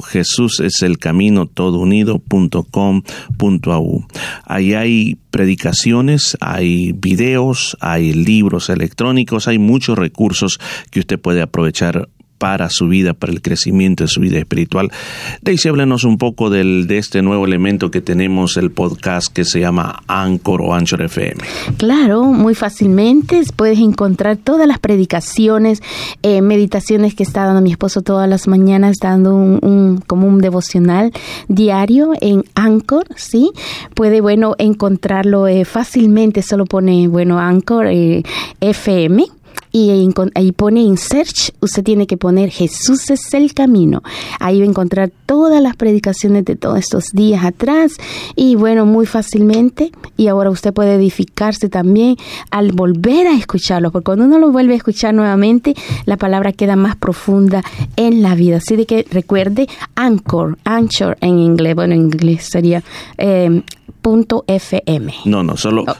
Jesús 0.09 0.61
es 0.61 0.81
el 0.83 0.97
camino 0.97 1.47
todo 1.47 1.79
unido.com.au. 1.79 2.45
Ahí 4.45 4.73
hay 4.73 5.17
predicaciones, 5.31 6.37
hay 6.39 6.93
videos, 6.93 7.75
hay 7.81 8.13
libros 8.13 8.69
electrónicos, 8.69 9.49
hay 9.49 9.59
muchos 9.59 9.97
recursos 9.97 10.61
que 10.91 11.01
usted 11.01 11.19
puede 11.19 11.41
aprovechar 11.41 12.07
para 12.43 12.69
su 12.69 12.89
vida, 12.89 13.13
para 13.13 13.31
el 13.31 13.41
crecimiento 13.41 14.03
de 14.03 14.09
su 14.09 14.19
vida 14.19 14.37
espiritual. 14.37 14.91
Daisy, 15.43 15.69
háblenos 15.69 16.03
un 16.03 16.17
poco 16.17 16.49
del, 16.49 16.87
de 16.87 16.97
este 16.97 17.21
nuevo 17.21 17.45
elemento 17.45 17.89
que 17.89 18.01
tenemos, 18.01 18.57
el 18.57 18.69
podcast 18.69 19.31
que 19.31 19.45
se 19.45 19.61
llama 19.61 20.03
Anchor 20.07 20.61
o 20.61 20.73
Anchor 20.73 21.03
FM. 21.03 21.41
Claro, 21.77 22.25
muy 22.25 22.53
fácilmente 22.53 23.43
puedes 23.55 23.79
encontrar 23.79 24.35
todas 24.35 24.67
las 24.67 24.79
predicaciones, 24.79 25.81
eh, 26.21 26.41
meditaciones 26.41 27.15
que 27.15 27.23
está 27.23 27.45
dando 27.45 27.61
mi 27.61 27.71
esposo 27.71 28.01
todas 28.01 28.27
las 28.27 28.45
mañanas, 28.49 28.97
dando 28.99 29.33
un, 29.33 29.59
un, 29.61 30.03
como 30.05 30.27
un 30.27 30.39
devocional 30.39 31.13
diario 31.47 32.11
en 32.19 32.43
Anchor, 32.55 33.05
¿sí? 33.15 33.51
Puede, 33.95 34.19
bueno, 34.19 34.55
encontrarlo 34.57 35.47
eh, 35.47 35.63
fácilmente, 35.63 36.41
solo 36.41 36.65
pone, 36.65 37.07
bueno, 37.07 37.39
Anchor 37.39 37.87
eh, 37.87 38.23
FM 38.59 39.27
y 39.75 39.89
ahí 40.35 40.51
pone 40.51 40.85
en 40.85 40.97
search, 40.97 41.51
usted 41.59 41.83
tiene 41.83 42.05
que 42.05 42.15
poner 42.15 42.51
Jesús 42.51 43.09
es 43.09 43.33
el 43.33 43.55
camino. 43.55 44.03
Ahí 44.39 44.59
va 44.59 44.65
a 44.65 44.69
encontrar 44.69 45.11
todas 45.25 45.61
las 45.63 45.75
predicaciones 45.75 46.45
de 46.45 46.55
todos 46.55 46.77
estos 46.77 47.05
días 47.11 47.43
atrás 47.43 47.93
y 48.35 48.55
bueno, 48.55 48.85
muy 48.85 49.07
fácilmente 49.07 49.91
y 50.15 50.27
ahora 50.27 50.51
usted 50.51 50.73
puede 50.73 50.93
edificarse 50.93 51.69
también 51.69 52.17
al 52.51 52.71
volver 52.71 53.25
a 53.25 53.35
escucharlo, 53.35 53.91
porque 53.91 54.05
cuando 54.05 54.25
uno 54.25 54.37
lo 54.37 54.51
vuelve 54.51 54.73
a 54.73 54.77
escuchar 54.77 55.15
nuevamente, 55.15 55.73
la 56.05 56.17
palabra 56.17 56.53
queda 56.53 56.75
más 56.75 56.95
profunda 56.95 57.63
en 57.95 58.21
la 58.21 58.35
vida. 58.35 58.57
Así 58.57 58.75
de 58.75 58.85
que 58.85 59.07
recuerde 59.09 59.67
Anchor, 59.95 60.59
Anchor 60.65 61.17
en 61.19 61.39
inglés, 61.39 61.73
bueno, 61.73 61.95
en 61.95 62.01
inglés 62.01 62.47
sería 62.47 62.83
eh, 63.17 63.63
punto 64.03 64.43
FM. 64.47 65.13
No, 65.25 65.41
no, 65.41 65.57
solo 65.57 65.85
Oh, 65.87 65.95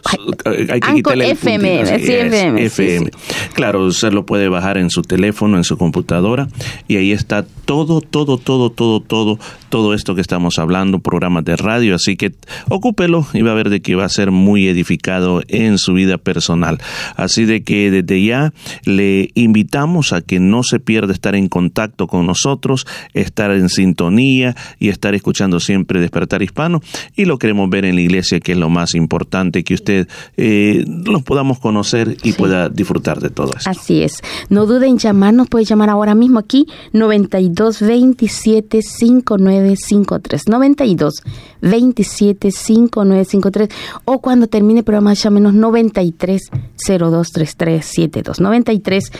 hay 0.49 0.80
que 0.80 0.93
quitarle 0.93 1.26
el 1.26 1.32
FM, 1.32 1.78
puntito, 1.78 1.97
sí, 2.06 2.12
FM, 2.14 2.60
sí, 2.60 2.66
FM. 2.66 3.12
Claro, 3.54 3.86
usted 3.86 4.12
lo 4.12 4.26
puede 4.26 4.49
bajar 4.49 4.78
en 4.78 4.89
su 4.91 5.01
teléfono, 5.01 5.58
en 5.58 5.64
su 5.64 5.78
computadora 5.78 6.47
y 6.88 6.97
ahí 6.97 7.12
está 7.12 7.45
todo, 7.66 8.01
todo, 8.01 8.38
todo, 8.38 8.70
todo, 8.70 8.99
todo, 8.99 9.39
todo 9.70 9.93
esto 9.93 10.16
que 10.16 10.22
estamos 10.22 10.59
hablando, 10.59 10.99
programas 10.99 11.45
de 11.45 11.55
radio, 11.55 11.95
así 11.95 12.16
que 12.16 12.34
ocúpelo 12.70 13.26
y 13.34 13.41
va 13.41 13.51
a 13.51 13.55
ver 13.55 13.70
de 13.70 13.82
que 13.82 13.95
va 13.95 14.05
a 14.05 14.09
ser 14.09 14.32
muy 14.32 14.68
edificado 14.68 15.41
en 15.47 15.78
su 15.78 15.93
vida 15.93 16.18
personal. 16.18 16.80
Así 17.16 17.45
de 17.45 17.64
que 17.64 17.91
desde 17.91 18.24
ya 18.24 18.53
le 18.86 19.30
invitamos 19.36 20.14
a 20.14 20.22
que 20.22 20.39
no 20.39 20.64
se 20.64 20.80
pierda 20.80 21.14
estar 21.14 21.36
en 21.36 21.47
contacto 21.47 22.07
con 22.07 22.26
nosotros, 22.26 22.86
estar 23.14 23.51
en 23.51 23.70
sintonía 23.70 24.55
y 24.80 24.89
estar 24.89 25.16
escuchando 25.16 25.59
siempre 25.59 25.99
Despertar 25.99 26.43
Hispano 26.43 26.82
y 27.16 27.26
lo 27.26 27.38
queremos 27.38 27.70
ver 27.70 27.86
en 27.86 27.95
la 27.95 28.01
iglesia 28.01 28.39
que 28.39 28.53
es 28.53 28.57
lo 28.57 28.70
más 28.70 28.95
importante, 28.95 29.64
que 29.64 29.74
usted 29.74 30.07
eh, 30.38 30.86
los 30.88 31.24
podamos 31.24 31.59
conocer 31.59 32.18
y 32.24 32.34
pueda 32.34 32.70
disfrutar 32.70 33.20
de 33.20 33.30
todo 33.30 33.51
esto. 33.55 33.70
Así 33.70 34.03
es. 34.03 34.22
No 34.49 34.66
dude 34.66 34.88
en 34.88 34.97
llamarnos, 34.97 35.47
puede 35.47 35.66
llamar 35.66 35.89
ahora 35.89 36.16
mismo 36.16 36.39
aquí 36.39 36.68
92 36.91 37.53
27 37.54 38.82
5953 38.82 40.41
92 40.47 41.14
27 41.62 42.51
5953 42.51 43.70
o 44.06 44.20
cuando 44.20 44.47
termine 44.47 44.80
el 44.80 44.86
programa 44.86 45.14
llámenos 45.14 45.54
93 45.54 46.41
02 46.88 47.32
3372 47.32 48.39
93 48.39 49.12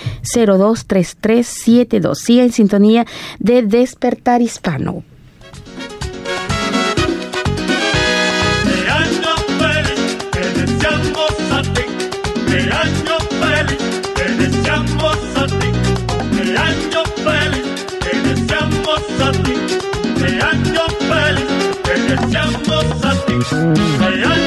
02 0.46 0.86
3372 0.86 2.20
Siga 2.20 2.44
en 2.44 2.52
sintonía 2.52 3.06
de 3.40 3.62
Despertar 3.64 4.42
Hispano. 4.42 5.04
Te 22.16 22.26
deseamos 22.26 23.06
a 23.06 23.26
ti. 23.26 23.34
De 24.00 24.26
años, 24.26 24.43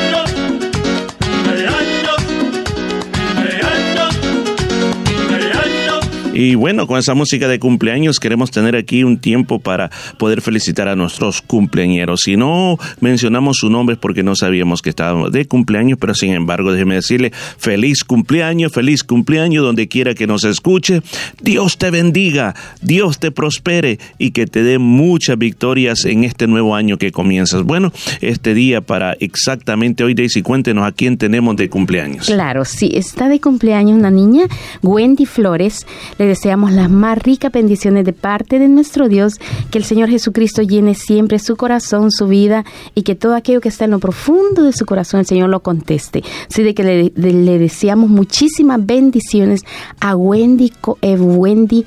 Y 6.39 6.55
bueno, 6.55 6.87
con 6.87 6.99
esa 6.99 7.15
música 7.15 7.49
de 7.49 7.59
cumpleaños 7.59 8.21
queremos 8.21 8.51
tener 8.51 8.77
aquí 8.77 9.05
un 9.05 9.17
tiempo 9.17 9.59
para 9.59 9.91
poder 10.19 10.43
felicitar 10.43 10.87
a 10.87 10.95
nuestros 10.95 11.41
cumpleañeros. 11.41 12.21
Si 12.25 12.37
no 12.37 12.77
mencionamos 13.01 13.57
su 13.57 13.71
nombre 13.71 13.95
es 13.95 13.99
porque 13.99 14.23
no 14.23 14.37
sabíamos 14.37 14.83
que 14.83 14.91
estábamos 14.91 15.33
de 15.33 15.47
cumpleaños, 15.47 15.99
pero 15.99 16.15
sin 16.15 16.35
embargo 16.35 16.73
déjeme 16.73 16.97
decirle 16.97 17.33
feliz 17.57 18.05
cumpleaños, 18.05 18.71
feliz 18.71 19.03
cumpleaños 19.03 19.65
donde 19.65 19.89
quiera 19.89 20.15
que 20.15 20.27
nos 20.27 20.45
escuche. 20.45 21.01
Dios 21.41 21.79
te 21.79 21.91
bendiga, 21.91 22.55
Dios 22.83 23.19
te 23.19 23.31
prospere 23.31 23.99
y 24.19 24.33
que 24.33 24.47
te 24.47 24.63
dé 24.63 24.79
muchas 24.79 25.39
victorias 25.39 26.05
en 26.05 26.25
este 26.25 26.47
nuevo 26.47 26.75
año 26.75 26.99
que 26.99 27.13
comienzas. 27.13 27.63
Bueno, 27.63 27.95
este 28.21 28.53
día 28.53 28.83
para 28.83 29.15
exactamente 29.21 30.05
hoy, 30.05 30.13
Daisy, 30.13 30.43
cuéntenos 30.43 30.85
a 30.85 30.93
quién 30.93 31.17
tenemos 31.17 31.57
de 31.57 31.71
cumpleaños. 31.71 32.27
Claro, 32.27 32.67
sí, 32.67 32.91
está 32.93 33.31
de 33.31 33.41
cumpleaños 33.41 33.99
una 33.99 34.11
niña, 34.11 34.45
Wendy 34.83 35.25
Flores. 35.25 35.87
Le 36.19 36.26
deseamos 36.27 36.73
las 36.73 36.91
más 36.91 37.19
ricas 37.19 37.53
bendiciones 37.53 38.05
de 38.05 38.13
parte 38.13 38.59
de 38.59 38.69
nuestro 38.69 39.09
Dios, 39.09 39.35
que 39.71 39.79
el 39.79 39.85
Señor 39.85 40.09
Jesucristo 40.09 40.63
llene 40.63 40.95
siempre 40.95 41.39
su 41.39 41.57
corazón, 41.57 42.11
su 42.11 42.27
vida 42.27 42.65
y 42.95 43.03
que 43.03 43.15
todo 43.15 43.35
aquello 43.35 43.61
que 43.61 43.69
está 43.69 43.85
en 43.85 43.93
lo 43.93 43.99
profundo 43.99 44.63
de 44.63 44.73
su 44.73 44.87
corazón 44.87 45.21
el 45.21 45.27
Señor 45.27 45.51
lo 45.51 45.61
conteste. 45.61 46.23
Así 46.51 46.63
de 46.63 46.75
que 46.75 46.83
le, 46.83 47.13
le 47.15 47.59
deseamos 47.59 48.11
muchísimas 48.11 48.85
bendiciones 48.85 49.63
a 50.01 50.17
Wendy, 50.17 50.73
eh, 51.03 51.17
Wendy 51.17 51.85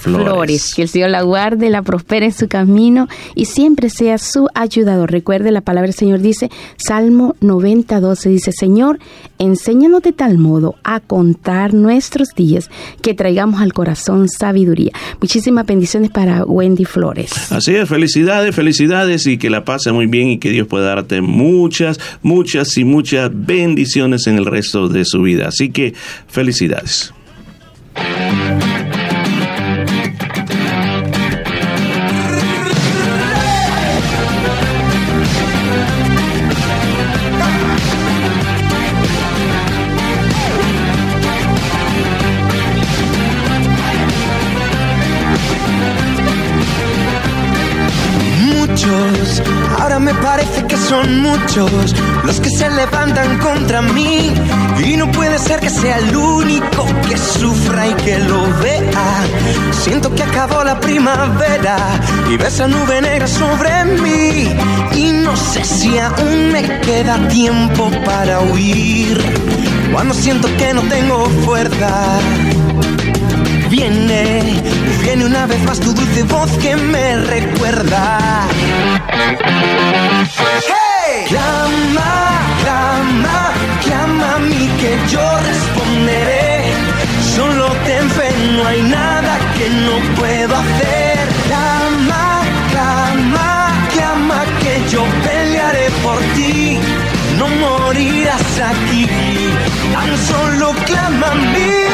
Flores. 0.00 0.26
Flores. 0.26 0.74
Que 0.74 0.82
el 0.82 0.88
Señor 0.88 1.10
la 1.10 1.22
guarde, 1.22 1.70
la 1.70 1.82
prospere 1.82 2.26
en 2.26 2.32
su 2.32 2.48
camino 2.48 3.08
y 3.34 3.44
siempre 3.44 3.90
sea 3.90 4.18
su 4.18 4.48
ayudador. 4.54 5.10
Recuerde, 5.10 5.50
la 5.50 5.60
palabra 5.60 5.88
del 5.88 5.94
Señor 5.94 6.20
dice, 6.20 6.50
Salmo 6.76 7.36
90, 7.40 8.00
12, 8.00 8.28
dice, 8.30 8.52
Señor, 8.52 8.98
enséñanos 9.38 10.02
de 10.02 10.12
tal 10.12 10.38
modo 10.38 10.76
a 10.84 11.00
contar 11.00 11.74
nuestros 11.74 12.30
días 12.34 12.70
que 13.02 13.14
traigamos 13.14 13.60
al 13.60 13.72
corazón 13.72 14.28
sabiduría. 14.28 14.92
Muchísimas 15.20 15.66
bendiciones 15.66 16.10
para 16.10 16.44
Wendy 16.44 16.84
Flores. 16.84 17.52
Así 17.52 17.74
es, 17.74 17.88
felicidades, 17.88 18.54
felicidades 18.54 19.26
y 19.26 19.38
que 19.38 19.50
la 19.50 19.64
pase 19.64 19.92
muy 19.92 20.06
bien 20.06 20.28
y 20.28 20.38
que 20.38 20.50
Dios 20.50 20.66
pueda 20.66 20.94
darte 20.94 21.20
muchas, 21.20 21.98
muchas 22.22 22.76
y 22.78 22.84
muchas 22.84 23.30
bendiciones 23.32 24.26
en 24.26 24.38
el 24.38 24.46
resto 24.46 24.88
de 24.88 25.04
su 25.04 25.22
vida. 25.22 25.48
Así 25.48 25.70
que 25.70 25.94
felicidades. 26.28 27.12
Me 50.00 50.14
parece 50.14 50.66
que 50.66 50.76
son 50.76 51.20
muchos 51.20 51.94
los 52.24 52.40
que 52.40 52.50
se 52.50 52.68
levantan 52.70 53.38
contra 53.38 53.82
mí. 53.82 54.32
Y 54.84 54.96
no 54.96 55.10
puede 55.12 55.38
ser 55.38 55.60
que 55.60 55.70
sea 55.70 55.98
el 55.98 56.16
único 56.16 56.86
que 57.08 57.16
sufra 57.16 57.88
y 57.88 57.94
que 57.94 58.18
lo 58.18 58.42
vea. 58.60 59.24
Siento 59.72 60.14
que 60.14 60.22
acabó 60.22 60.64
la 60.64 60.80
primavera 60.80 61.76
y 62.30 62.36
ves 62.36 62.54
esa 62.54 62.66
nube 62.66 63.00
negra 63.00 63.26
sobre 63.26 63.84
mí. 63.84 64.56
Y 64.96 65.12
no 65.12 65.36
sé 65.36 65.64
si 65.64 65.98
aún 65.98 66.52
me 66.52 66.62
queda 66.80 67.28
tiempo 67.28 67.90
para 68.04 68.40
huir. 68.40 69.20
Cuando 69.92 70.14
siento 70.14 70.48
que 70.56 70.72
no 70.72 70.82
tengo 70.82 71.26
fuerza. 71.44 72.18
Viene, 73.68 74.62
viene 75.10 75.24
una 75.24 75.44
vez 75.44 75.60
más 75.64 75.80
tu 75.80 75.92
dulce 75.92 76.22
voz 76.22 76.52
que 76.58 76.76
me 76.76 77.16
recuerda. 77.16 78.46
¡Hey! 80.68 81.24
Clama, 81.26 82.12
clama, 82.62 83.52
clama 83.82 84.34
a 84.36 84.38
mí 84.38 84.70
que 84.80 84.96
yo 85.10 85.24
responderé. 85.50 86.62
Solo 87.34 87.66
ten 87.86 88.08
fe, 88.10 88.28
no 88.54 88.64
hay 88.68 88.82
nada 88.82 89.32
que 89.56 89.68
no 89.86 89.96
puedo 90.14 90.54
hacer. 90.54 91.18
Clama, 91.48 92.42
clama, 92.70 93.88
clama 93.92 94.44
que 94.62 94.74
yo 94.92 95.02
pelearé 95.24 95.90
por 96.04 96.20
ti. 96.36 96.78
No 97.36 97.48
morirás 97.48 98.60
aquí, 98.72 99.08
tan 99.92 100.10
solo 100.30 100.72
clama 100.86 101.32
a 101.32 101.34
mí. 101.34 101.90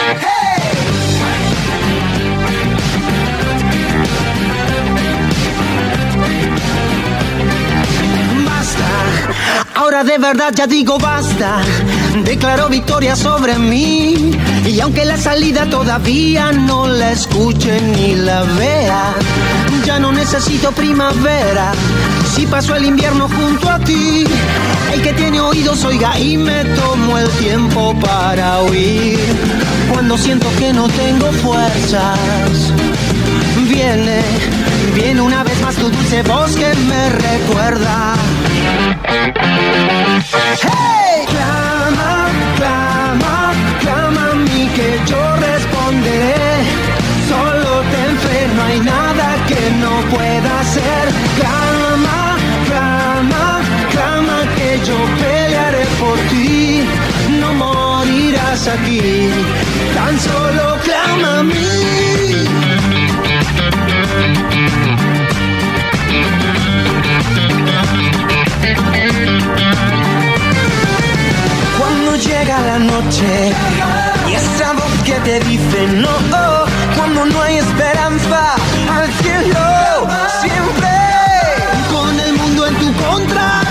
Basta, 0.00 0.39
ahora 9.80 10.04
de 10.04 10.18
verdad 10.18 10.52
ya 10.54 10.66
digo 10.66 10.98
basta. 10.98 11.62
declaró 12.24 12.68
victoria 12.68 13.16
sobre 13.16 13.58
mí. 13.58 14.32
Y 14.66 14.78
aunque 14.80 15.04
la 15.06 15.16
salida 15.16 15.64
todavía 15.70 16.52
no 16.52 16.86
la 16.86 17.12
escuche 17.12 17.80
ni 17.80 18.14
la 18.14 18.42
vea, 18.42 19.14
ya 19.86 19.98
no 19.98 20.12
necesito 20.12 20.70
primavera. 20.72 21.72
Si 22.34 22.46
paso 22.46 22.74
el 22.76 22.84
invierno 22.84 23.26
junto 23.28 23.70
a 23.70 23.78
ti, 23.78 24.24
el 24.92 25.02
que 25.02 25.12
tiene 25.14 25.40
oídos 25.40 25.82
oiga 25.84 26.18
y 26.18 26.36
me 26.36 26.64
tomo 26.64 27.18
el 27.18 27.28
tiempo 27.30 27.94
para 28.00 28.58
oír. 28.60 29.18
Cuando 29.90 30.18
siento 30.18 30.46
que 30.58 30.72
no 30.74 30.88
tengo 30.88 31.32
fuerzas, 31.32 32.18
viene, 33.68 34.20
viene 34.94 35.20
una 35.22 35.42
vez 35.42 35.58
más 35.62 35.74
tu 35.76 35.88
dulce 35.88 36.22
voz 36.22 36.54
que 36.54 36.74
me 36.74 37.08
recuerda. 37.10 38.14
¡Hey! 39.12 39.34
Clama, 41.26 42.28
clama, 42.58 43.52
clama 43.80 44.30
a 44.30 44.34
mí 44.34 44.68
que 44.76 45.00
yo 45.10 45.20
responderé. 45.36 46.62
Solo 47.28 47.82
ten 47.92 48.12
fe, 48.24 48.38
no 48.54 48.62
hay 48.62 48.78
nada 48.80 49.28
que 49.48 49.62
no 49.82 49.92
pueda 50.14 50.50
hacer. 50.60 51.04
Clama, 51.40 52.20
clama, 52.68 53.44
clama 53.90 54.38
que 54.56 54.68
yo 54.86 54.96
pelearé 55.20 55.84
por 55.98 56.16
ti. 56.30 56.84
No 57.40 57.48
morirás 57.54 58.62
aquí, 58.68 59.00
tan 59.94 60.14
solo 60.20 60.78
clama 60.84 61.38
a 61.40 61.42
mí. 61.42 61.56
Llega 72.20 72.60
la 72.60 72.78
noche 72.78 73.52
y 74.28 74.34
esa 74.34 74.72
voz 74.74 75.02
que 75.04 75.14
te 75.20 75.40
dice 75.40 75.86
no, 75.96 76.08
cuando 76.96 77.24
no 77.24 77.42
hay 77.42 77.56
esperanza 77.56 78.54
al 78.92 79.06
cielo, 79.22 80.06
siempre 80.42 80.90
con 81.90 82.20
el 82.20 82.32
mundo 82.34 82.66
en 82.66 82.74
tu 82.76 82.92
contra, 82.94 83.62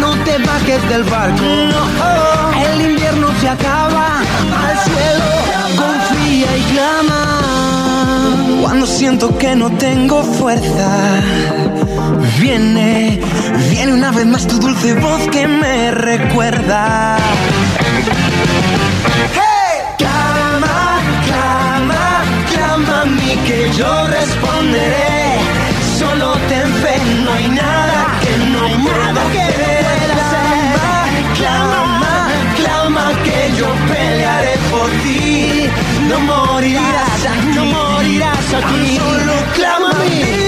no 0.00 0.14
te 0.24 0.38
bajes 0.38 0.88
del 0.88 1.04
barco, 1.04 1.42
no, 1.42 2.62
el 2.72 2.90
invierno 2.90 3.28
se 3.40 3.48
acaba, 3.48 4.20
al 4.68 4.78
cielo 4.78 5.28
confía 5.76 6.56
y 6.56 6.62
clama. 6.72 7.22
Cuando 8.62 8.86
siento 8.86 9.36
que 9.36 9.54
no 9.54 9.70
tengo 9.72 10.22
fuerza, 10.22 10.88
viene, 12.38 13.20
viene 13.70 13.92
una 13.92 14.10
vez 14.10 14.26
más 14.26 14.46
tu 14.46 14.58
dulce 14.58 14.94
voz 14.94 15.22
que 15.28 15.46
me 15.46 15.90
recuerda. 15.90 17.18
¡Hey! 19.34 19.82
Clama, 19.98 21.00
clama, 21.26 22.22
clama 22.52 23.02
a 23.02 23.04
mí 23.04 23.36
que 23.46 23.70
yo 23.76 24.06
responderé. 24.06 25.38
Solo 25.98 26.32
ten 26.48 26.68
fe, 26.82 26.96
no 27.24 27.32
hay 27.32 27.48
nada 27.48 28.06
que 28.22 28.32
no 28.52 28.64
hay 28.64 28.78
nada 28.78 29.22
que 29.32 29.46
pueda 29.62 30.14
hacer. 30.24 31.22
Clama, 31.38 32.28
clama 32.56 33.12
que 33.24 33.56
yo 33.58 33.68
pelearé 33.92 34.54
por 34.70 34.90
ti. 35.02 35.70
No 36.08 36.20
morirás, 36.20 37.20
no 37.54 37.64
morirás 37.64 38.54
aquí. 38.54 38.96
Solo 38.96 39.34
clama 39.54 39.90
a 39.90 40.04
mí. 40.04 40.45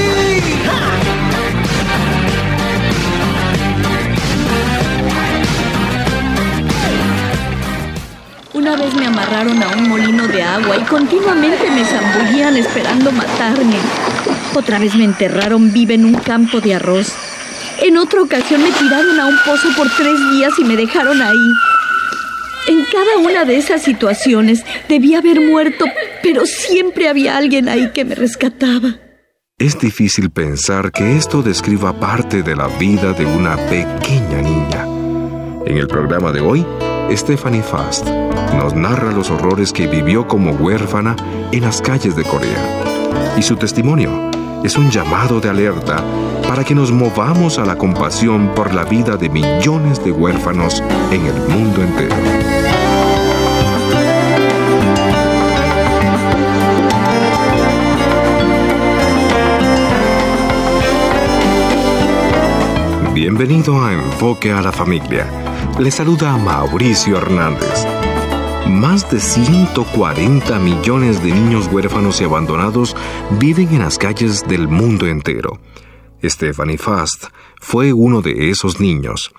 Vez 8.79 8.95
me 8.95 9.07
amarraron 9.07 9.63
a 9.63 9.69
un 9.77 9.89
molino 9.89 10.29
de 10.29 10.43
agua 10.43 10.77
y 10.77 10.83
continuamente 10.83 11.71
me 11.71 11.85
zambullían 11.85 12.57
esperando 12.57 13.11
matarme. 13.11 13.77
Otra 14.55 14.79
vez 14.79 14.95
me 14.95 15.05
enterraron 15.05 15.73
viva 15.73 15.95
en 15.95 16.05
un 16.05 16.15
campo 16.15 16.61
de 16.61 16.75
arroz. 16.75 17.13
En 17.83 17.97
otra 17.97 18.23
ocasión 18.23 18.63
me 18.63 18.71
tiraron 18.71 19.19
a 19.19 19.27
un 19.27 19.37
pozo 19.45 19.69
por 19.77 19.89
tres 19.97 20.19
días 20.33 20.53
y 20.59 20.65
me 20.65 20.77
dejaron 20.77 21.21
ahí. 21.21 21.53
En 22.69 22.85
cada 22.85 23.19
una 23.19 23.45
de 23.45 23.57
esas 23.57 23.83
situaciones 23.83 24.65
debía 24.89 25.19
haber 25.19 25.41
muerto, 25.41 25.85
pero 26.23 26.47
siempre 26.47 27.09
había 27.09 27.37
alguien 27.37 27.69
ahí 27.69 27.91
que 27.93 28.05
me 28.05 28.15
rescataba. 28.15 28.97
Es 29.59 29.79
difícil 29.79 30.31
pensar 30.31 30.93
que 30.93 31.17
esto 31.17 31.43
describa 31.43 31.99
parte 31.99 32.43
de 32.43 32.55
la 32.55 32.69
vida 32.69 33.13
de 33.13 33.27
una 33.27 33.57
pequeña 33.57 34.41
niña. 34.41 34.87
En 35.67 35.79
el 35.79 35.89
programa 35.89 36.31
de 36.31 36.41
hoy, 36.41 36.65
Stephanie 37.11 37.63
Fast 37.63 38.07
nos 38.57 38.75
narra 38.75 39.13
los 39.13 39.31
horrores 39.31 39.73
que 39.73 39.87
vivió 39.87 40.27
como 40.27 40.53
huérfana 40.53 41.17
en 41.53 41.63
las 41.63 41.81
calles 41.81 42.17
de 42.17 42.25
Corea. 42.25 43.35
Y 43.37 43.43
su 43.43 43.57
testimonio 43.57 44.31
es 44.65 44.77
un 44.77 44.91
llamado 44.91 45.41
de 45.41 45.49
alerta 45.49 46.03
para 46.49 46.65
que 46.65 46.75
nos 46.75 46.91
movamos 46.91 47.59
a 47.59 47.65
la 47.65 47.77
compasión 47.77 48.53
por 48.55 48.75
la 48.75 48.85
vida 48.85 49.17
de 49.17 49.29
millones 49.29 50.03
de 50.05 50.13
huérfanos 50.13 50.83
en 51.11 51.27
el 51.27 51.35
mundo 51.49 51.83
entero. 51.83 52.17
Bienvenido 63.15 63.85
a 63.85 63.93
Enfoque 63.93 64.53
a 64.53 64.63
la 64.63 64.73
Familia. 64.73 65.27
Le 65.79 65.91
saluda 65.91 66.37
Mauricio 66.37 67.19
Hernández. 67.19 67.98
Más 68.69 69.11
de 69.11 69.19
140 69.19 70.59
millones 70.59 71.23
de 71.23 71.33
niños 71.33 71.69
huérfanos 71.73 72.21
y 72.21 72.25
abandonados 72.25 72.95
viven 73.41 73.69
en 73.69 73.79
las 73.79 73.97
calles 73.97 74.47
del 74.47 74.69
mundo 74.69 75.07
entero. 75.07 75.59
Stephanie 76.23 76.77
Fast 76.77 77.29
fue 77.61 77.95
uno 77.95 78.21
de 78.21 78.51
esos 78.51 78.79
niños. 78.79 79.33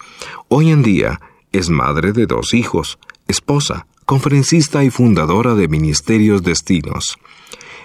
Hoy 0.47 0.71
en 0.71 0.81
día 0.81 1.21
es 1.51 1.69
madre 1.69 2.11
de 2.11 2.25
dos 2.25 2.55
hijos, 2.55 2.97
esposa, 3.27 3.85
conferencista 4.05 4.83
y 4.83 4.89
fundadora 4.89 5.53
de 5.53 5.67
Ministerios 5.67 6.41
Destinos. 6.41 7.17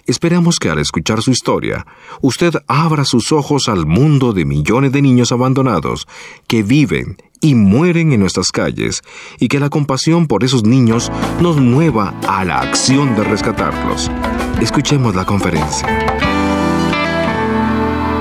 Esperamos 0.06 0.58
que 0.58 0.70
al 0.70 0.78
escuchar 0.78 1.20
su 1.20 1.30
historia, 1.30 1.86
usted 2.22 2.54
abra 2.68 3.04
sus 3.04 3.32
ojos 3.32 3.68
al 3.68 3.84
mundo 3.84 4.32
de 4.32 4.46
millones 4.46 4.92
de 4.92 5.02
niños 5.02 5.30
abandonados 5.30 6.08
que 6.46 6.62
viven 6.62 7.18
y 7.44 7.54
mueren 7.54 8.12
en 8.12 8.20
nuestras 8.20 8.50
calles 8.50 9.02
y 9.38 9.48
que 9.48 9.60
la 9.60 9.68
compasión 9.68 10.26
por 10.26 10.44
esos 10.44 10.64
niños 10.64 11.12
nos 11.42 11.60
mueva 11.60 12.18
a 12.26 12.42
la 12.42 12.60
acción 12.60 13.14
de 13.16 13.22
rescatarlos. 13.22 14.10
Escuchemos 14.62 15.14
la 15.14 15.26
conferencia. 15.26 15.86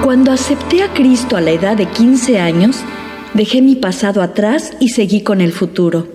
Cuando 0.04 0.34
acepté 0.34 0.84
a 0.84 0.94
Cristo 0.94 1.38
a 1.38 1.42
la 1.42 1.52
edad 1.52 1.78
de 1.78 1.86
15 1.86 2.42
años, 2.42 2.82
dejé 3.34 3.62
mi 3.62 3.78
pasado 3.78 4.22
atrás 4.22 4.74
y 4.82 4.90
seguí 4.90 5.22
con 5.22 5.40
el 5.40 5.54
futuro, 5.54 6.06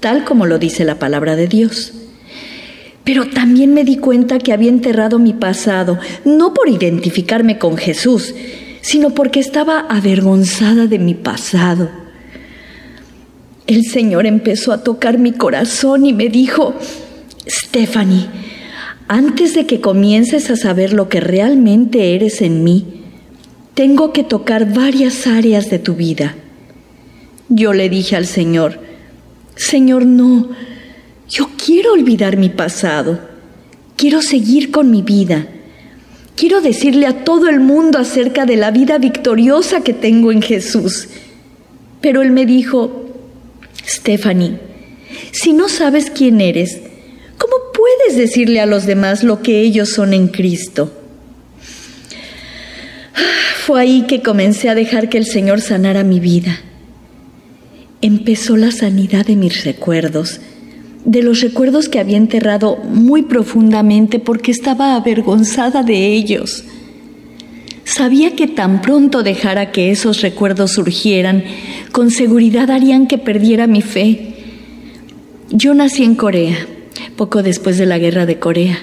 tal 0.00 0.26
como 0.26 0.44
lo 0.44 0.58
dice 0.58 0.84
la 0.84 0.98
palabra 0.98 1.34
de 1.34 1.48
Dios. 1.48 1.94
Pero 3.04 3.30
también 3.30 3.72
me 3.72 3.84
di 3.84 3.96
cuenta 3.96 4.38
que 4.38 4.52
había 4.52 4.68
enterrado 4.68 5.18
mi 5.18 5.32
pasado, 5.32 5.98
no 6.26 6.52
por 6.52 6.68
identificarme 6.68 7.56
con 7.56 7.78
Jesús, 7.78 8.34
sino 8.82 9.14
porque 9.14 9.40
estaba 9.40 9.80
avergonzada 9.88 10.86
de 10.86 10.98
mi 10.98 11.14
pasado. 11.14 12.07
El 13.68 13.84
Señor 13.84 14.24
empezó 14.24 14.72
a 14.72 14.82
tocar 14.82 15.18
mi 15.18 15.32
corazón 15.32 16.06
y 16.06 16.14
me 16.14 16.30
dijo, 16.30 16.74
Stephanie, 17.46 18.24
antes 19.08 19.52
de 19.54 19.66
que 19.66 19.82
comiences 19.82 20.48
a 20.48 20.56
saber 20.56 20.94
lo 20.94 21.10
que 21.10 21.20
realmente 21.20 22.14
eres 22.14 22.40
en 22.40 22.64
mí, 22.64 23.02
tengo 23.74 24.14
que 24.14 24.24
tocar 24.24 24.72
varias 24.72 25.26
áreas 25.26 25.68
de 25.68 25.78
tu 25.78 25.94
vida. 25.96 26.34
Yo 27.50 27.74
le 27.74 27.90
dije 27.90 28.16
al 28.16 28.24
Señor, 28.24 28.80
Señor, 29.54 30.06
no, 30.06 30.48
yo 31.28 31.50
quiero 31.62 31.92
olvidar 31.92 32.38
mi 32.38 32.48
pasado. 32.48 33.20
Quiero 33.96 34.22
seguir 34.22 34.70
con 34.70 34.90
mi 34.90 35.02
vida. 35.02 35.46
Quiero 36.36 36.62
decirle 36.62 37.04
a 37.06 37.22
todo 37.22 37.50
el 37.50 37.60
mundo 37.60 37.98
acerca 37.98 38.46
de 38.46 38.56
la 38.56 38.70
vida 38.70 38.96
victoriosa 38.96 39.82
que 39.82 39.92
tengo 39.92 40.32
en 40.32 40.40
Jesús. 40.40 41.08
Pero 42.00 42.22
él 42.22 42.30
me 42.30 42.46
dijo, 42.46 43.07
Stephanie, 43.88 44.58
si 45.32 45.54
no 45.54 45.68
sabes 45.68 46.10
quién 46.10 46.42
eres, 46.42 46.78
¿cómo 47.38 47.54
puedes 47.72 48.18
decirle 48.18 48.60
a 48.60 48.66
los 48.66 48.84
demás 48.84 49.24
lo 49.24 49.42
que 49.42 49.62
ellos 49.62 49.88
son 49.88 50.12
en 50.12 50.28
Cristo? 50.28 50.92
Fue 53.64 53.80
ahí 53.80 54.04
que 54.06 54.22
comencé 54.22 54.68
a 54.68 54.74
dejar 54.74 55.08
que 55.08 55.18
el 55.18 55.26
Señor 55.26 55.60
sanara 55.60 56.04
mi 56.04 56.20
vida. 56.20 56.60
Empezó 58.02 58.56
la 58.56 58.70
sanidad 58.70 59.26
de 59.26 59.36
mis 59.36 59.64
recuerdos, 59.64 60.40
de 61.04 61.22
los 61.22 61.40
recuerdos 61.40 61.88
que 61.88 61.98
había 61.98 62.16
enterrado 62.16 62.76
muy 62.76 63.22
profundamente 63.22 64.18
porque 64.18 64.50
estaba 64.50 64.94
avergonzada 64.94 65.82
de 65.82 66.12
ellos. 66.14 66.64
Sabía 67.98 68.36
que 68.36 68.46
tan 68.46 68.80
pronto 68.80 69.24
dejara 69.24 69.72
que 69.72 69.90
esos 69.90 70.22
recuerdos 70.22 70.70
surgieran, 70.74 71.42
con 71.90 72.12
seguridad 72.12 72.70
harían 72.70 73.08
que 73.08 73.18
perdiera 73.18 73.66
mi 73.66 73.82
fe. 73.82 74.34
Yo 75.50 75.74
nací 75.74 76.04
en 76.04 76.14
Corea, 76.14 76.56
poco 77.16 77.42
después 77.42 77.76
de 77.76 77.86
la 77.86 77.98
guerra 77.98 78.24
de 78.24 78.38
Corea. 78.38 78.78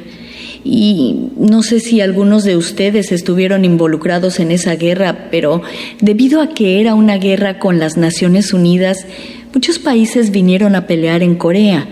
Y 0.65 1.29
no 1.37 1.63
sé 1.63 1.79
si 1.79 2.01
algunos 2.01 2.43
de 2.43 2.57
ustedes 2.57 3.13
estuvieron 3.13 3.63
involucrados 3.63 4.41
en 4.41 4.51
esa 4.51 4.75
guerra, 4.75 5.29
pero 5.31 5.61
debido 6.01 6.41
a 6.41 6.49
que 6.49 6.81
era 6.81 6.93
una 6.93 7.17
guerra 7.17 7.57
con 7.57 7.79
las 7.79 7.95
Naciones 7.95 8.51
Unidas, 8.51 9.05
muchos 9.53 9.79
países 9.79 10.31
vinieron 10.31 10.75
a 10.75 10.87
pelear 10.87 11.23
en 11.23 11.35
Corea. 11.35 11.87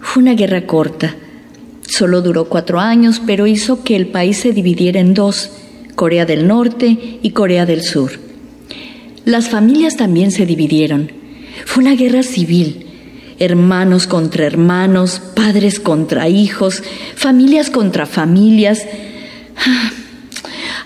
Fue 0.00 0.22
una 0.22 0.34
guerra 0.34 0.66
corta. 0.66 1.16
Solo 1.86 2.20
duró 2.20 2.50
cuatro 2.50 2.80
años, 2.80 3.22
pero 3.24 3.46
hizo 3.46 3.82
que 3.82 3.96
el 3.96 4.08
país 4.08 4.36
se 4.36 4.52
dividiera 4.52 5.00
en 5.00 5.14
dos, 5.14 5.52
Corea 5.98 6.26
del 6.26 6.46
Norte 6.46 7.18
y 7.20 7.30
Corea 7.30 7.66
del 7.66 7.82
Sur. 7.82 8.12
Las 9.24 9.48
familias 9.48 9.96
también 9.96 10.30
se 10.30 10.46
dividieron. 10.46 11.10
Fue 11.66 11.82
una 11.82 11.96
guerra 11.96 12.22
civil 12.22 12.86
hermanos 13.40 14.06
contra 14.06 14.46
hermanos, 14.46 15.20
padres 15.34 15.80
contra 15.80 16.28
hijos, 16.28 16.84
familias 17.16 17.68
contra 17.68 18.06
familias. 18.06 18.86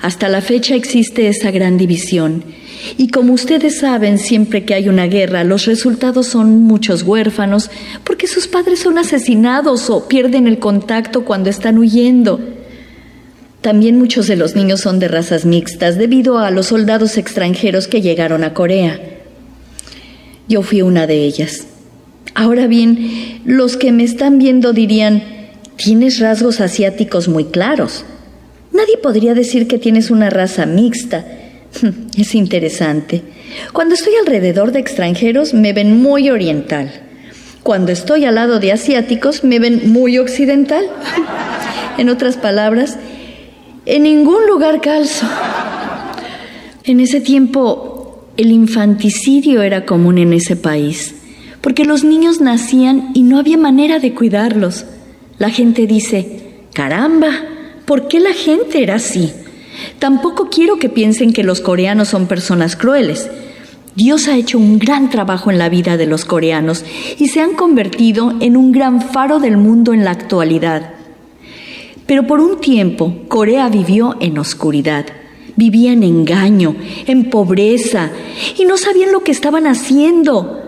Hasta 0.01 0.31
la 0.31 0.41
fecha 0.41 0.77
existe 0.77 1.29
esa 1.29 1.51
gran 1.51 1.77
división. 1.77 2.43
Y 2.97 3.09
como 3.09 3.35
ustedes 3.35 3.81
saben, 3.81 4.19
siempre 4.19 4.65
que 4.65 4.73
hay 4.73 4.89
una 4.89 5.09
guerra, 5.09 5.45
los 5.45 5.67
resultados 5.67 6.27
son 6.27 6.63
muchos 6.63 7.03
huérfanos, 7.03 7.71
porque 8.03 8.27
sus 8.27 8.49
padres 8.49 8.81
son 8.81 8.97
asesinados 8.97 9.91
o 9.91 10.09
pierden 10.09 10.47
el 10.47 10.59
contacto 10.59 11.27
cuando 11.27 11.51
están 11.51 11.77
huyendo. 11.77 12.41
También 13.63 13.97
muchos 13.97 14.27
de 14.27 14.35
los 14.35 14.57
niños 14.57 14.81
son 14.81 14.99
de 14.99 15.07
razas 15.07 15.47
mixtas 15.47 15.97
debido 15.97 16.39
a 16.39 16.51
los 16.51 16.67
soldados 16.67 17.17
extranjeros 17.17 17.87
que 17.87 18.03
llegaron 18.03 18.43
a 18.43 18.55
Corea. 18.55 19.01
Yo 20.49 20.63
fui 20.63 20.83
una 20.83 21.07
de 21.07 21.25
ellas. 21.25 21.67
Ahora 22.35 22.67
bien, 22.67 23.41
los 23.45 23.77
que 23.77 23.93
me 23.93 24.03
están 24.03 24.41
viendo 24.41 24.73
dirían, 24.73 25.23
tienes 25.77 26.19
rasgos 26.19 26.61
asiáticos 26.61 27.29
muy 27.29 27.45
claros. 27.45 28.05
Nadie 28.73 28.97
podría 28.99 29.33
decir 29.35 29.69
que 29.69 29.79
tienes 29.79 30.11
una 30.11 30.29
raza 30.29 30.67
mixta. 30.67 31.25
Es 32.19 32.35
interesante. 32.35 33.23
Cuando 33.73 33.95
estoy 33.95 34.15
alrededor 34.17 34.73
de 34.73 34.81
extranjeros 34.81 35.55
me 35.55 35.73
ven 35.73 36.03
muy 36.03 36.31
oriental. 36.31 36.91
Cuando 37.63 37.93
estoy 37.93 38.25
al 38.25 38.35
lado 38.35 38.59
de 38.59 38.73
asiáticos 38.73 39.45
me 39.45 39.61
ven 39.61 39.93
muy 39.93 40.19
occidental. 40.19 40.85
En 41.99 42.09
otras 42.09 42.39
palabras, 42.39 42.97
en 43.87 44.03
ningún 44.03 44.47
lugar 44.47 44.81
calzo. 44.81 45.27
En 46.85 47.01
ese 47.01 47.21
tiempo, 47.21 48.27
el 48.37 48.51
infanticidio 48.51 49.63
era 49.63 49.87
común 49.87 50.19
en 50.19 50.33
ese 50.33 50.57
país 50.57 51.15
porque 51.63 51.85
los 51.85 52.05
niños 52.05 52.41
nacían 52.41 53.13
y 53.15 53.23
no 53.23 53.39
había 53.39 53.57
manera 53.57 54.01
de 54.01 54.13
cuidarlos. 54.13 54.85
La 55.39 55.49
gente 55.49 55.87
dice, 55.87 56.65
caramba, 56.75 57.31
¿por 57.87 58.09
qué 58.09 58.21
la 58.21 58.35
gente 58.35 58.83
era 58.83 58.97
así? 58.97 59.33
Tampoco 59.99 60.51
quiero 60.51 60.77
que 60.77 60.89
piensen 60.89 61.33
que 61.33 61.45
los 61.45 61.61
coreanos 61.61 62.09
son 62.09 62.27
personas 62.27 62.77
crueles. 62.77 63.31
Dios 63.95 64.27
ha 64.27 64.37
hecho 64.37 64.59
un 64.59 64.79
gran 64.79 65.09
trabajo 65.09 65.51
en 65.51 65.59
la 65.59 65.69
vida 65.69 65.97
de 65.97 66.07
los 66.07 66.25
coreanos 66.25 66.85
y 67.19 67.29
se 67.29 67.41
han 67.41 67.55
convertido 67.55 68.35
en 68.41 68.57
un 68.57 68.73
gran 68.73 69.01
faro 69.01 69.39
del 69.39 69.57
mundo 69.57 69.93
en 69.93 70.05
la 70.05 70.11
actualidad. 70.11 70.95
Pero 72.07 72.27
por 72.27 72.41
un 72.41 72.61
tiempo 72.61 73.15
Corea 73.29 73.69
vivió 73.69 74.17
en 74.21 74.39
oscuridad, 74.39 75.07
vivía 75.57 75.93
en 75.93 76.03
engaño, 76.03 76.77
en 77.07 77.31
pobreza 77.31 78.11
y 78.59 78.65
no 78.65 78.77
sabían 78.77 79.13
lo 79.13 79.23
que 79.23 79.33
estaban 79.33 79.67
haciendo. 79.67 80.59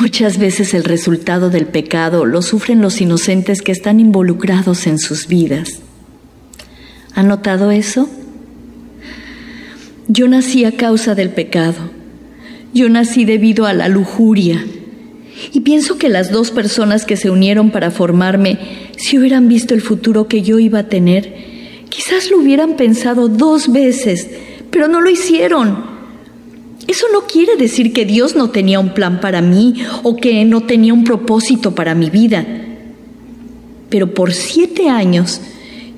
Muchas 0.00 0.38
veces 0.38 0.74
el 0.74 0.84
resultado 0.84 1.50
del 1.50 1.66
pecado 1.66 2.24
lo 2.24 2.40
sufren 2.40 2.80
los 2.80 3.00
inocentes 3.00 3.62
que 3.62 3.72
están 3.72 3.98
involucrados 3.98 4.86
en 4.86 4.98
sus 4.98 5.26
vidas. 5.26 5.80
¿Ha 7.14 7.24
notado 7.24 7.72
eso? 7.72 8.08
Yo 10.06 10.28
nací 10.28 10.64
a 10.64 10.72
causa 10.72 11.16
del 11.16 11.30
pecado. 11.30 11.90
Yo 12.72 12.88
nací 12.88 13.24
debido 13.24 13.66
a 13.66 13.72
la 13.72 13.88
lujuria. 13.88 14.64
Y 15.52 15.60
pienso 15.60 15.98
que 15.98 16.08
las 16.08 16.30
dos 16.30 16.50
personas 16.50 17.04
que 17.04 17.16
se 17.16 17.30
unieron 17.30 17.70
para 17.70 17.90
formarme, 17.90 18.58
si 18.96 19.18
hubieran 19.18 19.48
visto 19.48 19.74
el 19.74 19.80
futuro 19.80 20.28
que 20.28 20.42
yo 20.42 20.58
iba 20.58 20.80
a 20.80 20.88
tener, 20.88 21.34
quizás 21.88 22.30
lo 22.30 22.38
hubieran 22.38 22.76
pensado 22.76 23.28
dos 23.28 23.72
veces, 23.72 24.28
pero 24.70 24.88
no 24.88 25.00
lo 25.00 25.10
hicieron. 25.10 25.98
Eso 26.86 27.06
no 27.12 27.26
quiere 27.26 27.56
decir 27.56 27.92
que 27.92 28.06
Dios 28.06 28.34
no 28.34 28.50
tenía 28.50 28.80
un 28.80 28.94
plan 28.94 29.20
para 29.20 29.42
mí 29.42 29.74
o 30.02 30.16
que 30.16 30.44
no 30.44 30.62
tenía 30.62 30.94
un 30.94 31.04
propósito 31.04 31.74
para 31.74 31.94
mi 31.94 32.08
vida. 32.08 32.46
Pero 33.90 34.14
por 34.14 34.32
siete 34.32 34.88
años 34.88 35.40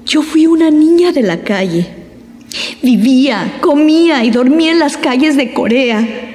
yo 0.05 0.23
fui 0.23 0.47
una 0.47 0.71
niña 0.71 1.13
de 1.13 1.23
la 1.23 1.43
calle. 1.43 1.87
Vivía, 2.83 3.59
comía 3.61 4.25
y 4.25 4.31
dormía 4.31 4.73
en 4.73 4.81
las 4.81 4.97
calles 4.97 5.37
de 5.37 5.53
Corea. 5.53 6.30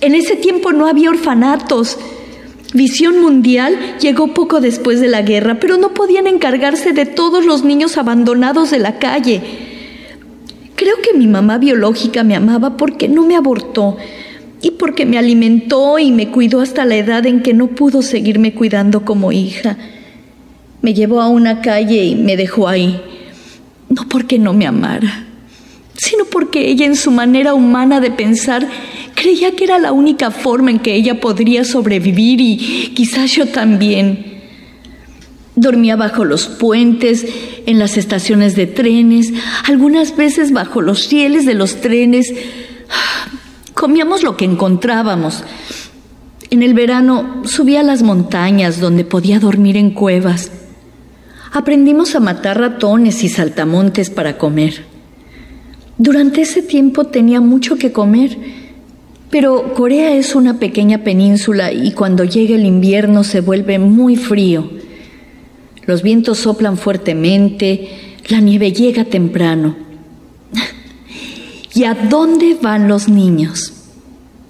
En 0.00 0.14
ese 0.14 0.36
tiempo 0.36 0.72
no 0.72 0.86
había 0.86 1.10
orfanatos. 1.10 1.98
Visión 2.74 3.20
Mundial 3.20 3.96
llegó 4.00 4.34
poco 4.34 4.60
después 4.60 5.00
de 5.00 5.08
la 5.08 5.22
guerra, 5.22 5.58
pero 5.58 5.76
no 5.78 5.94
podían 5.94 6.26
encargarse 6.26 6.92
de 6.92 7.06
todos 7.06 7.44
los 7.44 7.64
niños 7.64 7.96
abandonados 7.96 8.70
de 8.70 8.78
la 8.78 8.98
calle. 8.98 9.42
Creo 10.76 10.96
que 11.02 11.18
mi 11.18 11.26
mamá 11.26 11.58
biológica 11.58 12.22
me 12.22 12.36
amaba 12.36 12.76
porque 12.76 13.08
no 13.08 13.24
me 13.24 13.36
abortó 13.36 13.96
y 14.60 14.72
porque 14.72 15.06
me 15.06 15.18
alimentó 15.18 15.98
y 15.98 16.12
me 16.12 16.30
cuidó 16.30 16.60
hasta 16.60 16.84
la 16.84 16.96
edad 16.96 17.26
en 17.26 17.42
que 17.42 17.54
no 17.54 17.68
pudo 17.68 18.02
seguirme 18.02 18.54
cuidando 18.54 19.04
como 19.04 19.32
hija. 19.32 19.76
Me 20.82 20.94
llevó 20.94 21.20
a 21.20 21.28
una 21.28 21.60
calle 21.62 22.04
y 22.04 22.14
me 22.14 22.36
dejó 22.36 22.68
ahí, 22.68 23.00
no 23.88 24.08
porque 24.08 24.38
no 24.38 24.52
me 24.52 24.66
amara, 24.66 25.26
sino 25.96 26.24
porque 26.26 26.68
ella 26.68 26.86
en 26.86 26.96
su 26.96 27.10
manera 27.10 27.54
humana 27.54 28.00
de 28.00 28.12
pensar 28.12 28.68
creía 29.28 29.54
que 29.54 29.64
era 29.64 29.78
la 29.78 29.92
única 29.92 30.30
forma 30.30 30.70
en 30.70 30.78
que 30.78 30.94
ella 30.94 31.20
podría 31.20 31.62
sobrevivir 31.62 32.40
y 32.40 32.92
quizás 32.94 33.30
yo 33.32 33.46
también. 33.46 34.38
Dormía 35.54 35.96
bajo 35.96 36.24
los 36.24 36.46
puentes, 36.46 37.26
en 37.66 37.78
las 37.78 37.98
estaciones 37.98 38.56
de 38.56 38.66
trenes, 38.66 39.34
algunas 39.64 40.16
veces 40.16 40.50
bajo 40.50 40.80
los 40.80 41.10
rieles 41.10 41.44
de 41.44 41.52
los 41.52 41.82
trenes. 41.82 42.32
Comíamos 43.74 44.22
lo 44.22 44.34
que 44.34 44.46
encontrábamos. 44.46 45.44
En 46.48 46.62
el 46.62 46.72
verano 46.72 47.42
subía 47.44 47.80
a 47.80 47.82
las 47.82 48.02
montañas 48.02 48.80
donde 48.80 49.04
podía 49.04 49.40
dormir 49.40 49.76
en 49.76 49.90
cuevas. 49.90 50.50
Aprendimos 51.52 52.14
a 52.14 52.20
matar 52.20 52.58
ratones 52.58 53.22
y 53.24 53.28
saltamontes 53.28 54.08
para 54.08 54.38
comer. 54.38 54.86
Durante 55.98 56.40
ese 56.40 56.62
tiempo 56.62 57.04
tenía 57.04 57.42
mucho 57.42 57.76
que 57.76 57.92
comer, 57.92 58.67
pero 59.30 59.74
Corea 59.74 60.14
es 60.14 60.34
una 60.34 60.58
pequeña 60.58 60.98
península 60.98 61.72
y 61.72 61.92
cuando 61.92 62.24
llega 62.24 62.54
el 62.54 62.64
invierno 62.64 63.24
se 63.24 63.40
vuelve 63.40 63.78
muy 63.78 64.16
frío. 64.16 64.70
Los 65.84 66.02
vientos 66.02 66.38
soplan 66.38 66.76
fuertemente, 66.76 67.88
la 68.28 68.40
nieve 68.40 68.72
llega 68.72 69.04
temprano. 69.04 69.76
¿Y 71.74 71.84
a 71.84 71.94
dónde 71.94 72.56
van 72.60 72.88
los 72.88 73.08
niños? 73.08 73.72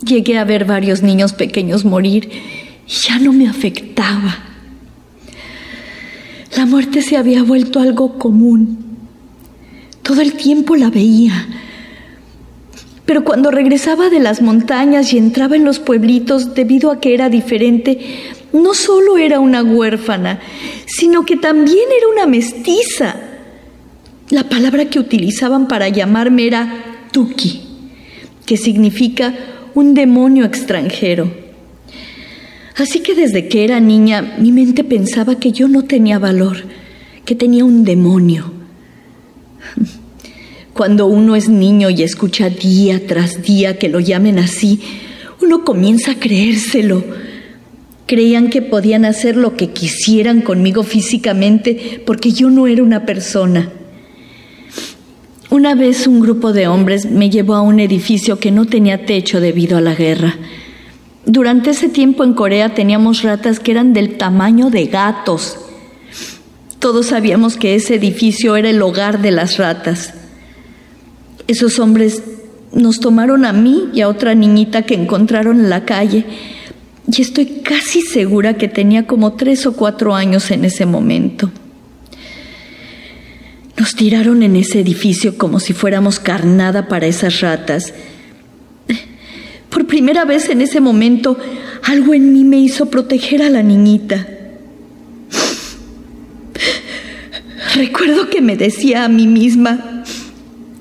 Llegué 0.05 0.39
a 0.39 0.45
ver 0.45 0.65
varios 0.65 1.03
niños 1.03 1.33
pequeños 1.33 1.85
morir 1.85 2.31
y 2.87 2.91
ya 2.91 3.19
no 3.19 3.33
me 3.33 3.49
afectaba. 3.49 4.39
La 6.57 6.67
muerte 6.67 7.03
se 7.03 7.17
había 7.17 7.43
vuelto 7.43 7.81
algo 7.81 8.19
común. 8.19 8.79
Todo 10.03 10.23
el 10.23 10.35
tiempo 10.35 10.77
la 10.77 10.91
veía. 10.91 11.47
Pero 13.09 13.25
cuando 13.25 13.51
regresaba 13.51 14.11
de 14.11 14.21
las 14.21 14.43
montañas 14.43 15.15
y 15.15 15.17
entraba 15.17 15.57
en 15.57 15.65
los 15.65 15.79
pueblitos, 15.79 16.55
debido 16.55 16.91
a 16.91 17.01
que 17.01 17.15
era 17.15 17.31
diferente, 17.31 17.99
no 18.53 18.75
solo 18.75 19.17
era 19.17 19.41
una 19.41 19.63
huérfana, 19.63 20.41
sino 20.85 21.25
que 21.25 21.39
también 21.39 21.87
era 21.97 22.07
una 22.07 22.27
mestiza. 22.27 23.17
La 24.29 24.45
palabra 24.51 24.91
que 24.91 24.99
utilizaban 24.99 25.69
para 25.69 25.89
llamarme 25.89 26.49
era 26.49 26.85
Tuki, 27.11 27.63
que 28.45 28.59
significa 28.59 29.35
un 29.73 29.95
demonio 29.95 30.45
extranjero. 30.45 31.33
Así 32.77 33.01
que 33.01 33.15
desde 33.15 33.49
que 33.49 33.65
era 33.65 33.81
niña 33.81 34.37
mi 34.39 34.53
mente 34.53 34.85
pensaba 34.85 35.37
que 35.37 35.51
yo 35.51 35.67
no 35.67 35.85
tenía 35.85 36.19
valor, 36.19 36.59
que 37.25 37.35
tenía 37.35 37.65
un 37.65 37.85
demonio. 37.85 38.58
Cuando 40.79 41.07
uno 41.07 41.35
es 41.35 41.49
niño 41.49 41.91
y 41.91 42.05
escucha 42.05 42.49
día 42.49 43.05
tras 43.05 43.43
día 43.43 43.79
que 43.79 43.89
lo 43.89 43.99
llamen 43.99 44.39
así, 44.39 44.81
uno 45.43 45.65
comienza 45.65 46.13
a 46.13 46.15
creérselo 46.15 47.05
Creían 48.07 48.49
que 48.49 48.63
podían 48.63 49.05
hacer 49.05 49.37
lo 49.37 49.57
que 49.57 49.71
quisieran 49.71 50.41
conmigo 50.41 50.85
físicamente 50.85 52.01
porque 52.07 52.31
yo 52.31 52.49
no 52.49 52.69
era 52.69 52.85
una 52.85 53.05
persona. 53.05 53.71
Una 55.51 55.75
vez 55.75 56.07
un 56.07 56.21
grupo 56.21 56.53
de 56.53 56.69
hombres 56.69 57.11
me 57.11 57.29
llevó 57.29 57.57
a 57.57 57.61
un 57.61 57.81
edificio 57.81 58.39
que 58.39 58.51
no 58.51 58.65
tenía 58.65 59.05
techo 59.05 59.41
debido 59.41 59.77
a 59.77 59.81
la 59.81 59.97
guerra. 59.97 60.37
Durante 61.27 61.71
ese 61.71 61.89
tiempo 61.89 62.23
en 62.23 62.35
Corea 62.35 62.73
teníamos 62.73 63.25
ratas 63.25 63.61
que 63.61 63.73
eran 63.73 63.93
del 63.93 64.17
tamaño 64.17 64.71
de 64.71 64.87
gatos. 64.87 65.59
Todos 66.79 67.07
sabíamos 67.07 67.57
que 67.57 67.75
ese 67.75 67.97
edificio 67.97 68.57
era 68.57 68.71
el 68.71 68.81
hogar 68.81 69.21
de 69.21 69.33
las 69.33 69.59
ratas. 69.59 70.15
Esos 71.49 71.79
hombres 71.81 72.23
nos 72.73 73.01
tomaron 73.01 73.45
a 73.45 73.53
mí 73.53 73.89
y 73.93 74.03
a 74.03 74.09
otra 74.09 74.35
niñita 74.35 74.83
que 74.83 74.95
encontraron 74.95 75.59
en 75.59 75.71
la 75.71 75.85
calle 75.85 76.25
y 77.11 77.23
estoy 77.23 77.47
casi 77.63 78.03
segura 78.03 78.59
que 78.59 78.69
tenía 78.69 79.07
como 79.07 79.33
tres 79.33 79.65
o 79.67 79.73
cuatro 79.73 80.15
años 80.15 80.51
en 80.51 80.65
ese 80.65 80.85
momento. 80.85 81.51
Nos 83.79 83.95
tiraron 83.95 84.43
en 84.43 84.57
ese 84.57 84.81
edificio 84.81 85.39
como 85.39 85.59
si 85.59 85.73
fuéramos 85.73 86.21
carnada 86.21 86.87
para 86.87 87.07
esas 87.07 87.41
ratas. 87.41 87.95
Por 89.71 89.87
primera 89.87 90.25
vez 90.25 90.51
en 90.51 90.61
ese 90.61 90.81
momento, 90.81 91.39
algo 91.85 92.13
en 92.13 92.33
mí 92.33 92.45
me 92.45 92.59
hizo 92.59 92.91
proteger 92.91 93.43
a 93.43 93.49
la 93.49 93.63
niñita. 93.63 94.27
Recuerdo 97.75 98.29
que 98.29 98.43
me 98.43 98.57
decía 98.57 99.05
a 99.05 99.09
mí 99.09 99.27
misma, 99.27 99.88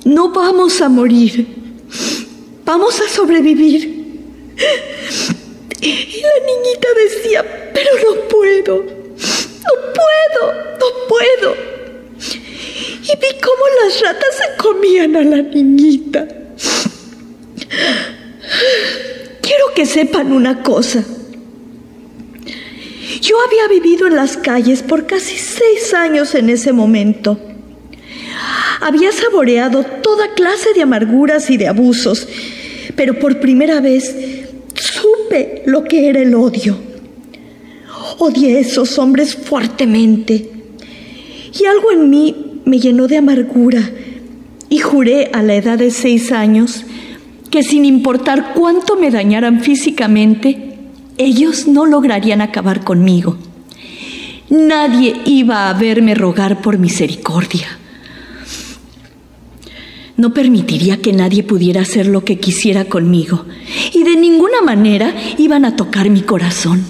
no 0.08 0.30
vamos 0.30 0.82
a 0.82 0.88
morir, 0.88 1.45
vamos 2.64 3.01
a 3.01 3.10
sobrevivir. 3.10 3.97
Y 5.82 6.22
la 6.22 6.38
niñita 6.47 6.88
decía, 7.03 7.72
pero 7.74 7.89
no 8.03 8.28
puedo, 8.30 8.84
no 8.84 9.74
puedo, 9.97 10.53
no 10.80 10.88
puedo. 11.10 11.55
Y 13.03 13.16
vi 13.18 13.39
cómo 13.41 13.64
las 13.84 14.01
ratas 14.01 14.36
se 14.36 14.58
comían 14.64 15.16
a 15.18 15.24
la 15.24 15.41
niñita. 15.41 16.26
Quiero 19.41 19.66
que 19.76 19.86
sepan 19.86 20.32
una 20.32 20.64
cosa. 20.64 21.03
Yo 23.22 23.36
había 23.45 23.68
vivido 23.68 24.08
en 24.08 24.16
las 24.16 24.38
calles 24.38 24.84
por 24.84 25.05
casi 25.05 25.38
seis 25.38 25.93
años 25.93 26.34
en 26.34 26.49
ese 26.49 26.72
momento. 26.72 27.46
Había 28.82 29.11
saboreado 29.11 29.84
toda 29.84 30.34
clase 30.34 30.73
de 30.73 30.82
amarguras 30.82 31.49
y 31.49 31.57
de 31.57 31.67
abusos, 31.67 32.28
pero 32.95 33.17
por 33.19 33.39
primera 33.39 33.82
vez 33.82 34.15
supe 34.75 35.63
lo 35.65 35.84
que 35.84 36.09
era 36.09 36.21
el 36.21 36.36
odio. 36.36 36.78
Odié 38.19 38.57
a 38.57 38.59
esos 38.59 38.97
hombres 38.99 39.36
fuertemente 39.36 40.49
y 41.59 41.65
algo 41.65 41.91
en 41.91 42.09
mí 42.09 42.61
me 42.65 42.80
llenó 42.80 43.07
de 43.07 43.17
amargura 43.17 43.82
y 44.69 44.80
juré 44.80 45.30
a 45.34 45.41
la 45.41 45.55
edad 45.55 45.78
de 45.78 45.91
seis 45.91 46.32
años 46.32 46.84
que 47.49 47.63
sin 47.63 47.86
importar 47.86 48.53
cuánto 48.53 48.95
me 48.97 49.09
dañaran 49.09 49.61
físicamente, 49.61 50.78
ellos 51.17 51.67
no 51.67 51.86
lograrían 51.86 52.41
acabar 52.41 52.84
conmigo. 52.84 53.38
Nadie 54.49 55.15
iba 55.25 55.69
a 55.69 55.73
verme 55.73 56.13
rogar 56.13 56.61
por 56.61 56.78
misericordia. 56.78 57.67
No 60.18 60.34
permitiría 60.34 60.97
que 60.97 61.13
nadie 61.13 61.43
pudiera 61.43 61.82
hacer 61.82 62.07
lo 62.07 62.26
que 62.26 62.39
quisiera 62.39 62.86
conmigo 62.86 63.45
y 63.93 64.03
de 64.03 64.15
ninguna 64.15 64.61
manera 64.63 65.13
iban 65.38 65.63
a 65.63 65.76
tocar 65.76 66.09
mi 66.09 66.22
corazón. 66.22 66.84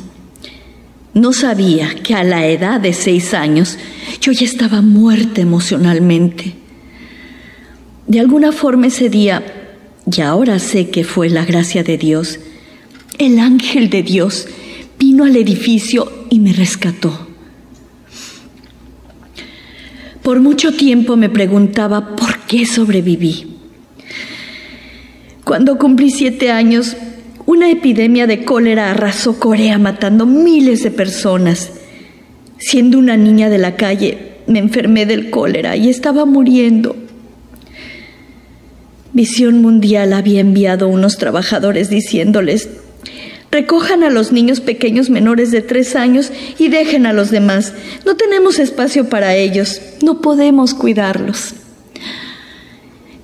No 1.13 1.34
sabía 1.34 1.93
que 1.95 2.13
a 2.13 2.23
la 2.23 2.47
edad 2.47 2.80
de 2.80 2.93
seis 2.93 3.34
años 3.34 3.78
yo 4.21 4.32
ya 4.32 4.45
estaba 4.45 4.82
muerta 4.82 5.41
emocionalmente. 5.41 6.53
De 8.07 8.21
alguna 8.21 8.53
forma 8.53 8.88
ese 8.88 9.09
día, 9.09 9.43
y 10.09 10.21
ahora 10.21 10.59
sé 10.59 10.89
que 10.89 11.03
fue 11.03 11.30
la 11.30 11.43
gracia 11.43 11.84
de 11.84 11.97
Dios, 11.97 12.39
el 13.17 13.39
ángel 13.39 13.89
de 13.89 14.03
Dios 14.03 14.47
vino 14.97 15.25
al 15.25 15.36
edificio 15.36 16.09
y 16.30 16.39
me 16.39 16.53
rescató. 16.53 17.28
Por 20.21 20.39
mucho 20.39 20.71
tiempo 20.71 21.17
me 21.17 21.30
preguntaba 21.30 22.15
por 22.15 22.36
qué 22.47 22.65
sobreviví. 22.65 23.57
Cuando 25.43 25.77
cumplí 25.77 26.11
siete 26.11 26.51
años, 26.51 26.97
una 27.45 27.69
epidemia 27.69 28.27
de 28.27 28.43
cólera 28.43 28.91
arrasó 28.91 29.39
Corea 29.39 29.77
matando 29.77 30.25
miles 30.25 30.83
de 30.83 30.91
personas. 30.91 31.71
Siendo 32.57 32.97
una 32.97 33.15
niña 33.15 33.49
de 33.49 33.57
la 33.57 33.75
calle, 33.75 34.39
me 34.47 34.59
enfermé 34.59 35.05
del 35.05 35.29
cólera 35.29 35.75
y 35.75 35.89
estaba 35.89 36.25
muriendo. 36.25 36.95
Visión 39.13 39.61
Mundial 39.61 40.13
había 40.13 40.41
enviado 40.41 40.87
unos 40.87 41.17
trabajadores 41.17 41.89
diciéndoles, 41.89 42.69
Recojan 43.49 44.03
a 44.03 44.09
los 44.09 44.33
niños 44.33 44.59
pequeños 44.59 45.09
menores 45.09 45.51
de 45.51 45.61
tres 45.61 45.95
años 45.95 46.31
y 46.59 46.67
dejen 46.67 47.05
a 47.05 47.13
los 47.13 47.31
demás. 47.31 47.73
No 48.05 48.17
tenemos 48.17 48.59
espacio 48.59 49.07
para 49.07 49.35
ellos. 49.35 49.81
No 50.03 50.21
podemos 50.21 50.73
cuidarlos. 50.73 51.53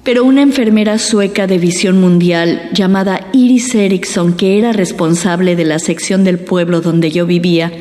Pero 0.04 0.26
una 0.26 0.42
enfermera 0.42 0.98
sueca 1.00 1.48
de 1.48 1.58
visión 1.58 2.02
mundial 2.02 2.70
llamada 2.74 3.30
Iris 3.32 3.74
Erickson, 3.74 4.34
que 4.34 4.58
era 4.58 4.74
responsable 4.74 5.56
de 5.56 5.64
la 5.64 5.80
sección 5.80 6.26
del 6.26 6.40
pueblo 6.40 6.82
donde 6.82 7.10
yo 7.10 7.26
vivía, 7.26 7.72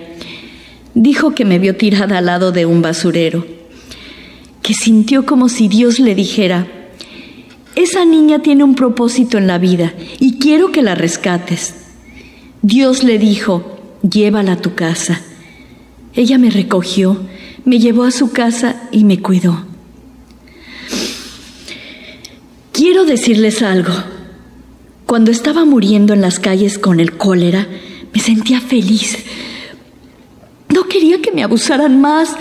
dijo 0.94 1.34
que 1.34 1.44
me 1.44 1.58
vio 1.58 1.76
tirada 1.76 2.18
al 2.18 2.26
lado 2.26 2.52
de 2.52 2.64
un 2.64 2.80
basurero, 2.80 3.44
que 4.62 4.74
sintió 4.74 5.26
como 5.26 5.48
si 5.48 5.66
Dios 5.66 5.98
le 5.98 6.14
dijera, 6.14 6.68
esa 7.74 8.04
niña 8.04 8.40
tiene 8.40 8.62
un 8.62 8.76
propósito 8.76 9.38
en 9.38 9.48
la 9.48 9.58
vida 9.58 9.92
y 10.20 10.38
quiero 10.38 10.70
que 10.70 10.82
la 10.82 10.94
rescates. 10.94 11.74
Dios 12.60 13.02
le 13.02 13.18
dijo, 13.18 13.80
llévala 14.08 14.52
a 14.52 14.60
tu 14.60 14.74
casa. 14.74 15.22
Ella 16.14 16.38
me 16.38 16.50
recogió, 16.50 17.20
me 17.64 17.80
llevó 17.80 18.04
a 18.04 18.12
su 18.12 18.30
casa 18.30 18.88
y 18.92 19.02
me 19.02 19.20
cuidó. 19.20 19.71
Quiero 22.72 23.04
decirles 23.04 23.62
algo. 23.62 23.92
Cuando 25.04 25.30
estaba 25.30 25.66
muriendo 25.66 26.14
en 26.14 26.22
las 26.22 26.38
calles 26.38 26.78
con 26.78 27.00
el 27.00 27.18
cólera, 27.18 27.66
me 28.14 28.20
sentía 28.20 28.62
feliz. 28.62 29.18
No 30.70 30.84
quería 30.84 31.20
que 31.20 31.32
me 31.32 31.42
abusaran 31.42 32.00
más. 32.00 32.34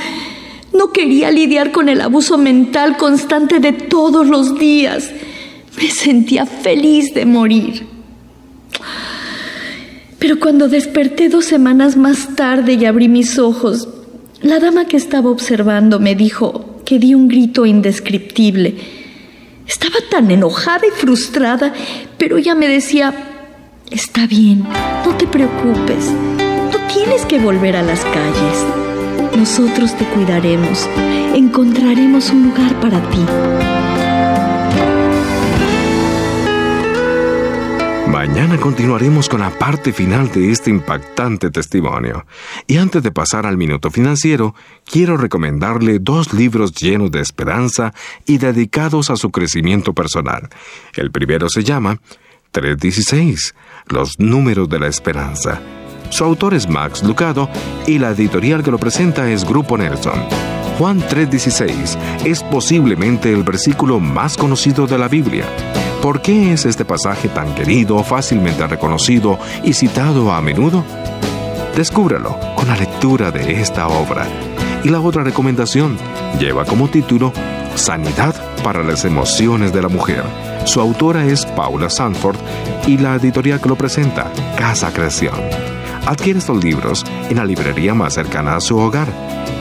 No 0.73 0.93
quería 0.93 1.31
lidiar 1.31 1.73
con 1.73 1.89
el 1.89 1.99
abuso 1.99 2.37
mental 2.37 2.95
constante 2.95 3.59
de 3.59 3.73
todos 3.73 4.25
los 4.27 4.57
días. 4.57 5.11
Me 5.77 5.89
sentía 5.89 6.45
feliz 6.45 7.13
de 7.13 7.25
morir. 7.25 7.85
Pero 10.17 10.39
cuando 10.39 10.69
desperté 10.69 11.27
dos 11.27 11.43
semanas 11.43 11.97
más 11.97 12.37
tarde 12.37 12.73
y 12.75 12.85
abrí 12.85 13.09
mis 13.09 13.37
ojos, 13.37 13.89
la 14.41 14.59
dama 14.59 14.85
que 14.85 14.95
estaba 14.95 15.29
observando 15.29 15.99
me 15.99 16.15
dijo 16.15 16.81
que 16.85 16.99
di 16.99 17.15
un 17.15 17.27
grito 17.27 17.65
indescriptible. 17.65 19.00
Estaba 19.71 20.01
tan 20.09 20.29
enojada 20.29 20.85
y 20.85 20.91
frustrada, 20.91 21.71
pero 22.17 22.35
ella 22.37 22.55
me 22.55 22.67
decía, 22.67 23.13
está 23.89 24.27
bien, 24.27 24.67
no 25.05 25.15
te 25.15 25.25
preocupes, 25.25 26.11
no 26.11 26.77
tienes 26.93 27.25
que 27.25 27.39
volver 27.39 27.77
a 27.77 27.81
las 27.81 28.03
calles. 28.03 28.65
Nosotros 29.33 29.97
te 29.97 30.03
cuidaremos, 30.03 30.89
encontraremos 31.33 32.31
un 32.31 32.49
lugar 32.49 32.81
para 32.81 32.99
ti. 33.11 33.70
Mañana 38.21 38.59
continuaremos 38.59 39.27
con 39.27 39.39
la 39.39 39.49
parte 39.49 39.91
final 39.91 40.31
de 40.31 40.51
este 40.51 40.69
impactante 40.69 41.49
testimonio. 41.49 42.27
Y 42.67 42.77
antes 42.77 43.01
de 43.01 43.09
pasar 43.09 43.47
al 43.47 43.57
minuto 43.57 43.89
financiero, 43.89 44.53
quiero 44.85 45.17
recomendarle 45.17 45.97
dos 45.97 46.31
libros 46.31 46.71
llenos 46.71 47.09
de 47.09 47.19
esperanza 47.19 47.95
y 48.27 48.37
dedicados 48.37 49.09
a 49.09 49.15
su 49.15 49.31
crecimiento 49.31 49.93
personal. 49.93 50.49
El 50.95 51.09
primero 51.09 51.49
se 51.49 51.63
llama 51.63 51.99
316, 52.51 53.55
Los 53.87 54.19
números 54.19 54.69
de 54.69 54.79
la 54.79 54.87
esperanza. 54.87 55.59
Su 56.11 56.23
autor 56.23 56.53
es 56.53 56.69
Max 56.69 57.01
Lucado 57.01 57.49
y 57.87 57.97
la 57.97 58.11
editorial 58.11 58.61
que 58.61 58.69
lo 58.69 58.77
presenta 58.77 59.31
es 59.31 59.43
Grupo 59.43 59.79
Nelson. 59.79 60.27
Juan 60.77 61.01
3:16 61.01 61.97
es 62.23 62.43
posiblemente 62.43 63.33
el 63.33 63.41
versículo 63.41 63.99
más 63.99 64.37
conocido 64.37 64.85
de 64.85 64.99
la 64.99 65.07
Biblia. 65.07 65.47
¿Por 66.01 66.19
qué 66.21 66.53
es 66.53 66.65
este 66.65 66.83
pasaje 66.83 67.29
tan 67.29 67.53
querido, 67.53 68.03
fácilmente 68.03 68.65
reconocido 68.65 69.37
y 69.63 69.73
citado 69.73 70.31
a 70.31 70.41
menudo? 70.41 70.83
Descúbralo 71.75 72.39
con 72.55 72.67
la 72.67 72.75
lectura 72.75 73.29
de 73.29 73.61
esta 73.61 73.87
obra. 73.87 74.25
Y 74.83 74.89
la 74.89 74.99
otra 74.99 75.23
recomendación 75.23 75.99
lleva 76.39 76.65
como 76.65 76.89
título 76.89 77.31
Sanidad 77.75 78.33
para 78.63 78.81
las 78.81 79.05
emociones 79.05 79.73
de 79.73 79.83
la 79.83 79.89
mujer. 79.89 80.23
Su 80.65 80.81
autora 80.81 81.23
es 81.25 81.45
Paula 81.45 81.89
Sanford 81.89 82.37
y 82.87 82.97
la 82.97 83.15
editorial 83.15 83.61
que 83.61 83.69
lo 83.69 83.75
presenta, 83.75 84.31
Casa 84.57 84.91
Creación. 84.91 85.35
Adquiere 86.05 86.39
estos 86.39 86.63
libros 86.63 87.05
en 87.29 87.35
la 87.37 87.45
librería 87.45 87.93
más 87.93 88.15
cercana 88.15 88.55
a 88.55 88.61
su 88.61 88.77
hogar 88.77 89.07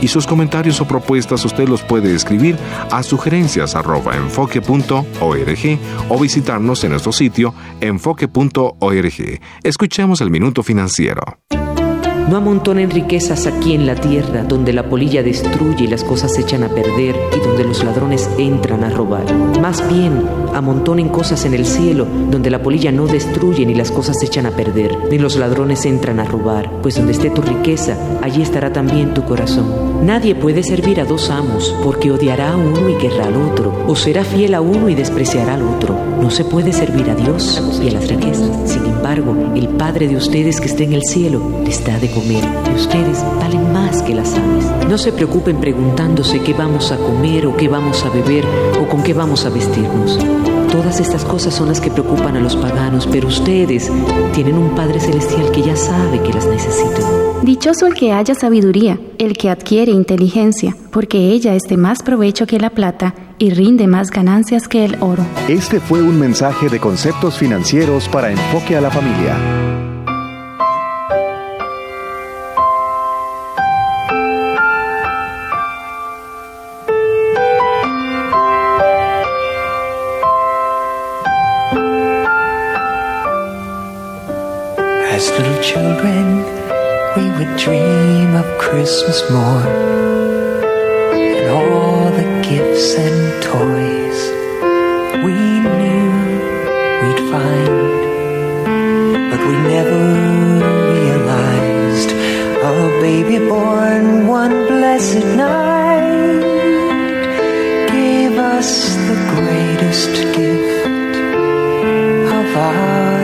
Y 0.00 0.08
sus 0.08 0.26
comentarios 0.26 0.80
o 0.80 0.88
propuestas 0.88 1.44
usted 1.44 1.68
los 1.68 1.82
puede 1.82 2.14
escribir 2.14 2.56
a 2.90 3.02
sugerencias.enfoque.org 3.02 5.78
o 6.08 6.18
visitarnos 6.18 6.84
en 6.84 6.90
nuestro 6.90 7.12
sitio 7.12 7.54
enfoque.org. 7.80 9.40
Escuchemos 9.62 10.20
el 10.20 10.30
minuto 10.30 10.62
financiero. 10.62 11.38
No 12.28 12.36
amontonen 12.36 12.90
riquezas 12.90 13.46
aquí 13.46 13.74
en 13.74 13.86
la 13.86 13.94
tierra, 13.94 14.44
donde 14.44 14.72
la 14.72 14.88
polilla 14.88 15.22
destruye 15.22 15.84
y 15.84 15.88
las 15.88 16.04
cosas 16.04 16.34
se 16.34 16.42
echan 16.42 16.62
a 16.62 16.68
perder 16.68 17.16
y 17.36 17.40
donde 17.40 17.64
los 17.64 17.82
ladrones 17.82 18.30
entran 18.38 18.84
a 18.84 18.90
robar. 18.90 19.24
Más 19.60 19.82
bien, 19.92 20.24
amontonen 20.54 21.08
cosas 21.08 21.44
en 21.44 21.54
el 21.54 21.66
cielo, 21.66 22.06
donde 22.30 22.50
la 22.50 22.62
polilla 22.62 22.92
no 22.92 23.06
destruye 23.06 23.66
ni 23.66 23.74
las 23.74 23.90
cosas 23.90 24.18
se 24.18 24.26
echan 24.26 24.46
a 24.46 24.52
perder, 24.52 24.96
ni 25.10 25.18
los 25.18 25.36
ladrones 25.36 25.84
entran 25.86 26.20
a 26.20 26.24
robar. 26.24 26.70
Pues 26.82 26.96
donde 26.96 27.12
esté 27.12 27.30
tu 27.30 27.42
riqueza, 27.42 27.96
allí 28.22 28.42
estará 28.42 28.72
también 28.72 29.12
tu 29.14 29.24
corazón. 29.24 30.06
Nadie 30.06 30.34
puede 30.34 30.62
servir 30.62 31.00
a 31.00 31.04
dos 31.04 31.30
amos, 31.30 31.74
porque 31.82 32.10
odiará 32.10 32.52
a 32.52 32.56
uno 32.56 32.88
y 32.88 32.94
querrá 32.94 33.26
al 33.26 33.36
otro, 33.36 33.72
o 33.86 33.96
será 33.96 34.24
fiel 34.24 34.54
a 34.54 34.60
uno 34.60 34.88
y 34.88 34.94
despreciará 34.94 35.54
al 35.54 35.62
otro. 35.62 35.96
No 36.20 36.30
se 36.30 36.44
puede 36.44 36.72
servir 36.72 37.10
a 37.10 37.14
Dios 37.14 37.62
y 37.82 37.88
a 37.88 37.92
las 37.92 38.08
riquezas. 38.08 38.50
Embargo, 39.10 39.56
el 39.56 39.68
Padre 39.70 40.06
de 40.06 40.16
ustedes 40.16 40.60
que 40.60 40.66
está 40.66 40.84
en 40.84 40.92
el 40.92 41.02
cielo 41.02 41.42
les 41.64 41.84
da 41.84 41.98
de 41.98 42.08
comer, 42.10 42.44
y 42.70 42.74
ustedes 42.76 43.24
valen 43.40 43.72
más 43.72 44.02
que 44.02 44.14
las 44.14 44.34
aves. 44.34 44.88
No 44.88 44.98
se 44.98 45.12
preocupen 45.12 45.58
preguntándose 45.58 46.40
qué 46.40 46.52
vamos 46.52 46.92
a 46.92 46.96
comer 46.96 47.46
o 47.46 47.56
qué 47.56 47.66
vamos 47.66 48.04
a 48.04 48.10
beber 48.10 48.44
o 48.80 48.88
con 48.88 49.02
qué 49.02 49.12
vamos 49.12 49.44
a 49.46 49.50
vestirnos. 49.50 50.18
Todas 50.70 51.00
estas 51.00 51.24
cosas 51.24 51.54
son 51.54 51.68
las 51.68 51.80
que 51.80 51.90
preocupan 51.90 52.36
a 52.36 52.40
los 52.40 52.54
paganos, 52.54 53.08
pero 53.10 53.26
ustedes 53.26 53.90
tienen 54.32 54.56
un 54.56 54.76
Padre 54.76 55.00
Celestial 55.00 55.50
que 55.50 55.62
ya 55.62 55.74
sabe 55.74 56.22
que 56.22 56.32
las 56.32 56.46
necesitan. 56.46 57.29
Dichoso 57.42 57.86
el 57.86 57.94
que 57.94 58.12
haya 58.12 58.34
sabiduría, 58.34 59.00
el 59.18 59.32
que 59.36 59.48
adquiere 59.48 59.92
inteligencia, 59.92 60.76
porque 60.92 61.30
ella 61.30 61.54
es 61.54 61.62
de 61.62 61.78
más 61.78 62.02
provecho 62.02 62.46
que 62.46 62.60
la 62.60 62.68
plata 62.68 63.14
y 63.38 63.48
rinde 63.48 63.86
más 63.86 64.10
ganancias 64.10 64.68
que 64.68 64.84
el 64.84 64.96
oro. 65.00 65.24
Este 65.48 65.80
fue 65.80 66.02
un 66.02 66.20
mensaje 66.20 66.68
de 66.68 66.78
conceptos 66.78 67.38
financieros 67.38 68.08
para 68.08 68.30
Enfoque 68.30 68.76
a 68.76 68.82
la 68.82 68.90
Familia. 68.90 69.36
As 85.12 85.30
little 85.36 85.60
children, 85.62 86.29
would 87.40 87.56
dream 87.56 88.34
of 88.34 88.44
Christmas 88.58 89.18
morn 89.30 89.66
and 91.14 91.48
all 91.48 92.10
the 92.10 92.28
gifts 92.46 92.94
and 92.96 93.42
toys 93.42 94.18
we 95.24 95.38
knew 95.80 96.10
we'd 97.00 97.22
find. 97.32 97.76
But 99.30 99.40
we 99.48 99.54
never 99.74 100.00
realized 100.92 102.10
a 102.62 103.00
baby 103.00 103.38
born 103.48 104.26
one 104.26 104.66
blessed 104.66 105.24
night 105.34 106.42
gave 107.88 108.36
us 108.36 108.94
the 109.08 109.16
greatest 109.34 110.12
gift 110.36 111.16
of 112.38 112.56
our 112.56 113.19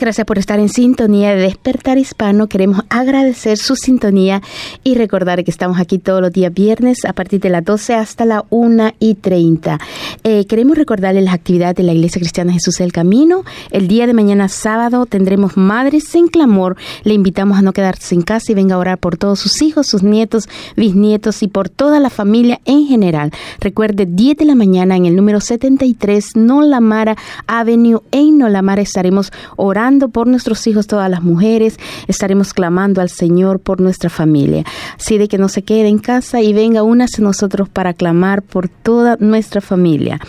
gracias 0.00 0.26
por 0.26 0.38
estar 0.38 0.58
en 0.58 0.70
sintonía 0.70 1.34
de 1.34 1.42
Despertar 1.42 1.98
Hispano. 1.98 2.48
Queremos 2.48 2.80
agradecer 2.88 3.58
su 3.58 3.76
sintonía 3.76 4.40
y 4.82 4.94
recordar 4.94 5.44
que 5.44 5.50
estamos 5.50 5.78
aquí 5.78 5.98
todos 5.98 6.22
los 6.22 6.32
días 6.32 6.52
viernes 6.54 7.04
a 7.04 7.12
partir 7.12 7.40
de 7.40 7.50
las 7.50 7.62
12 7.62 7.94
hasta 7.94 8.24
la 8.24 8.44
1 8.48 8.92
y 8.98 9.16
30. 9.16 9.78
Eh, 10.24 10.46
queremos 10.46 10.78
recordarles 10.78 11.22
las 11.22 11.34
actividades 11.34 11.76
de 11.76 11.82
la 11.82 11.92
Iglesia 11.92 12.18
Cristiana 12.18 12.54
Jesús 12.54 12.76
del 12.76 12.92
Camino. 12.92 13.44
El 13.70 13.88
día 13.88 14.06
de 14.06 14.14
mañana 14.14 14.48
sábado 14.48 15.04
tendremos 15.04 15.58
Madres 15.58 16.14
en 16.14 16.28
Clamor. 16.28 16.76
Le 17.04 17.12
invitamos 17.12 17.58
a 17.58 17.62
no 17.62 17.74
quedarse 17.74 18.14
en 18.14 18.22
casa 18.22 18.52
y 18.52 18.54
venga 18.54 18.76
a 18.76 18.78
orar 18.78 18.98
por 18.98 19.18
todos 19.18 19.38
sus 19.38 19.60
hijos, 19.60 19.86
sus 19.86 20.02
nietos, 20.02 20.48
bisnietos 20.76 21.42
y 21.42 21.48
por 21.48 21.68
toda 21.68 22.00
la 22.00 22.08
familia 22.08 22.60
en 22.64 22.86
general. 22.86 23.32
Recuerde, 23.60 24.06
10 24.06 24.38
de 24.38 24.44
la 24.46 24.54
mañana 24.54 24.96
en 24.96 25.04
el 25.04 25.14
número 25.14 25.40
73 25.40 26.36
Nolamara 26.36 27.16
Avenue 27.46 28.00
en 28.12 28.38
Nolamara 28.38 28.80
estaremos 28.80 29.30
orando 29.56 29.89
por 29.98 30.26
nuestros 30.26 30.66
hijos, 30.66 30.86
todas 30.86 31.10
las 31.10 31.22
mujeres, 31.22 31.78
estaremos 32.06 32.54
clamando 32.54 33.00
al 33.00 33.08
Señor 33.08 33.60
por 33.60 33.80
nuestra 33.80 34.08
familia. 34.08 34.64
Así 34.96 35.18
de 35.18 35.28
que 35.28 35.38
no 35.38 35.48
se 35.48 35.62
quede 35.62 35.88
en 35.88 35.98
casa 35.98 36.40
y 36.40 36.52
venga 36.52 36.82
únase 36.82 37.22
nosotros 37.22 37.68
para 37.68 37.92
clamar 37.92 38.42
por 38.42 38.68
toda 38.68 39.16
nuestra 39.18 39.60
familia. 39.60 40.20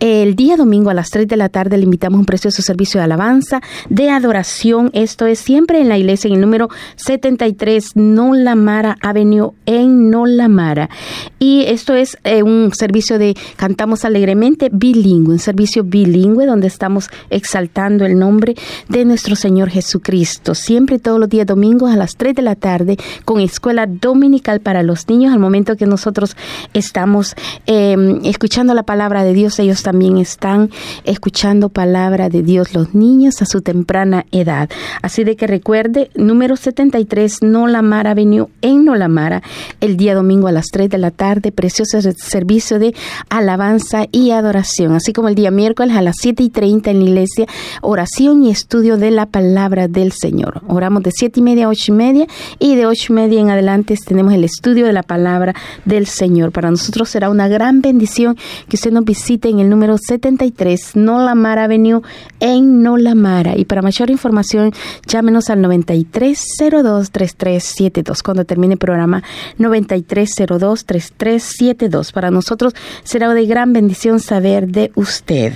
El 0.00 0.34
día 0.34 0.56
domingo 0.56 0.90
a 0.90 0.94
las 0.94 1.10
3 1.10 1.28
de 1.28 1.36
la 1.36 1.48
tarde 1.48 1.78
le 1.78 1.84
invitamos 1.84 2.18
a 2.18 2.20
un 2.20 2.26
precioso 2.26 2.62
servicio 2.62 2.98
de 2.98 3.04
alabanza, 3.04 3.60
de 3.88 4.10
adoración. 4.10 4.90
Esto 4.92 5.26
es 5.26 5.38
siempre 5.38 5.80
en 5.80 5.88
la 5.88 5.96
iglesia 5.96 6.28
en 6.28 6.34
el 6.34 6.40
número 6.40 6.68
73 6.96 7.92
Nolamara 7.94 8.96
Avenue 9.00 9.52
en 9.66 10.10
Nolamara. 10.10 10.90
Y 11.38 11.64
esto 11.66 11.94
es 11.94 12.18
eh, 12.24 12.42
un 12.42 12.72
servicio 12.74 13.18
de 13.18 13.36
Cantamos 13.56 14.04
Alegremente 14.04 14.70
bilingüe, 14.72 15.34
un 15.34 15.38
servicio 15.38 15.84
bilingüe 15.84 16.46
donde 16.46 16.66
estamos 16.66 17.10
exaltando 17.30 18.04
el 18.04 18.18
nombre 18.18 18.54
de 18.88 19.03
nuestro 19.04 19.36
Señor 19.36 19.70
Jesucristo. 19.70 20.54
Siempre 20.54 20.98
todos 20.98 21.20
los 21.20 21.28
días 21.28 21.46
domingos 21.46 21.92
a 21.92 21.96
las 21.96 22.16
3 22.16 22.34
de 22.34 22.42
la 22.42 22.54
tarde 22.54 22.96
con 23.24 23.40
escuela 23.40 23.86
dominical 23.86 24.60
para 24.60 24.82
los 24.82 25.08
niños. 25.08 25.32
Al 25.32 25.38
momento 25.38 25.76
que 25.76 25.86
nosotros 25.86 26.36
estamos 26.72 27.34
eh, 27.66 27.96
escuchando 28.24 28.74
la 28.74 28.82
palabra 28.82 29.24
de 29.24 29.32
Dios, 29.32 29.58
ellos 29.58 29.82
también 29.82 30.18
están 30.18 30.70
escuchando 31.04 31.68
palabra 31.68 32.28
de 32.28 32.42
Dios, 32.42 32.74
los 32.74 32.94
niños 32.94 33.42
a 33.42 33.46
su 33.46 33.60
temprana 33.60 34.26
edad. 34.32 34.68
Así 35.02 35.24
de 35.24 35.36
que 35.36 35.46
recuerde, 35.46 36.10
número 36.14 36.56
73, 36.56 37.42
Nolamara 37.42 38.12
Avenue 38.12 38.48
en 38.62 38.84
Nolamara, 38.84 39.42
el 39.80 39.96
día 39.96 40.14
domingo 40.14 40.48
a 40.48 40.52
las 40.52 40.66
3 40.66 40.88
de 40.90 40.98
la 40.98 41.10
tarde, 41.10 41.52
precioso 41.52 42.00
servicio 42.16 42.78
de 42.78 42.94
alabanza 43.28 44.06
y 44.12 44.30
adoración. 44.30 44.92
Así 44.92 45.12
como 45.12 45.28
el 45.28 45.34
día 45.34 45.50
miércoles 45.50 45.96
a 45.96 46.02
las 46.02 46.16
7 46.20 46.42
y 46.42 46.50
30 46.50 46.90
en 46.90 46.98
la 46.98 47.04
iglesia, 47.04 47.46
oración 47.82 48.44
y 48.44 48.50
estudio 48.50 48.93
de 48.96 49.10
la 49.10 49.26
palabra 49.26 49.88
del 49.88 50.12
Señor. 50.12 50.62
Oramos 50.68 51.02
de 51.02 51.10
7 51.12 51.40
y 51.40 51.42
media 51.42 51.66
a 51.66 51.68
8 51.68 51.84
y 51.88 51.92
media 51.92 52.26
y 52.58 52.76
de 52.76 52.86
8 52.86 53.12
y 53.12 53.14
media 53.14 53.40
en 53.40 53.50
adelante 53.50 53.96
tenemos 54.06 54.32
el 54.34 54.44
estudio 54.44 54.86
de 54.86 54.92
la 54.92 55.02
palabra 55.02 55.52
del 55.84 56.06
Señor. 56.06 56.52
Para 56.52 56.70
nosotros 56.70 57.08
será 57.08 57.28
una 57.30 57.48
gran 57.48 57.80
bendición 57.80 58.36
que 58.68 58.76
usted 58.76 58.92
nos 58.92 59.04
visite 59.04 59.48
en 59.48 59.58
el 59.60 59.68
número 59.68 59.96
73 59.98 60.94
Nolamara 60.96 61.64
Avenue 61.64 62.02
en 62.40 62.82
Nolamara. 62.82 63.56
Y 63.56 63.64
para 63.64 63.80
mayor 63.82 64.10
información, 64.10 64.72
llámenos 65.06 65.50
al 65.50 65.60
93023372. 65.60 68.22
Cuando 68.22 68.44
termine 68.44 68.74
el 68.74 68.78
programa, 68.78 69.24
93023372. 69.58 72.12
Para 72.12 72.30
nosotros 72.30 72.74
será 73.02 73.34
de 73.34 73.46
gran 73.46 73.72
bendición 73.72 74.20
saber 74.20 74.68
de 74.68 74.92
usted. 74.94 75.54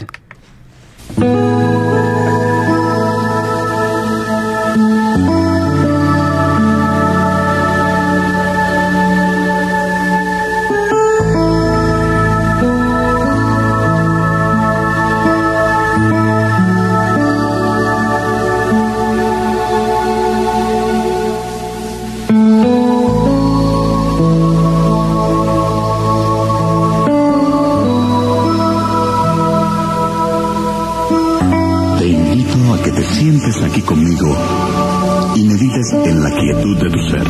Aquí 33.57 33.81
conmigo 33.81 34.37
y 35.35 35.43
medites 35.45 35.93
en 36.05 36.23
la 36.23 36.31
quietud 36.31 36.77
de 36.77 36.91
tu 36.91 36.99
ser. 37.09 37.27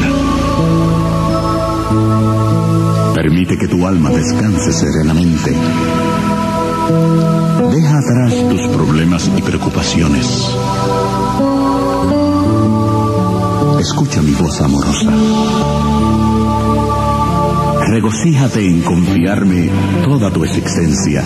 Permite 3.15 3.57
que 3.57 3.69
tu 3.69 3.86
alma 3.86 4.11
descanse 4.11 4.73
serenamente. 4.73 5.53
Deja 7.70 7.99
atrás 7.99 8.35
tus 8.51 8.66
problemas 8.77 9.31
y 9.36 9.43
preocupaciones. 9.43 10.49
Escucha 13.81 14.20
mi 14.20 14.32
voz 14.32 14.61
amorosa. 14.61 15.12
Regocíjate 17.86 18.66
en 18.66 18.82
confiarme 18.82 19.70
toda 20.05 20.32
tu 20.32 20.43
existencia 20.45 21.23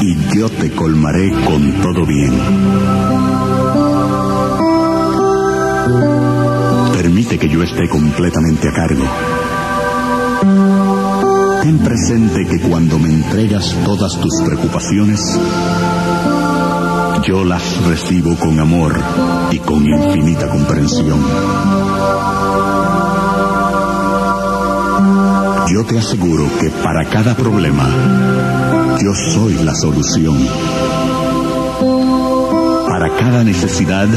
y 0.00 0.16
yo 0.36 0.48
te 0.48 0.72
colmaré 0.72 1.30
con 1.30 1.72
todo 1.80 2.04
bien. 2.04 2.32
Permite 6.92 7.38
que 7.38 7.48
yo 7.48 7.62
esté 7.62 7.88
completamente 7.88 8.68
a 8.68 8.72
cargo. 8.72 9.04
Ten 11.62 11.78
presente 11.78 12.46
que 12.46 12.60
cuando 12.60 12.98
me 12.98 13.08
entregas 13.08 13.74
todas 13.84 14.20
tus 14.20 14.42
preocupaciones, 14.44 15.38
yo 17.26 17.44
las 17.44 17.84
recibo 17.86 18.34
con 18.36 18.58
amor 18.58 18.96
y 19.50 19.58
con 19.60 19.86
infinita 19.86 20.48
comprensión. 20.48 21.20
Yo 25.72 25.84
te 25.84 25.98
aseguro 25.98 26.48
que 26.60 26.70
para 26.70 27.04
cada 27.04 27.36
problema, 27.36 27.88
yo 29.00 29.14
soy 29.14 29.54
la 29.64 29.74
solución. 29.74 30.36
Para 32.98 33.14
cada 33.14 33.44
necesidad, 33.44 34.08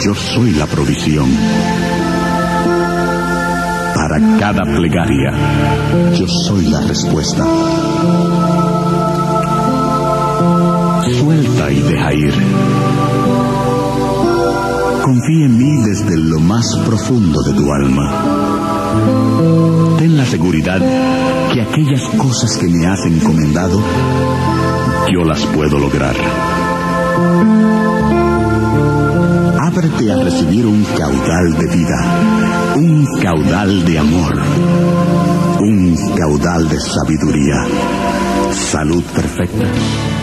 yo 0.00 0.14
soy 0.14 0.52
la 0.52 0.66
provisión. 0.66 1.28
Para 3.92 4.20
cada 4.38 4.62
plegaria, 4.62 5.32
yo 6.16 6.24
soy 6.28 6.66
la 6.66 6.80
respuesta. 6.82 7.44
Suelta 11.18 11.72
y 11.72 11.80
deja 11.80 12.14
ir. 12.14 12.34
Confía 15.02 15.46
en 15.46 15.58
mí 15.58 15.82
desde 15.84 16.16
lo 16.16 16.38
más 16.38 16.72
profundo 16.86 17.42
de 17.42 17.52
tu 17.52 17.72
alma. 17.72 18.12
Ten 19.98 20.16
la 20.16 20.24
seguridad 20.24 20.80
que 21.52 21.62
aquellas 21.62 22.02
cosas 22.10 22.58
que 22.58 22.68
me 22.68 22.86
has 22.86 23.04
encomendado, 23.06 23.82
yo 25.12 25.24
las 25.24 25.44
puedo 25.46 25.80
lograr. 25.80 26.14
A 29.84 30.16
recibir 30.16 30.64
un 30.64 30.82
caudal 30.96 31.52
de 31.58 31.66
vida, 31.76 32.74
un 32.76 33.04
caudal 33.20 33.84
de 33.84 33.98
amor, 33.98 34.34
un 35.60 35.94
caudal 36.16 36.66
de 36.70 36.80
sabiduría, 36.80 37.66
salud 38.50 39.04
perfecta. 39.14 40.13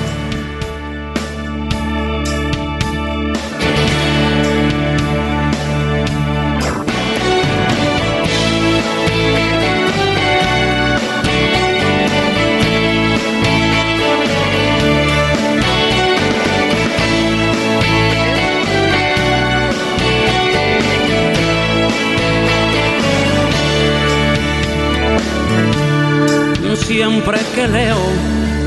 Siempre 26.94 27.38
que 27.56 27.70
leo 27.70 28.04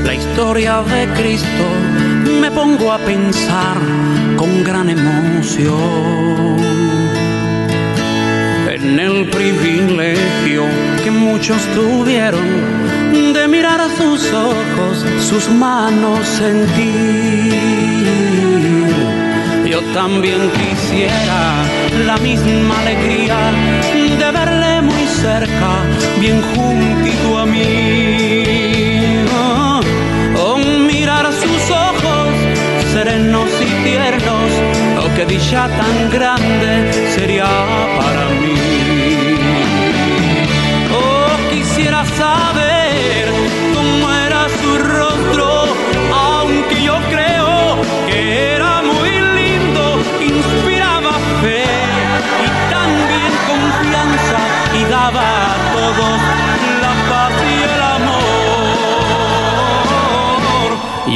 la 0.03 0.15
historia 0.15 0.81
de 0.81 1.07
Cristo, 1.13 1.65
me 2.41 2.49
pongo 2.49 2.91
a 2.91 2.97
pensar 2.97 3.77
con 4.35 4.63
gran 4.63 4.89
emoción. 4.89 6.57
En 8.67 8.99
el 8.99 9.29
privilegio 9.29 10.63
que 11.03 11.11
muchos 11.11 11.61
tuvieron 11.75 12.47
de 13.31 13.47
mirar 13.47 13.79
a 13.79 13.89
sus 13.89 14.33
ojos, 14.33 15.05
sus 15.19 15.47
manos 15.47 16.25
sentir. 16.27 17.53
Yo 19.69 19.81
también 19.93 20.49
quisiera 20.49 21.63
la 22.07 22.17
misma 22.17 22.79
alegría 22.81 23.37
de 24.17 24.31
verle 24.31 24.81
muy 24.81 25.05
cerca, 25.21 25.71
bien 26.19 26.41
juntito 26.55 27.34
serenos 32.95 33.49
y 33.59 33.83
tiernos, 33.83 34.49
oh, 34.99 35.09
qué 35.17 35.25
dicha 35.25 35.67
tan 35.67 36.09
grande 36.09 37.11
sería 37.13 37.43
para 37.97 38.14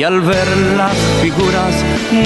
al 0.09 0.21
ver 0.21 0.47
las 0.75 0.97
figuras 1.21 1.75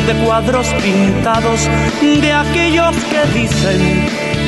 de 0.07 0.13
cuadros 0.25 0.67
pintados 0.81 1.67
de 2.01 2.31
aquellos 2.31 2.95
que 3.11 3.37
dicen 3.37 4.07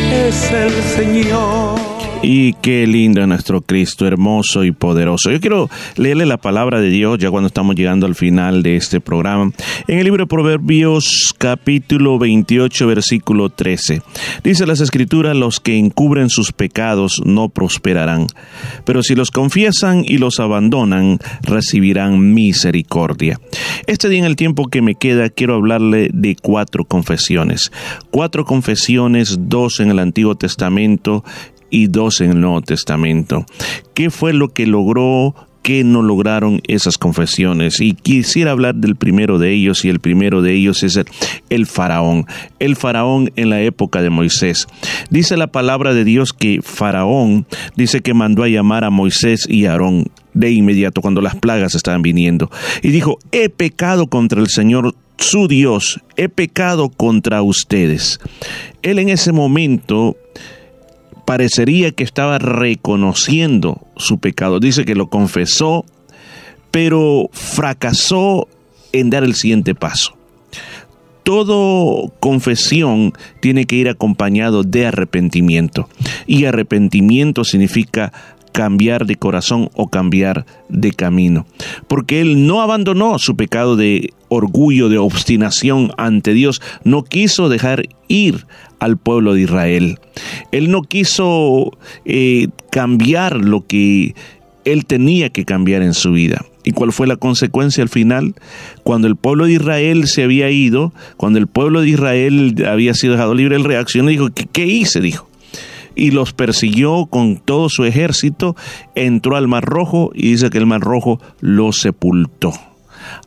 es 0.10 0.52
el 0.52 0.72
Señor. 0.96 1.95
Y 2.28 2.54
qué 2.54 2.88
lindo 2.88 3.22
es 3.22 3.28
nuestro 3.28 3.62
Cristo, 3.62 4.08
hermoso 4.08 4.64
y 4.64 4.72
poderoso. 4.72 5.30
Yo 5.30 5.40
quiero 5.40 5.70
leerle 5.96 6.26
la 6.26 6.38
palabra 6.38 6.82
de 6.82 6.90
Dios 6.90 7.20
ya 7.20 7.30
cuando 7.30 7.46
estamos 7.46 7.76
llegando 7.76 8.08
al 8.08 8.16
final 8.16 8.64
de 8.64 8.78
este 8.78 9.00
programa. 9.00 9.52
En 9.88 10.00
el 10.00 10.06
libro 10.06 10.24
de 10.24 10.28
Proverbios 10.28 11.36
capítulo 11.38 12.18
28 12.18 12.88
versículo 12.88 13.50
13. 13.50 14.02
Dice 14.44 14.66
las 14.66 14.82
escrituras, 14.82 15.36
los 15.36 15.60
que 15.60 15.78
encubren 15.78 16.32
sus 16.32 16.52
pecados 16.52 17.22
no 17.24 17.50
prosperarán, 17.50 18.26
pero 18.86 19.04
si 19.04 19.14
los 19.14 19.30
confiesan 19.30 20.04
y 20.04 20.18
los 20.18 20.40
abandonan, 20.40 21.20
recibirán 21.44 22.34
misericordia. 22.34 23.40
Este 23.86 24.10
día 24.10 24.18
en 24.18 24.26
el 24.26 24.36
tiempo 24.36 24.66
que 24.70 24.82
me 24.82 24.96
queda 24.96 25.30
quiero 25.30 25.54
hablarle 25.54 26.10
de 26.12 26.36
cuatro 26.36 26.86
confesiones. 26.86 27.72
Cuatro 28.10 28.46
confesiones, 28.46 29.38
dos 29.42 29.80
en 29.80 29.92
el 29.92 30.00
Antiguo 30.00 30.34
Testamento 30.34 31.24
y 31.76 31.88
dos 31.88 32.22
en 32.22 32.32
el 32.32 32.40
Nuevo 32.40 32.62
Testamento. 32.62 33.46
¿Qué 33.94 34.10
fue 34.10 34.32
lo 34.32 34.54
que 34.54 34.66
logró 34.66 35.36
que 35.62 35.84
no 35.84 36.04
lograron 36.04 36.62
esas 36.68 37.00
confesiones. 37.00 37.82
Y 37.82 37.94
quisiera 37.94 38.52
hablar 38.52 38.76
del 38.76 38.96
primero 38.96 39.40
de 39.40 39.52
ellos, 39.52 39.84
y 39.84 39.90
el 39.90 40.00
primero 40.00 40.44
de 40.44 40.54
ellos 40.54 40.84
es 40.84 40.96
el, 40.96 41.08
el, 41.50 41.66
faraón. 41.66 42.28
El 42.60 42.76
faraón 42.76 43.32
en 43.36 43.50
la 43.50 43.62
época 43.62 44.04
de 44.04 44.12
Moisés. 44.12 44.68
Dice 45.10 45.38
la 45.38 45.48
palabra 45.48 45.96
de 45.96 46.04
Dios 46.04 46.34
que 46.34 46.60
faraón 46.62 47.48
dice 47.76 48.02
que 48.02 48.14
mandó 48.14 48.44
a 48.44 48.48
llamar 48.48 48.84
a 48.84 48.92
Moisés 48.92 49.48
y 49.50 49.66
Aarón 49.66 50.06
de 50.36 50.52
inmediato 50.52 51.02
cuando 51.02 51.20
las 51.20 51.36
plagas 51.36 51.74
estaban 51.74 52.04
viniendo. 52.04 52.52
Y 52.84 52.90
dijo, 52.90 53.18
he 53.32 53.50
pecado 53.50 54.06
contra 54.06 54.40
el 54.42 54.50
Señor 54.50 54.94
su 55.18 55.48
Dios, 55.48 56.00
he 56.16 56.30
pecado 56.30 56.90
contra 56.90 57.42
ustedes. 57.42 58.20
Él 58.84 59.00
en 59.00 59.10
ese 59.10 59.32
momento 59.32 60.16
parecería 61.26 61.92
que 61.92 62.04
estaba 62.04 62.38
reconociendo 62.38 63.82
su 63.98 64.20
pecado. 64.20 64.60
Dice 64.60 64.86
que 64.86 64.96
lo 64.96 65.08
confesó, 65.08 65.86
pero 66.72 67.30
fracasó 67.34 68.48
en 68.92 69.10
dar 69.10 69.24
el 69.24 69.36
siguiente 69.36 69.76
paso. 69.76 70.16
Todo 71.24 72.14
confesión 72.20 73.14
tiene 73.42 73.66
que 73.66 73.76
ir 73.76 73.90
acompañado 73.90 74.64
de 74.64 74.86
arrepentimiento. 74.86 75.90
Y 76.28 76.46
arrepentimiento 76.46 77.44
significa 77.44 78.14
cambiar 78.56 79.06
de 79.06 79.18
corazón 79.18 79.70
o 79.74 79.90
cambiar 79.90 80.46
de 80.70 80.92
camino. 80.92 81.46
Porque 81.88 82.22
él 82.22 82.48
no 82.48 82.62
abandonó 82.62 83.20
su 83.20 83.36
pecado 83.36 83.76
de 83.76 84.14
orgullo, 84.30 84.88
de 84.88 84.98
obstinación 84.98 85.92
ante 85.98 86.34
Dios, 86.34 86.62
no 86.86 87.04
quiso 87.04 87.50
dejar 87.50 87.90
ir 88.08 88.46
al 88.80 88.98
pueblo 88.98 89.34
de 89.34 89.42
Israel. 89.42 90.00
Él 90.52 90.72
no 90.72 90.82
quiso 90.82 91.78
eh, 92.06 92.48
cambiar 92.72 93.38
lo 93.38 93.66
que 93.66 94.16
él 94.66 94.86
tenía 94.86 95.30
que 95.30 95.46
cambiar 95.46 95.82
en 95.82 95.94
su 95.94 96.12
vida. 96.12 96.46
¿Y 96.64 96.72
cuál 96.72 96.92
fue 96.92 97.06
la 97.06 97.18
consecuencia 97.18 97.84
al 97.84 97.90
final? 97.90 98.34
Cuando 98.84 99.08
el 99.08 99.16
pueblo 99.16 99.46
de 99.46 99.54
Israel 99.54 100.08
se 100.08 100.24
había 100.24 100.50
ido, 100.50 100.94
cuando 101.16 101.38
el 101.38 101.48
pueblo 101.48 101.82
de 101.82 101.90
Israel 101.90 102.56
había 102.68 102.96
sido 102.96 103.14
dejado 103.14 103.36
libre, 103.36 103.56
él 103.56 103.64
reaccionó 103.64 104.10
y 104.10 104.14
dijo, 104.14 104.30
¿qué, 104.34 104.48
qué 104.52 104.66
hice? 104.66 105.00
Dijo 105.00 105.30
y 105.96 106.12
los 106.12 106.34
persiguió 106.34 107.06
con 107.06 107.38
todo 107.38 107.70
su 107.70 107.86
ejército, 107.86 108.56
entró 108.96 109.38
al 109.38 109.48
Mar 109.48 109.64
Rojo 109.64 110.12
y 110.14 110.32
dice 110.32 110.50
que 110.50 110.58
el 110.58 110.66
Mar 110.66 110.82
Rojo 110.82 111.22
lo 111.40 111.72
sepultó. 111.72 112.54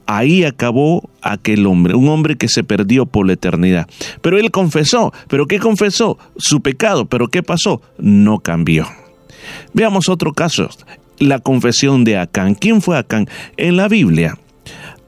Ahí 0.06 0.44
acabó 0.44 1.09
aquel 1.22 1.66
hombre, 1.66 1.94
un 1.94 2.09
hombre 2.09 2.36
que 2.36 2.48
se 2.48 2.64
perdió 2.64 3.06
por 3.06 3.26
la 3.26 3.34
eternidad. 3.34 3.86
Pero 4.22 4.38
él 4.38 4.50
confesó, 4.50 5.12
¿pero 5.28 5.46
qué 5.46 5.59
confesó? 5.59 6.18
Su 6.36 6.60
pecado, 6.60 7.06
¿pero 7.06 7.28
qué 7.28 7.42
pasó? 7.42 7.82
No 7.98 8.40
cambió. 8.40 8.86
Veamos 9.72 10.09
otro 10.09 10.32
caso, 10.32 10.68
la 11.18 11.38
confesión 11.38 12.05
de 12.05 12.18
Acán. 12.18 12.55
¿Quién 12.55 12.82
fue 12.82 12.98
Acán? 12.98 13.28
En 13.56 13.76
la 13.76 13.88
Biblia 13.88 14.36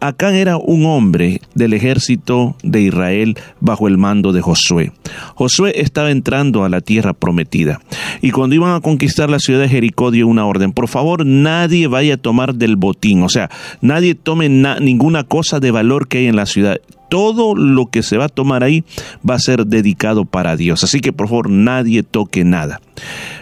Acán 0.01 0.35
era 0.35 0.57
un 0.57 0.87
hombre 0.87 1.43
del 1.55 1.75
ejército 1.75 2.57
de 2.63 2.81
Israel 2.81 3.37
bajo 3.61 3.87
el 3.87 3.99
mando 3.99 4.33
de 4.33 4.41
Josué. 4.41 4.93
Josué 5.35 5.75
estaba 5.77 6.11
entrando 6.11 6.65
a 6.65 6.71
la 6.71 6.81
tierra 6.81 7.13
prometida 7.13 7.81
y 8.23 8.31
cuando 8.31 8.55
iban 8.55 8.75
a 8.75 8.81
conquistar 8.81 9.29
la 9.29 9.39
ciudad 9.39 9.61
de 9.61 9.69
Jericó 9.69 10.11
dio 10.11 10.27
una 10.27 10.47
orden, 10.47 10.73
por 10.73 10.89
favor 10.89 11.27
nadie 11.27 11.87
vaya 11.87 12.15
a 12.15 12.17
tomar 12.17 12.55
del 12.55 12.77
botín, 12.77 13.23
o 13.23 13.29
sea, 13.29 13.51
nadie 13.83 14.15
tome 14.15 14.49
ninguna 14.49 15.25
cosa 15.25 15.61
de 15.61 15.71
valor 15.71 16.09
que 16.09 16.19
hay 16.19 16.27
en 16.27 16.37
la 16.37 16.47
ciudad, 16.47 16.81
todo 17.11 17.55
lo 17.55 17.87
que 17.87 18.03
se 18.03 18.17
va 18.17 18.27
a 18.27 18.29
tomar 18.29 18.65
ahí 18.65 18.85
va 19.29 19.35
a 19.35 19.41
ser 19.41 19.67
dedicado 19.67 20.25
para 20.25 20.57
Dios. 20.57 20.83
Así 20.85 21.01
que 21.01 21.13
por 21.13 21.29
favor 21.29 21.51
nadie 21.51 22.03
toque 22.03 22.45
nada. 22.45 22.81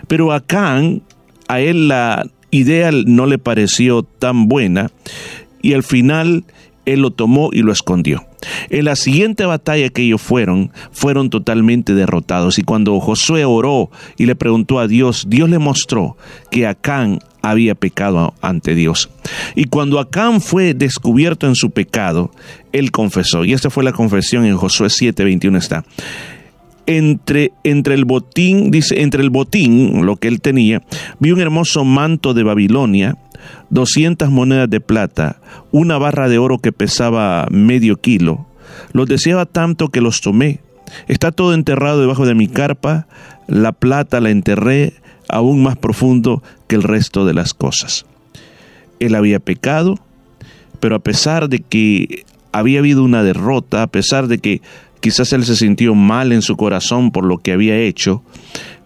Pero 0.08 0.32
Acán, 0.32 1.02
a 1.46 1.60
él 1.60 1.88
la 1.88 2.26
idea 2.50 2.90
no 3.06 3.26
le 3.26 3.38
pareció 3.38 4.02
tan 4.02 4.48
buena 4.48 4.90
y 5.62 5.74
al 5.74 5.82
final 5.82 6.44
él 6.92 7.00
lo 7.02 7.10
tomó 7.10 7.50
y 7.52 7.62
lo 7.62 7.72
escondió. 7.72 8.24
En 8.70 8.86
la 8.86 8.96
siguiente 8.96 9.44
batalla 9.44 9.90
que 9.90 10.02
ellos 10.02 10.22
fueron, 10.22 10.70
fueron 10.90 11.28
totalmente 11.28 11.94
derrotados. 11.94 12.58
Y 12.58 12.62
cuando 12.62 12.98
Josué 13.00 13.44
oró 13.44 13.90
y 14.16 14.26
le 14.26 14.36
preguntó 14.36 14.78
a 14.78 14.88
Dios, 14.88 15.26
Dios 15.28 15.50
le 15.50 15.58
mostró 15.58 16.16
que 16.50 16.66
Acán 16.66 17.18
había 17.42 17.74
pecado 17.74 18.34
ante 18.40 18.74
Dios. 18.74 19.10
Y 19.54 19.64
cuando 19.64 19.98
Acán 19.98 20.40
fue 20.40 20.74
descubierto 20.74 21.46
en 21.46 21.54
su 21.54 21.70
pecado, 21.70 22.30
él 22.72 22.90
confesó. 22.90 23.44
Y 23.44 23.52
esta 23.52 23.70
fue 23.70 23.84
la 23.84 23.92
confesión 23.92 24.44
en 24.44 24.56
Josué 24.56 24.88
7:21 24.88 25.58
está. 25.58 25.84
Entre, 26.86 27.52
entre 27.64 27.94
el 27.94 28.06
botín, 28.06 28.70
dice, 28.70 29.02
entre 29.02 29.22
el 29.22 29.28
botín, 29.28 30.06
lo 30.06 30.16
que 30.16 30.28
él 30.28 30.40
tenía, 30.40 30.82
vi 31.18 31.32
un 31.32 31.40
hermoso 31.40 31.84
manto 31.84 32.32
de 32.32 32.44
Babilonia 32.44 33.18
200 33.70 34.30
monedas 34.30 34.70
de 34.70 34.80
plata, 34.80 35.40
una 35.70 35.98
barra 35.98 36.28
de 36.28 36.38
oro 36.38 36.58
que 36.58 36.72
pesaba 36.72 37.46
medio 37.50 37.96
kilo. 37.96 38.46
Los 38.92 39.08
deseaba 39.08 39.46
tanto 39.46 39.88
que 39.88 40.00
los 40.00 40.20
tomé. 40.20 40.60
Está 41.06 41.32
todo 41.32 41.54
enterrado 41.54 42.00
debajo 42.00 42.26
de 42.26 42.34
mi 42.34 42.48
carpa, 42.48 43.06
la 43.46 43.72
plata 43.72 44.20
la 44.20 44.30
enterré 44.30 44.94
aún 45.28 45.62
más 45.62 45.76
profundo 45.76 46.42
que 46.66 46.76
el 46.76 46.82
resto 46.82 47.26
de 47.26 47.34
las 47.34 47.54
cosas. 47.54 48.06
Él 49.00 49.14
había 49.14 49.38
pecado, 49.38 49.98
pero 50.80 50.96
a 50.96 51.00
pesar 51.00 51.48
de 51.48 51.60
que 51.60 52.24
había 52.52 52.78
habido 52.78 53.04
una 53.04 53.22
derrota, 53.22 53.82
a 53.82 53.86
pesar 53.86 54.26
de 54.26 54.38
que 54.38 54.62
quizás 55.00 55.32
él 55.32 55.44
se 55.44 55.56
sintió 55.56 55.94
mal 55.94 56.32
en 56.32 56.42
su 56.42 56.56
corazón 56.56 57.10
por 57.10 57.24
lo 57.24 57.38
que 57.38 57.52
había 57.52 57.78
hecho, 57.78 58.22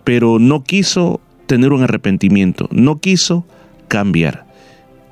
pero 0.04 0.38
no 0.38 0.64
quiso 0.64 1.20
tener 1.46 1.72
un 1.72 1.82
arrepentimiento, 1.82 2.68
no 2.70 2.98
quiso 2.98 3.46
cambiar. 3.92 4.46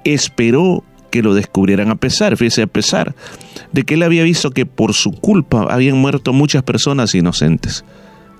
Esperó 0.05 0.83
que 1.11 1.23
lo 1.23 1.35
descubrieran 1.35 1.91
a 1.91 1.97
pesar, 1.97 2.39
fíjese, 2.39 2.63
a 2.63 2.67
pesar 2.67 3.15
de 3.73 3.85
que 3.85 3.93
él 3.93 4.03
había 4.03 4.23
visto 4.23 4.53
que 4.53 4.65
por 4.65 4.95
su 4.95 5.13
culpa 5.13 5.67
habían 5.69 5.99
muerto 5.99 6.33
muchas 6.33 6.63
personas 6.63 7.15
inocentes. 7.15 7.85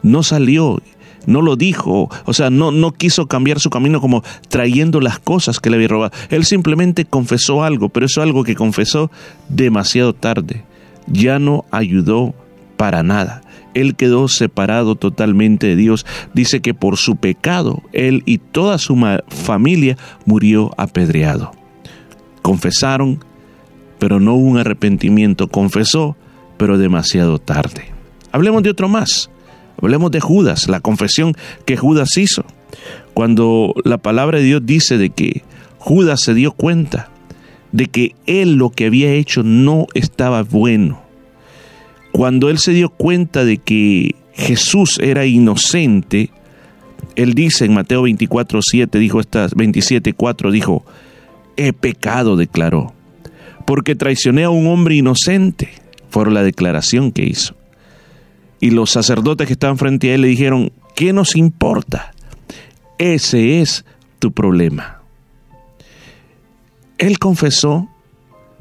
No 0.03 0.23
salió, 0.23 0.81
no 1.27 1.43
lo 1.43 1.57
dijo, 1.57 2.09
o 2.25 2.33
sea, 2.33 2.49
no, 2.49 2.71
no 2.71 2.93
quiso 2.93 3.27
cambiar 3.27 3.61
su 3.61 3.69
camino 3.69 4.01
como 4.01 4.23
trayendo 4.49 5.03
las 5.03 5.19
cosas 5.19 5.61
que 5.61 5.69
le 5.69 5.77
había 5.77 5.89
robado. 5.89 6.13
Él 6.31 6.47
simplemente 6.47 7.05
confesó 7.05 7.63
algo, 7.63 7.91
pero 7.91 8.07
eso 8.07 8.23
algo 8.23 8.43
que 8.43 8.55
confesó 8.55 9.11
demasiado 9.51 10.15
tarde. 10.15 10.65
Ya 11.07 11.39
no 11.39 11.67
ayudó 11.71 12.33
para 12.79 13.03
nada 13.03 13.43
él 13.75 13.95
quedó 13.95 14.29
separado 14.29 14.95
totalmente 14.95 15.67
de 15.69 15.77
Dios. 15.77 16.07
Dice 16.35 16.61
que 16.61 16.75
por 16.75 16.97
su 16.97 17.17
pecado, 17.17 17.83
él 17.93 18.23
y 18.27 18.39
toda 18.39 18.79
su 18.79 18.97
familia 19.29 19.97
murió 20.25 20.73
apedreado. 20.77 21.53
Confesaron, 22.43 23.25
pero 23.99 24.21
no 24.21 24.35
hubo 24.35 24.49
un 24.49 24.59
arrepentimiento. 24.59 25.49
Confesó, 25.49 26.17
pero 26.57 26.79
demasiado 26.79 27.39
tarde. 27.39 27.93
Hablemos 28.33 28.63
de 28.63 28.71
otro 28.71 28.89
más. 28.89 29.31
Hablemos 29.81 30.11
de 30.11 30.21
Judas, 30.21 30.69
la 30.69 30.81
confesión 30.81 31.35
que 31.65 31.77
Judas 31.77 32.17
hizo. 32.17 32.45
Cuando 33.15 33.75
la 33.85 33.99
palabra 33.99 34.39
de 34.39 34.45
Dios 34.45 34.63
dice 34.65 34.99
de 34.99 35.11
que 35.11 35.43
Judas 35.79 36.21
se 36.21 36.35
dio 36.35 36.53
cuenta 36.53 37.11
de 37.73 37.87
que 37.87 38.15
él 38.27 38.55
lo 38.55 38.71
que 38.71 38.87
había 38.87 39.13
hecho 39.13 39.43
no 39.43 39.87
estaba 39.95 40.43
bueno. 40.43 41.01
Cuando 42.21 42.51
él 42.51 42.59
se 42.59 42.73
dio 42.73 42.91
cuenta 42.91 43.47
de 43.47 43.57
que 43.57 44.15
Jesús 44.35 44.99
era 45.01 45.25
inocente, 45.25 46.29
él 47.17 47.33
dice 47.33 47.65
en 47.65 47.73
Mateo 47.73 48.03
24, 48.03 48.61
7, 48.61 48.99
dijo 48.99 49.21
estas 49.21 49.55
27, 49.55 50.13
4, 50.13 50.51
dijo, 50.51 50.85
he 51.57 51.73
pecado, 51.73 52.37
declaró, 52.37 52.93
porque 53.67 53.95
traicioné 53.95 54.45
a 54.45 54.51
un 54.51 54.67
hombre 54.67 54.97
inocente. 54.97 55.71
Fue 56.11 56.31
la 56.31 56.43
declaración 56.43 57.11
que 57.11 57.25
hizo. 57.25 57.55
Y 58.61 58.69
los 58.69 58.91
sacerdotes 58.91 59.47
que 59.47 59.55
estaban 59.55 59.79
frente 59.79 60.11
a 60.11 60.15
él 60.17 60.21
le 60.21 60.29
dijeron, 60.29 60.73
¿qué 60.95 61.15
nos 61.15 61.37
importa? 61.37 62.13
Ese 62.99 63.63
es 63.63 63.87
tu 64.19 64.33
problema. 64.33 65.01
Él 66.99 67.19
confesó, 67.19 67.89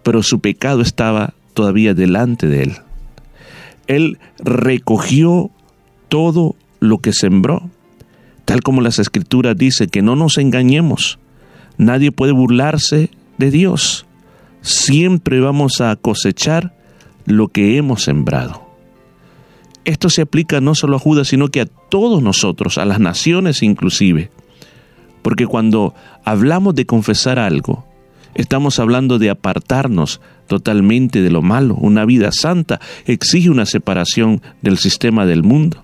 pero 0.02 0.24
su 0.24 0.40
pecado 0.40 0.80
estaba 0.82 1.34
todavía 1.54 1.94
delante 1.94 2.48
de 2.48 2.64
él. 2.64 2.78
Él 3.90 4.20
recogió 4.38 5.50
todo 6.10 6.56
lo 6.80 7.00
que 7.00 7.12
sembró, 7.12 7.70
tal 8.46 8.62
como 8.62 8.82
las 8.82 9.00
escrituras 9.00 9.58
dicen, 9.58 9.90
que 9.90 10.04
no 10.04 10.16
nos 10.16 10.38
engañemos. 10.38 11.18
Nadie 11.78 12.12
puede 12.12 12.32
burlarse 12.32 13.10
de 13.40 13.50
Dios. 13.50 14.06
Siempre 14.62 15.40
vamos 15.40 15.82
a 15.82 15.96
cosechar 15.96 16.76
lo 17.26 17.48
que 17.48 17.78
hemos 17.78 18.04
sembrado. 18.04 18.70
Esto 19.86 20.10
se 20.10 20.22
aplica 20.22 20.62
no 20.62 20.76
solo 20.76 20.98
a 20.98 21.00
Judas, 21.00 21.30
sino 21.30 21.48
que 21.48 21.62
a 21.62 21.66
todos 21.66 22.22
nosotros, 22.22 22.78
a 22.78 22.86
las 22.86 23.00
naciones 23.00 23.64
inclusive. 23.64 24.30
Porque 25.24 25.48
cuando 25.48 25.96
hablamos 26.24 26.76
de 26.76 26.86
confesar 26.86 27.40
algo, 27.40 27.89
Estamos 28.36 28.80
hablando 28.80 29.20
de 29.20 29.30
apartarnos 29.30 30.22
totalmente 30.48 31.22
de 31.22 31.30
lo 31.30 31.42
malo. 31.42 31.76
Una 31.76 32.06
vida 32.06 32.32
santa 32.32 32.80
exige 33.06 33.50
una 33.50 33.66
separación 33.66 34.42
del 34.62 34.78
sistema 34.78 35.26
del 35.26 35.44
mundo. 35.44 35.84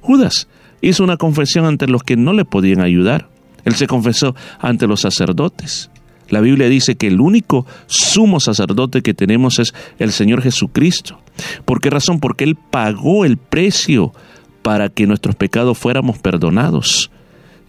Judas 0.00 0.48
hizo 0.80 1.04
una 1.04 1.16
confesión 1.16 1.64
ante 1.64 1.86
los 1.86 2.02
que 2.02 2.16
no 2.16 2.32
le 2.32 2.44
podían 2.44 2.80
ayudar. 2.80 3.28
Él 3.64 3.74
se 3.74 3.86
confesó 3.86 4.34
ante 4.60 4.86
los 4.86 5.00
sacerdotes. 5.00 5.90
La 6.28 6.40
Biblia 6.40 6.68
dice 6.68 6.96
que 6.96 7.06
el 7.06 7.20
único 7.20 7.66
sumo 7.86 8.40
sacerdote 8.40 9.02
que 9.02 9.14
tenemos 9.14 9.58
es 9.58 9.74
el 9.98 10.12
Señor 10.12 10.42
Jesucristo. 10.42 11.20
¿Por 11.64 11.80
qué 11.80 11.90
razón? 11.90 12.20
Porque 12.20 12.44
Él 12.44 12.56
pagó 12.56 13.24
el 13.24 13.36
precio 13.36 14.12
para 14.62 14.88
que 14.88 15.06
nuestros 15.06 15.36
pecados 15.36 15.78
fuéramos 15.78 16.18
perdonados. 16.18 17.10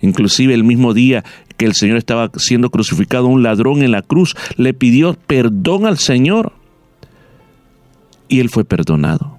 Inclusive 0.02 0.53
el 0.53 0.64
mismo 0.64 0.94
día 0.94 1.23
que 1.57 1.65
el 1.65 1.73
Señor 1.73 1.97
estaba 1.97 2.31
siendo 2.38 2.69
crucificado, 2.69 3.27
un 3.27 3.43
ladrón 3.43 3.81
en 3.81 3.91
la 3.91 4.01
cruz 4.01 4.35
le 4.55 4.73
pidió 4.73 5.15
perdón 5.27 5.85
al 5.85 5.97
Señor 5.97 6.53
y 8.29 8.39
él 8.39 8.49
fue 8.49 8.63
perdonado. 8.63 9.38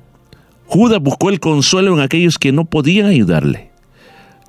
Judas 0.67 1.01
buscó 1.01 1.31
el 1.31 1.41
consuelo 1.41 1.95
en 1.95 2.01
aquellos 2.01 2.37
que 2.37 2.53
no 2.53 2.65
podían 2.67 3.07
ayudarle. 3.07 3.71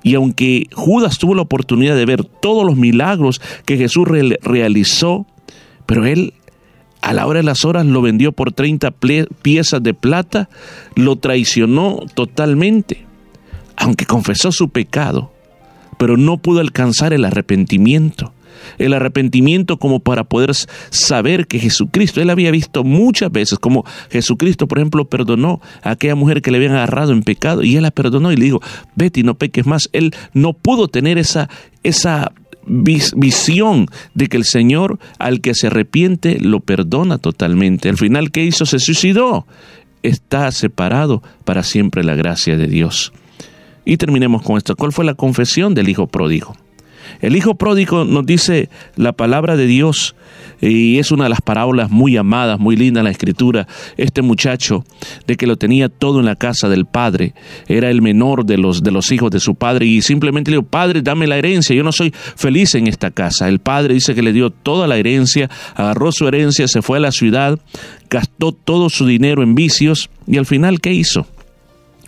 Y 0.02 0.14
aunque 0.14 0.66
Judas 0.72 1.18
tuvo 1.18 1.34
la 1.34 1.42
oportunidad 1.42 1.94
de 1.94 2.06
ver 2.06 2.24
todos 2.24 2.64
los 2.64 2.76
milagros 2.76 3.40
que 3.64 3.76
Jesús 3.76 4.06
realizó, 4.42 5.26
pero 5.86 6.06
él 6.06 6.34
a 7.02 7.12
la 7.12 7.26
hora 7.26 7.38
de 7.38 7.44
las 7.44 7.64
horas 7.64 7.86
lo 7.86 8.02
vendió 8.02 8.32
por 8.32 8.52
30 8.52 8.92
piezas 9.42 9.82
de 9.82 9.94
plata, 9.94 10.48
lo 10.94 11.16
traicionó 11.16 12.00
totalmente. 12.14 13.06
Aunque 13.76 14.04
confesó 14.04 14.52
su 14.52 14.68
pecado, 14.68 15.32
pero 16.00 16.16
no 16.16 16.38
pudo 16.38 16.60
alcanzar 16.60 17.12
el 17.12 17.26
arrepentimiento. 17.26 18.32
El 18.78 18.94
arrepentimiento 18.94 19.76
como 19.76 20.00
para 20.00 20.24
poder 20.24 20.52
saber 20.88 21.46
que 21.46 21.58
Jesucristo, 21.58 22.22
él 22.22 22.30
había 22.30 22.50
visto 22.50 22.84
muchas 22.84 23.30
veces 23.30 23.58
como 23.58 23.84
Jesucristo, 24.10 24.66
por 24.66 24.78
ejemplo, 24.78 25.04
perdonó 25.04 25.60
a 25.82 25.90
aquella 25.90 26.14
mujer 26.14 26.40
que 26.40 26.50
le 26.50 26.56
habían 26.56 26.72
agarrado 26.72 27.12
en 27.12 27.22
pecado 27.22 27.62
y 27.62 27.76
él 27.76 27.82
la 27.82 27.90
perdonó 27.90 28.32
y 28.32 28.36
le 28.36 28.46
dijo, 28.46 28.62
vete 28.94 29.20
y 29.20 29.24
no 29.24 29.34
peques 29.34 29.66
más. 29.66 29.90
Él 29.92 30.14
no 30.32 30.54
pudo 30.54 30.88
tener 30.88 31.18
esa, 31.18 31.50
esa 31.82 32.32
visión 32.66 33.86
de 34.14 34.28
que 34.28 34.38
el 34.38 34.44
Señor 34.46 34.98
al 35.18 35.42
que 35.42 35.54
se 35.54 35.66
arrepiente 35.66 36.38
lo 36.40 36.60
perdona 36.60 37.18
totalmente. 37.18 37.90
Al 37.90 37.98
final, 37.98 38.30
¿qué 38.30 38.42
hizo? 38.42 38.64
Se 38.64 38.78
suicidó. 38.78 39.46
Está 40.02 40.50
separado 40.50 41.22
para 41.44 41.62
siempre 41.62 42.04
la 42.04 42.14
gracia 42.14 42.56
de 42.56 42.68
Dios. 42.68 43.12
Y 43.90 43.96
terminemos 43.96 44.42
con 44.42 44.56
esto. 44.56 44.76
¿Cuál 44.76 44.92
fue 44.92 45.04
la 45.04 45.14
confesión 45.14 45.74
del 45.74 45.88
hijo 45.88 46.06
pródigo? 46.06 46.54
El 47.20 47.34
hijo 47.34 47.56
pródigo 47.56 48.04
nos 48.04 48.24
dice 48.24 48.70
la 48.94 49.10
palabra 49.10 49.56
de 49.56 49.66
Dios 49.66 50.14
y 50.60 51.00
es 51.00 51.10
una 51.10 51.24
de 51.24 51.30
las 51.30 51.40
parábolas 51.40 51.90
muy 51.90 52.16
amadas, 52.16 52.60
muy 52.60 52.76
linda 52.76 53.00
en 53.00 53.06
la 53.06 53.10
escritura. 53.10 53.66
Este 53.96 54.22
muchacho 54.22 54.84
de 55.26 55.36
que 55.36 55.48
lo 55.48 55.56
tenía 55.56 55.88
todo 55.88 56.20
en 56.20 56.26
la 56.26 56.36
casa 56.36 56.68
del 56.68 56.86
padre, 56.86 57.34
era 57.66 57.90
el 57.90 58.00
menor 58.00 58.46
de 58.46 58.58
los, 58.58 58.84
de 58.84 58.92
los 58.92 59.10
hijos 59.10 59.32
de 59.32 59.40
su 59.40 59.56
padre 59.56 59.86
y 59.86 60.02
simplemente 60.02 60.52
le 60.52 60.58
dijo, 60.58 60.68
padre, 60.68 61.02
dame 61.02 61.26
la 61.26 61.38
herencia, 61.38 61.74
yo 61.74 61.82
no 61.82 61.90
soy 61.90 62.14
feliz 62.14 62.76
en 62.76 62.86
esta 62.86 63.10
casa. 63.10 63.48
El 63.48 63.58
padre 63.58 63.94
dice 63.94 64.14
que 64.14 64.22
le 64.22 64.32
dio 64.32 64.50
toda 64.50 64.86
la 64.86 64.98
herencia, 64.98 65.50
agarró 65.74 66.12
su 66.12 66.28
herencia, 66.28 66.68
se 66.68 66.80
fue 66.80 66.98
a 66.98 67.00
la 67.00 67.10
ciudad, 67.10 67.58
gastó 68.08 68.52
todo 68.52 68.88
su 68.88 69.04
dinero 69.04 69.42
en 69.42 69.56
vicios 69.56 70.10
y 70.28 70.36
al 70.36 70.46
final, 70.46 70.80
¿qué 70.80 70.92
hizo? 70.92 71.26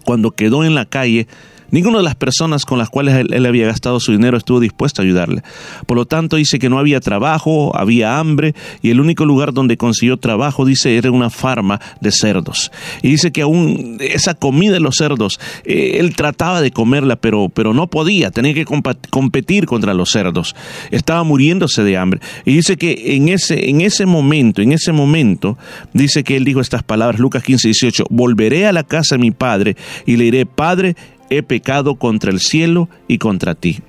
Cuando 0.05 0.31
quedó 0.31 0.63
en 0.63 0.77
la 0.77 0.85
calle, 0.85 1.27
Ninguna 1.73 1.99
de 1.99 2.05
las 2.05 2.16
personas 2.16 2.66
con 2.66 2.78
las 2.78 2.90
cuales 2.90 3.24
él, 3.31 3.47
había 3.47 3.66
gastado 3.66 3.99
su 3.99 4.12
dinero 4.12 4.36
estuvo 4.36 4.61
dispuesto 4.61 5.01
a 5.01 5.07
ayudarle. 5.07 5.43
Por 5.86 5.97
lo 5.97 6.05
tanto, 6.05 6.36
dice 6.36 6.59
que 6.59 6.69
no 6.69 6.78
había 6.78 7.01
trabajo, 7.01 7.74
había 7.74 8.19
hambre, 8.19 8.55
y 8.82 8.90
el 8.90 9.01
único 9.01 9.24
lugar 9.24 9.55
donde 9.55 9.78
consiguió 9.78 10.19
trabajo, 10.19 10.66
dice, 10.66 10.99
era 10.99 11.11
una 11.11 11.31
farma 11.31 11.81
de 12.03 12.12
cerdos. 12.12 12.70
Y 13.01 13.09
dice 13.09 13.32
que 13.32 13.40
aún 13.40 13.97
esa 14.01 14.35
comida 14.35 14.74
de 14.74 14.81
los 14.81 14.97
cerdos, 14.97 15.40
eh, 15.65 15.97
él 15.99 16.15
trataba 16.15 16.61
de 16.61 16.73
comerla, 16.73 17.16
pero, 17.16 17.49
pero 17.49 17.73
no 17.73 17.86
podía, 17.86 18.31
tenía 18.31 18.53
que 18.53 18.66
competir 18.66 19.65
contra 19.65 19.94
los 19.94 20.11
cerdos. 20.11 20.55
Estaba 20.90 21.24
muriéndose 21.24 21.82
de 21.82 21.97
hambre. 21.97 22.20
Y 22.44 22.55
dice 22.55 22.77
que 22.77 23.16
en 23.16 23.31
ese, 23.31 23.70
en 23.70 23.81
ese 23.81 24.05
momento, 24.05 24.61
en 24.61 24.73
ese 24.73 24.93
momento, 24.93 25.57
dice 25.94 26.23
que 26.23 26.36
él 26.36 26.44
dijo 26.44 26.61
estas 26.61 26.82
palabras, 26.82 27.19
Lucas 27.19 27.43
15, 27.43 27.69
18, 27.69 28.05
volveré 28.11 28.66
a 28.66 28.73
la 28.73 28.82
casa 28.82 29.15
de 29.15 29.20
mi 29.20 29.31
padre 29.31 29.74
y 30.05 30.16
le 30.16 30.24
diré, 30.24 30.44
Padre, 30.44 30.97
he 31.37 31.43
pecado 31.43 31.97
contra 31.97 32.31
el 32.31 32.41
cielo 32.41 32.89
y 33.09 33.19
contra 33.19 33.55
ti. 33.55 33.81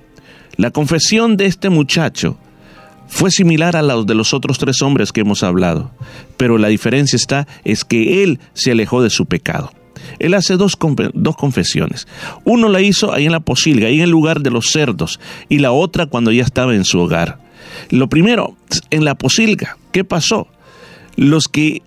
La 0.56 0.72
confesión 0.72 1.38
de 1.38 1.46
este 1.46 1.70
muchacho 1.70 2.38
fue 3.08 3.32
similar 3.32 3.76
a 3.76 3.82
la 3.82 4.02
de 4.04 4.16
los 4.16 4.34
otros 4.34 4.58
tres 4.58 4.82
hombres 4.82 5.12
que 5.12 5.22
hemos 5.22 5.44
hablado, 5.44 5.92
pero 6.38 6.58
la 6.58 6.68
diferencia 6.68 7.16
está 7.16 7.48
es 7.64 7.84
que 7.84 8.24
él 8.24 8.40
se 8.54 8.72
alejó 8.72 9.02
de 9.02 9.10
su 9.10 9.26
pecado. 9.26 9.72
Él 10.20 10.34
hace 10.34 10.58
dos, 10.58 10.78
dos 11.14 11.36
confesiones. 11.36 12.08
Uno 12.44 12.70
la 12.70 12.82
hizo 12.82 13.14
ahí 13.14 13.26
en 13.26 13.32
la 13.32 13.40
posilga, 13.40 13.88
ahí 13.88 13.98
en 13.98 14.04
el 14.04 14.10
lugar 14.10 14.42
de 14.42 14.52
los 14.52 14.68
cerdos, 14.68 15.20
y 15.50 15.60
la 15.60 15.72
otra 15.72 16.06
cuando 16.08 16.32
ya 16.32 16.44
estaba 16.44 16.76
en 16.76 16.86
su 16.86 17.00
hogar. 17.00 17.40
Lo 17.90 18.08
primero, 18.10 18.56
en 18.90 19.06
la 19.06 19.16
posilga, 19.16 19.78
¿qué 19.92 20.04
pasó? 20.04 20.48
Los 21.16 21.48
que, 21.48 21.82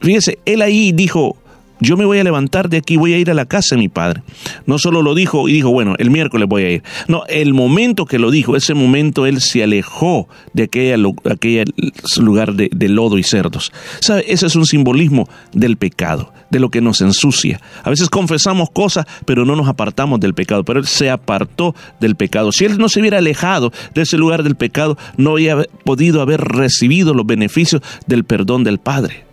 fíjese, 0.00 0.38
él 0.44 0.62
ahí 0.62 0.92
dijo, 0.92 1.36
yo 1.82 1.96
me 1.96 2.04
voy 2.04 2.18
a 2.18 2.24
levantar 2.24 2.68
de 2.68 2.76
aquí, 2.76 2.96
voy 2.96 3.12
a 3.12 3.18
ir 3.18 3.30
a 3.30 3.34
la 3.34 3.44
casa 3.44 3.74
de 3.74 3.80
mi 3.80 3.88
padre. 3.88 4.22
No 4.66 4.78
solo 4.78 5.02
lo 5.02 5.14
dijo 5.14 5.48
y 5.48 5.54
dijo, 5.54 5.70
bueno, 5.70 5.94
el 5.98 6.10
miércoles 6.10 6.48
voy 6.48 6.62
a 6.62 6.70
ir. 6.70 6.82
No, 7.08 7.24
el 7.28 7.54
momento 7.54 8.06
que 8.06 8.18
lo 8.18 8.30
dijo, 8.30 8.56
ese 8.56 8.74
momento 8.74 9.26
él 9.26 9.40
se 9.40 9.62
alejó 9.64 10.28
de 10.52 10.64
aquel, 10.64 11.02
lugar 11.02 12.54
de, 12.54 12.88
lodo 12.88 13.18
y 13.18 13.24
cerdos. 13.24 13.72
¿Sabe? 14.00 14.24
Ese 14.28 14.46
es 14.46 14.54
un 14.54 14.64
simbolismo 14.64 15.28
del 15.52 15.76
pecado, 15.76 16.32
de 16.50 16.60
lo 16.60 16.70
que 16.70 16.80
nos 16.80 17.00
ensucia. 17.00 17.60
A 17.82 17.90
veces 17.90 18.08
confesamos 18.08 18.70
cosas, 18.70 19.06
pero 19.24 19.44
no 19.44 19.56
nos 19.56 19.68
apartamos 19.68 20.20
del 20.20 20.34
pecado. 20.34 20.64
Pero 20.64 20.78
él 20.78 20.86
se 20.86 21.10
apartó 21.10 21.74
del 22.00 22.14
pecado. 22.14 22.52
Si 22.52 22.64
él 22.64 22.78
no 22.78 22.88
se 22.88 23.00
hubiera 23.00 23.18
alejado 23.18 23.72
de 23.94 24.02
ese 24.02 24.18
lugar 24.18 24.44
del 24.44 24.54
pecado, 24.54 24.96
no 25.16 25.32
había 25.32 25.64
podido 25.84 26.22
haber 26.22 26.40
recibido 26.42 27.12
los 27.12 27.26
beneficios 27.26 27.82
del 28.06 28.24
perdón 28.24 28.62
del 28.62 28.78
Padre. 28.78 29.31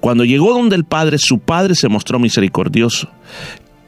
Cuando 0.00 0.24
llegó 0.24 0.52
donde 0.52 0.76
el 0.76 0.84
Padre, 0.84 1.18
su 1.18 1.38
Padre 1.38 1.74
se 1.74 1.88
mostró 1.88 2.18
misericordioso. 2.18 3.08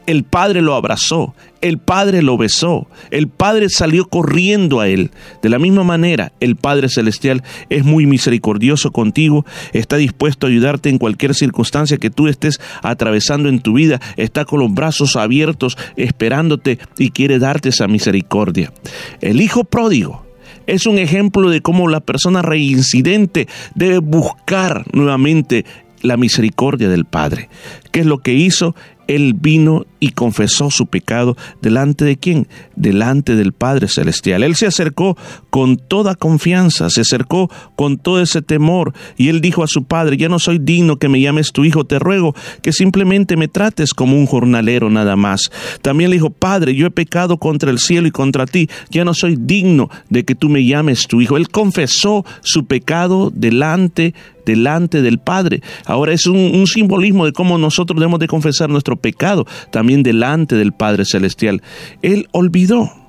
El 0.07 0.23
Padre 0.23 0.61
lo 0.61 0.73
abrazó, 0.73 1.35
el 1.61 1.77
Padre 1.77 2.23
lo 2.23 2.35
besó, 2.35 2.87
el 3.11 3.27
Padre 3.27 3.69
salió 3.69 4.05
corriendo 4.05 4.79
a 4.79 4.87
él. 4.87 5.11
De 5.43 5.49
la 5.49 5.59
misma 5.59 5.83
manera, 5.83 6.33
el 6.39 6.55
Padre 6.55 6.89
Celestial 6.89 7.43
es 7.69 7.85
muy 7.85 8.07
misericordioso 8.07 8.91
contigo, 8.91 9.45
está 9.73 9.97
dispuesto 9.97 10.47
a 10.47 10.49
ayudarte 10.49 10.89
en 10.89 10.97
cualquier 10.97 11.35
circunstancia 11.35 11.97
que 11.97 12.09
tú 12.09 12.27
estés 12.27 12.59
atravesando 12.81 13.47
en 13.47 13.61
tu 13.61 13.73
vida, 13.73 14.01
está 14.17 14.43
con 14.43 14.59
los 14.59 14.73
brazos 14.73 15.15
abiertos 15.15 15.77
esperándote 15.95 16.79
y 16.97 17.11
quiere 17.11 17.37
darte 17.37 17.69
esa 17.69 17.87
misericordia. 17.87 18.73
El 19.21 19.39
Hijo 19.39 19.63
pródigo 19.63 20.25
es 20.67 20.85
un 20.85 20.97
ejemplo 20.97 21.49
de 21.49 21.61
cómo 21.61 21.87
la 21.87 21.99
persona 21.99 22.41
reincidente 22.41 23.47
debe 23.75 23.99
buscar 23.99 24.85
nuevamente 24.93 25.65
la 26.01 26.17
misericordia 26.17 26.89
del 26.89 27.05
Padre. 27.05 27.49
¿Qué 27.91 28.01
es 28.01 28.05
lo 28.05 28.19
que 28.19 28.33
hizo? 28.33 28.75
Él 29.15 29.33
vino 29.33 29.85
y 29.99 30.11
confesó 30.11 30.71
su 30.71 30.87
pecado 30.87 31.37
delante 31.61 32.05
de 32.05 32.17
quién? 32.17 32.47
Delante 32.75 33.35
del 33.35 33.53
Padre 33.53 33.87
Celestial. 33.87 34.43
Él 34.43 34.55
se 34.55 34.65
acercó 34.65 35.15
con 35.49 35.77
toda 35.77 36.15
confianza, 36.15 36.89
se 36.89 37.01
acercó 37.01 37.49
con 37.75 37.97
todo 37.97 38.21
ese 38.21 38.41
temor 38.41 38.93
y 39.17 39.29
él 39.29 39.41
dijo 39.41 39.63
a 39.63 39.67
su 39.67 39.83
Padre, 39.83 40.17
ya 40.17 40.29
no 40.29 40.39
soy 40.39 40.59
digno 40.59 40.97
que 40.97 41.09
me 41.09 41.21
llames 41.21 41.51
tu 41.51 41.65
hijo, 41.65 41.85
te 41.85 41.99
ruego 41.99 42.35
que 42.63 42.73
simplemente 42.73 43.37
me 43.37 43.47
trates 43.47 43.93
como 43.93 44.17
un 44.17 44.25
jornalero 44.25 44.89
nada 44.89 45.15
más. 45.15 45.51
También 45.81 46.09
le 46.09 46.15
dijo, 46.15 46.31
Padre, 46.31 46.73
yo 46.75 46.87
he 46.87 46.91
pecado 46.91 47.37
contra 47.37 47.69
el 47.69 47.79
cielo 47.79 48.07
y 48.07 48.11
contra 48.11 48.45
ti, 48.45 48.69
ya 48.89 49.05
no 49.05 49.13
soy 49.13 49.37
digno 49.39 49.89
de 50.09 50.25
que 50.25 50.35
tú 50.35 50.49
me 50.49 50.65
llames 50.65 51.07
tu 51.07 51.21
hijo. 51.21 51.37
Él 51.37 51.49
confesó 51.49 52.25
su 52.41 52.65
pecado 52.65 53.31
delante 53.33 54.13
delante 54.45 55.01
del 55.01 55.19
Padre. 55.19 55.61
Ahora 55.85 56.13
es 56.13 56.27
un, 56.27 56.65
simbolismo 56.67 57.25
de 57.25 57.33
cómo 57.33 57.57
nosotros 57.57 57.99
debemos 57.99 58.19
de 58.19 58.27
confesar 58.27 58.69
nuestro 58.69 58.95
pecado 58.95 59.45
también 59.71 60.03
delante 60.03 60.55
del 60.55 60.71
Padre 60.71 61.05
Celestial. 61.05 61.61
Él 62.01 62.27
olvidó 62.31 63.00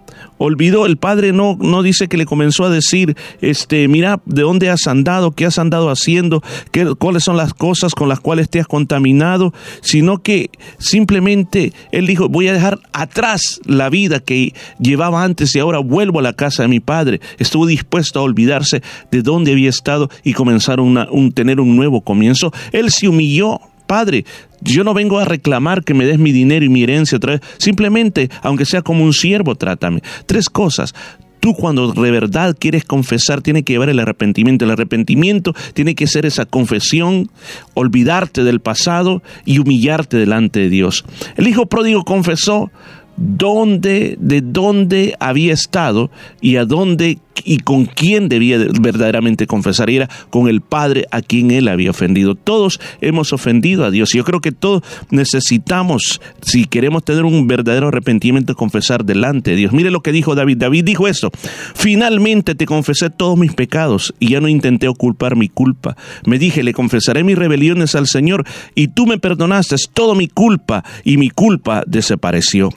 olvidó, 0.43 0.87
el 0.87 0.97
padre 0.97 1.33
no, 1.33 1.57
no 1.61 1.83
dice 1.83 2.09
que 2.09 2.17
le 2.17 2.27
comenzó 2.27 2.65
a 2.65 2.71
decir, 2.71 3.17
este, 3.41 3.87
mira, 3.89 4.21
de 4.27 4.43
dónde 4.43 4.71
has 4.71 4.87
andado, 4.87 5.33
qué 5.33 5.47
has 5.47 5.59
andado 5.59 5.91
haciendo, 5.91 6.43
qué, 6.71 6.95
cuáles 6.97 7.25
son 7.25 7.37
las 7.37 7.55
cosas 7.55 7.95
con 7.95 8.09
las 8.09 8.21
cuales 8.21 8.49
te 8.49 8.61
has 8.61 8.67
contaminado, 8.67 9.55
sino 9.81 10.19
que 10.23 10.51
simplemente 10.79 11.73
él 11.93 12.07
dijo, 12.07 12.29
voy 12.29 12.49
a 12.49 12.53
dejar 12.53 12.81
atrás 12.93 13.61
la 13.65 13.89
vida 13.89 14.21
que 14.21 14.55
llevaba 14.79 15.23
antes 15.23 15.55
y 15.55 15.61
ahora 15.61 15.79
vuelvo 15.79 16.19
a 16.19 16.23
la 16.23 16.33
casa 16.33 16.63
de 16.63 16.69
mi 16.69 16.81
padre. 16.81 17.21
Estuvo 17.39 17.67
dispuesto 17.67 18.19
a 18.19 18.23
olvidarse 18.23 18.83
de 19.11 19.23
dónde 19.23 19.53
había 19.53 19.71
estado 19.71 20.11
y 20.25 20.33
comenzar 20.33 20.81
una, 20.81 21.09
un, 21.11 21.33
tener 21.33 21.61
un 21.61 21.77
nuevo 21.77 22.01
comienzo. 22.01 22.53
Él 22.73 22.91
se 22.91 23.09
humilló 23.09 23.61
Padre, 23.93 24.25
yo 24.63 24.85
no 24.85 24.95
vengo 24.95 25.19
a 25.19 25.27
reclamar 25.27 25.85
que 25.85 25.93
me 25.93 26.07
des 26.07 26.19
mi 26.19 26.33
dinero 26.33 26.65
y 26.65 26.71
mi 26.71 26.83
herencia 26.83 27.19
otra 27.19 27.33
vez. 27.33 27.43
Simplemente, 27.59 28.31
aunque 28.41 28.65
sea 28.65 28.81
como 28.81 29.05
un 29.05 29.13
siervo, 29.13 29.55
trátame. 29.55 30.01
Tres 30.25 30.49
cosas. 30.49 30.95
Tú 31.41 31.53
cuando 31.53 31.93
de 31.93 32.11
verdad 32.11 32.57
quieres 32.59 32.85
confesar, 32.87 33.43
tiene 33.43 33.65
que 33.65 33.75
llevar 33.75 33.91
el 33.91 33.99
arrepentimiento. 33.99 34.65
El 34.65 34.71
arrepentimiento 34.71 35.53
tiene 35.75 35.95
que 35.95 36.07
ser 36.07 36.25
esa 36.25 36.47
confesión, 36.47 37.31
olvidarte 37.75 38.45
del 38.45 38.61
pasado 38.61 39.23
y 39.45 39.59
humillarte 39.59 40.17
delante 40.17 40.61
de 40.61 40.71
Dios. 40.71 41.05
El 41.37 41.47
hijo 41.47 41.67
pródigo 41.67 42.03
confesó 42.03 42.71
dónde, 43.19 44.17
de 44.19 44.41
dónde 44.41 45.17
había 45.21 45.53
estado 45.53 46.11
y 46.41 46.57
a 46.57 46.65
dónde 46.65 47.19
y 47.45 47.59
con 47.59 47.87
quién 47.87 48.29
debía 48.29 48.59
verdaderamente 48.81 49.47
confesar, 49.47 49.91
y 49.91 49.97
era 49.97 50.09
con 50.31 50.49
el 50.49 50.61
Padre 50.61 51.07
a 51.11 51.23
quien 51.23 51.51
él 51.51 51.69
había 51.69 51.91
ofendido. 51.91 52.35
Todos 52.35 52.81
hemos 53.01 53.33
ofendido 53.33 53.85
a 53.85 53.91
Dios. 53.91 54.11
Yo 54.15 54.25
creo 54.25 54.41
que 54.41 54.53
todos 54.53 54.83
necesitamos, 55.11 56.21
si 56.43 56.67
queremos 56.67 57.05
tener 57.05 57.25
un 57.25 57.47
verdadero 57.47 57.89
arrepentimiento, 57.89 58.55
confesar 58.55 59.05
delante 59.05 59.53
de 59.53 59.57
Dios. 59.57 59.73
Mire 59.73 59.91
lo 59.91 60.03
que 60.03 60.13
dijo 60.13 60.35
David. 60.35 60.59
David 60.59 60.85
dijo 60.85 61.09
esto, 61.09 61.31
finalmente 61.75 62.55
te 62.55 62.67
confesé 62.67 63.11
todos 63.11 63.39
mis 63.39 63.55
pecados 63.55 64.15
y 64.19 64.31
ya 64.31 64.41
no 64.41 64.49
intenté 64.49 64.89
ocultar 64.89 65.37
mi 65.37 65.49
culpa. 65.49 65.97
Me 66.25 66.39
dije, 66.39 66.63
le 66.63 66.73
confesaré 66.73 67.25
mis 67.25 67.39
rebeliones 67.39 67.95
al 67.95 68.07
Señor 68.07 68.45
y 68.75 68.89
tú 68.89 69.07
me 69.07 69.19
perdonaste 69.19 69.73
toda 69.93 70.15
mi 70.15 70.29
culpa 70.29 70.85
y 71.05 71.17
mi 71.17 71.31
culpa 71.31 71.83
desapareció. 71.87 72.71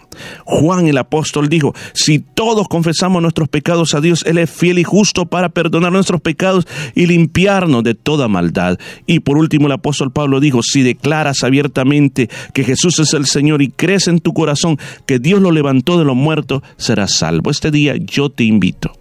Juan 0.45 0.88
el 0.88 0.98
apóstol 0.98 1.49
dijo, 1.49 1.73
si 1.94 2.19
todos 2.19 2.68
confesamos 2.68 3.22
nuestros 3.22 3.49
pecados 3.49 3.94
a 3.94 4.02
Dios, 4.02 4.23
Él 4.26 4.38
es 4.38 4.44
fiel 4.47 4.80
y 4.80 4.84
justo 4.84 5.26
para 5.26 5.49
perdonar 5.49 5.91
nuestros 5.91 6.22
pecados 6.22 6.67
y 6.93 7.05
limpiarnos 7.05 7.84
de 7.84 7.95
toda 7.95 8.27
maldad. 8.27 8.77
Y 9.05 9.19
por 9.19 9.38
último 9.38 9.67
el 9.67 9.73
apóstol 9.73 10.11
Pablo 10.11 10.39
dijo, 10.39 10.61
si 10.63 10.84
declaras 10.84 11.43
abiertamente 11.43 12.30
que 12.53 12.63
Jesús 12.63 12.99
es 12.99 13.13
el 13.13 13.26
Señor 13.26 13.61
y 13.61 13.69
crees 13.69 14.07
en 14.07 14.19
tu 14.19 14.34
corazón 14.34 14.77
que 15.05 15.19
Dios 15.19 15.41
lo 15.41 15.51
levantó 15.51 15.97
de 15.97 16.05
los 16.05 16.15
muertos, 16.15 16.61
serás 16.77 17.13
salvo. 17.13 17.51
Este 17.51 17.72
día 17.72 17.95
yo 17.97 18.30
te 18.30 18.43
invito 18.43 18.93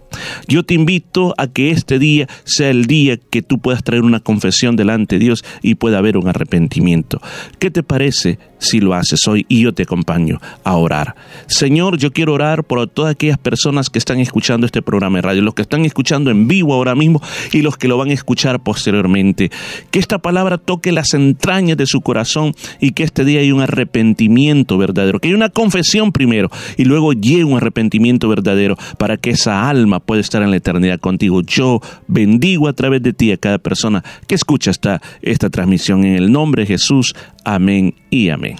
yo 0.47 0.63
te 0.63 0.73
invito 0.73 1.33
a 1.37 1.47
que 1.47 1.71
este 1.71 1.99
día 1.99 2.27
sea 2.43 2.69
el 2.69 2.85
día 2.85 3.17
que 3.17 3.41
tú 3.41 3.59
puedas 3.59 3.83
traer 3.83 4.03
una 4.03 4.19
confesión 4.19 4.75
delante 4.75 5.15
de 5.15 5.25
Dios 5.25 5.43
y 5.61 5.75
pueda 5.75 5.97
haber 5.97 6.17
un 6.17 6.27
arrepentimiento. 6.27 7.21
¿Qué 7.59 7.71
te 7.71 7.83
parece 7.83 8.39
si 8.57 8.79
lo 8.79 8.93
haces 8.93 9.27
hoy 9.27 9.45
y 9.49 9.61
yo 9.61 9.73
te 9.73 9.83
acompaño 9.83 10.39
a 10.63 10.75
orar? 10.75 11.15
Señor, 11.47 11.97
yo 11.97 12.11
quiero 12.11 12.33
orar 12.33 12.63
por 12.63 12.87
todas 12.87 13.11
aquellas 13.11 13.37
personas 13.37 13.89
que 13.89 13.99
están 13.99 14.19
escuchando 14.19 14.65
este 14.65 14.81
programa 14.81 15.17
de 15.17 15.23
radio, 15.23 15.41
los 15.41 15.53
que 15.53 15.61
están 15.61 15.85
escuchando 15.85 16.31
en 16.31 16.47
vivo 16.47 16.73
ahora 16.73 16.95
mismo 16.95 17.21
y 17.51 17.61
los 17.61 17.77
que 17.77 17.87
lo 17.87 17.97
van 17.97 18.09
a 18.09 18.13
escuchar 18.13 18.61
posteriormente. 18.61 19.51
Que 19.91 19.99
esta 19.99 20.19
palabra 20.19 20.57
toque 20.57 20.91
las 20.91 21.13
entrañas 21.13 21.77
de 21.77 21.85
su 21.85 22.01
corazón 22.01 22.53
y 22.79 22.91
que 22.91 23.03
este 23.03 23.25
día 23.25 23.41
haya 23.41 23.53
un 23.53 23.61
arrepentimiento 23.61 24.77
verdadero, 24.77 25.19
que 25.19 25.27
haya 25.27 25.37
una 25.37 25.49
confesión 25.49 26.11
primero 26.11 26.49
y 26.77 26.85
luego 26.85 27.13
llegue 27.13 27.43
un 27.43 27.57
arrepentimiento 27.57 28.27
verdadero 28.27 28.77
para 28.97 29.17
que 29.17 29.31
esa 29.31 29.69
alma 29.69 29.94
puede 29.99 30.21
estar 30.21 30.41
en 30.41 30.51
la 30.51 30.57
eternidad 30.57 30.99
contigo. 30.99 31.41
Yo 31.41 31.81
bendigo 32.07 32.67
a 32.67 32.73
través 32.73 33.01
de 33.01 33.13
ti 33.13 33.31
a 33.31 33.37
cada 33.37 33.57
persona 33.57 34.03
que 34.27 34.35
escucha 34.35 34.71
esta, 34.71 35.01
esta 35.21 35.49
transmisión 35.49 36.03
en 36.03 36.15
el 36.15 36.31
nombre 36.31 36.63
de 36.63 36.67
Jesús. 36.67 37.15
Amén 37.43 37.95
y 38.09 38.29
amén. 38.29 38.57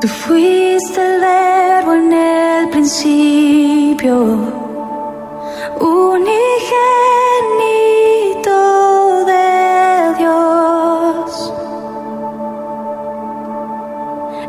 Tú 0.00 0.08
fuiste 0.08 1.00
el 1.00 1.20
verbo 1.20 1.94
en 1.94 2.12
el 2.12 2.68
principio, 2.68 4.14
unigénito 5.80 6.54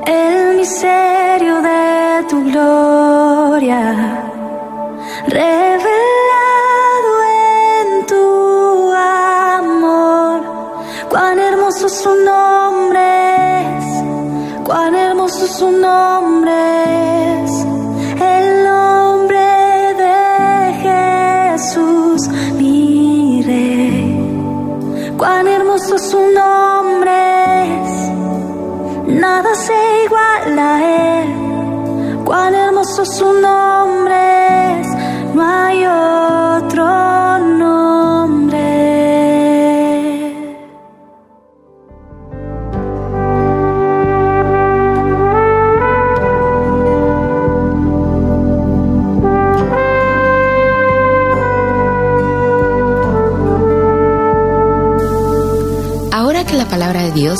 El 0.06 0.58
misterio 0.58 1.62
de 1.62 2.26
tu 2.30 2.44
gloria, 2.52 3.82
revelado 5.28 7.14
en 7.42 8.06
tu 8.06 8.94
amor. 8.94 10.42
Cuán 11.10 11.40
hermoso 11.40 11.90
su 11.90 12.16
nombre 12.24 13.62
es, 13.78 13.86
cuán 14.64 14.94
hermoso 14.94 15.48
su 15.48 15.72
nombre 15.72 16.54
es. 17.44 17.52
El 18.22 18.64
nombre 18.64 19.46
de 20.04 20.18
Jesús, 20.86 22.28
mi 22.58 23.42
rey. 23.44 25.16
Cuán 25.18 25.48
hermoso 25.48 25.98
su 25.98 26.20
nombre 26.32 27.12
es, 27.86 27.95
nada 29.26 29.52
se 29.56 29.78
iguala 30.06 30.68
a 30.76 30.80
él. 31.22 31.30
Cuán 32.28 32.54
hermoso 32.64 33.02
su 33.18 33.28
nombre 33.48 34.20
es, 34.80 34.88
no 35.36 35.42
hay 35.44 35.80
otro 35.86 36.86
nombre. 37.64 38.66
Ahora 56.12 56.46
que 56.46 56.54
la 56.54 56.66
palabra 56.66 57.02
de 57.08 57.12
Dios 57.12 57.40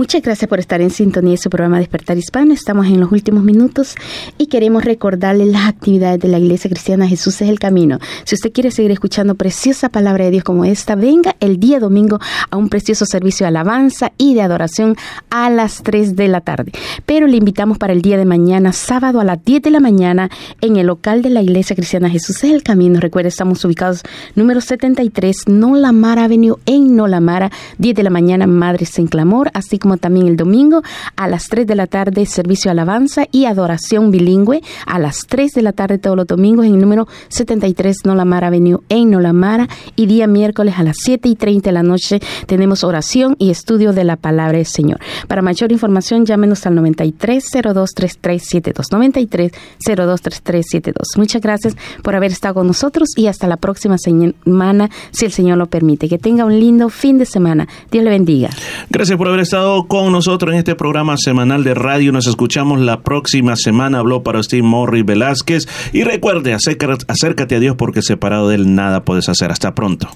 Muchas 0.00 0.22
gracias 0.22 0.48
por 0.48 0.58
estar 0.60 0.80
en 0.80 0.88
sintonía 0.88 1.32
de 1.32 1.36
su 1.36 1.50
programa 1.50 1.78
Despertar 1.78 2.16
Hispano. 2.16 2.54
Estamos 2.54 2.86
en 2.86 3.00
los 3.00 3.12
últimos 3.12 3.44
minutos 3.44 3.96
y 4.38 4.46
queremos 4.46 4.82
recordarles 4.82 5.48
las 5.48 5.68
actividades 5.68 6.18
de 6.20 6.28
la 6.28 6.38
Iglesia 6.38 6.70
Cristiana 6.70 7.06
Jesús 7.06 7.42
es 7.42 7.50
el 7.50 7.58
Camino. 7.58 7.98
Si 8.24 8.34
usted 8.34 8.50
quiere 8.50 8.70
seguir 8.70 8.92
escuchando 8.92 9.34
preciosa 9.34 9.90
palabra 9.90 10.24
de 10.24 10.30
Dios 10.30 10.42
como 10.42 10.64
esta, 10.64 10.94
venga 10.94 11.36
el 11.38 11.60
día 11.60 11.80
domingo 11.80 12.18
a 12.48 12.56
un 12.56 12.70
precioso 12.70 13.04
servicio 13.04 13.44
de 13.44 13.48
alabanza 13.48 14.12
y 14.16 14.32
de 14.32 14.40
adoración 14.40 14.96
a 15.28 15.50
las 15.50 15.82
3 15.82 16.16
de 16.16 16.28
la 16.28 16.40
tarde. 16.40 16.72
Pero 17.04 17.26
le 17.26 17.36
invitamos 17.36 17.76
para 17.76 17.92
el 17.92 18.00
día 18.00 18.16
de 18.16 18.24
mañana, 18.24 18.72
sábado 18.72 19.20
a 19.20 19.24
las 19.24 19.44
10 19.44 19.60
de 19.60 19.70
la 19.70 19.80
mañana, 19.80 20.30
en 20.62 20.76
el 20.76 20.86
local 20.86 21.20
de 21.20 21.28
la 21.28 21.42
Iglesia 21.42 21.76
Cristiana 21.76 22.08
Jesús 22.08 22.42
es 22.42 22.52
el 22.52 22.62
Camino. 22.62 23.00
Recuerde, 23.00 23.28
estamos 23.28 23.62
ubicados 23.66 24.00
número 24.34 24.62
73, 24.62 25.48
Nolamara 25.48 26.24
Avenue, 26.24 26.56
en 26.64 26.96
Nolamara, 26.96 27.50
10 27.76 27.96
de 27.96 28.02
la 28.02 28.08
mañana, 28.08 28.46
Madres 28.46 28.98
en 28.98 29.06
Clamor, 29.06 29.50
así 29.52 29.78
como 29.78 29.89
también 29.96 30.26
el 30.26 30.36
domingo 30.36 30.82
a 31.16 31.28
las 31.28 31.48
3 31.48 31.66
de 31.66 31.74
la 31.74 31.86
tarde, 31.86 32.26
servicio 32.26 32.70
alabanza 32.70 33.26
y 33.30 33.44
adoración 33.44 34.10
bilingüe, 34.10 34.62
a 34.86 34.98
las 34.98 35.26
3 35.26 35.52
de 35.52 35.62
la 35.62 35.72
tarde 35.72 35.98
todos 35.98 36.16
los 36.16 36.26
domingos 36.26 36.66
en 36.66 36.74
el 36.74 36.80
número 36.80 37.08
73 37.28 37.98
Nolamara 38.04 38.48
Avenue 38.48 38.80
en 38.88 39.10
Nolamara 39.10 39.68
y 39.96 40.06
día 40.06 40.26
miércoles 40.26 40.74
a 40.76 40.82
las 40.82 40.96
7 41.00 41.28
y 41.28 41.36
30 41.36 41.70
de 41.70 41.72
la 41.72 41.82
noche 41.82 42.20
tenemos 42.46 42.84
oración 42.84 43.36
y 43.38 43.50
estudio 43.50 43.92
de 43.92 44.04
la 44.04 44.16
palabra 44.16 44.58
del 44.58 44.66
Señor. 44.66 45.00
Para 45.28 45.42
mayor 45.42 45.72
información 45.72 46.26
llámenos 46.26 46.66
al 46.66 46.74
93 46.74 47.44
023372 47.50 48.86
93 48.90 49.52
023372. 49.84 51.08
Muchas 51.16 51.42
gracias 51.42 51.76
por 52.02 52.16
haber 52.16 52.32
estado 52.32 52.54
con 52.54 52.66
nosotros 52.66 53.10
y 53.16 53.26
hasta 53.26 53.46
la 53.46 53.56
próxima 53.56 53.96
semana 53.98 54.90
si 55.10 55.24
el 55.24 55.32
Señor 55.32 55.58
lo 55.58 55.66
permite. 55.66 56.08
Que 56.08 56.18
tenga 56.18 56.44
un 56.44 56.58
lindo 56.58 56.88
fin 56.88 57.18
de 57.18 57.26
semana. 57.26 57.68
Dios 57.90 58.04
le 58.04 58.10
bendiga. 58.10 58.50
Gracias 58.88 59.16
por 59.16 59.28
haber 59.28 59.40
estado 59.40 59.79
con 59.86 60.12
nosotros 60.12 60.52
en 60.52 60.58
este 60.58 60.74
programa 60.74 61.16
semanal 61.16 61.64
de 61.64 61.74
radio. 61.74 62.12
Nos 62.12 62.26
escuchamos 62.26 62.80
la 62.80 63.02
próxima 63.02 63.56
semana. 63.56 63.98
Habló 63.98 64.22
para 64.22 64.40
usted 64.40 64.62
Morris 64.62 65.04
Velázquez. 65.04 65.68
Y 65.92 66.04
recuerde, 66.04 66.54
acércate 66.54 67.54
a 67.54 67.60
Dios 67.60 67.76
porque 67.76 68.02
separado 68.02 68.48
de 68.48 68.56
Él 68.56 68.74
nada 68.74 69.04
puedes 69.04 69.28
hacer. 69.28 69.50
Hasta 69.50 69.74
pronto. 69.74 70.08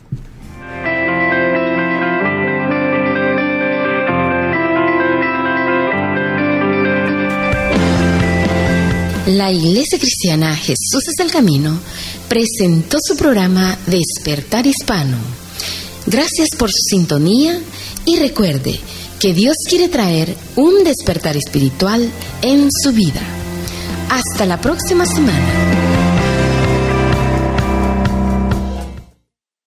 La 9.27 9.51
Iglesia 9.51 9.99
Cristiana 9.99 10.55
Jesús 10.55 11.09
es 11.09 11.19
el 11.19 11.31
Camino 11.33 11.81
presentó 12.29 12.99
su 13.01 13.17
programa 13.17 13.79
Despertar 13.87 14.67
Hispano. 14.67 15.17
Gracias 16.07 16.49
por 16.59 16.71
su 16.71 16.83
sintonía 16.91 17.61
y 18.05 18.19
recuerde 18.19 18.79
que 19.21 19.33
Dios 19.35 19.57
quiere 19.69 19.89
traer 19.89 20.35
un 20.57 20.85
despertar 20.85 21.37
espiritual 21.37 22.11
en 22.43 22.69
su 22.71 22.93
vida. 22.93 23.21
Hasta 24.11 24.47
la 24.47 24.61
próxima 24.61 25.07
semana. 25.07 25.94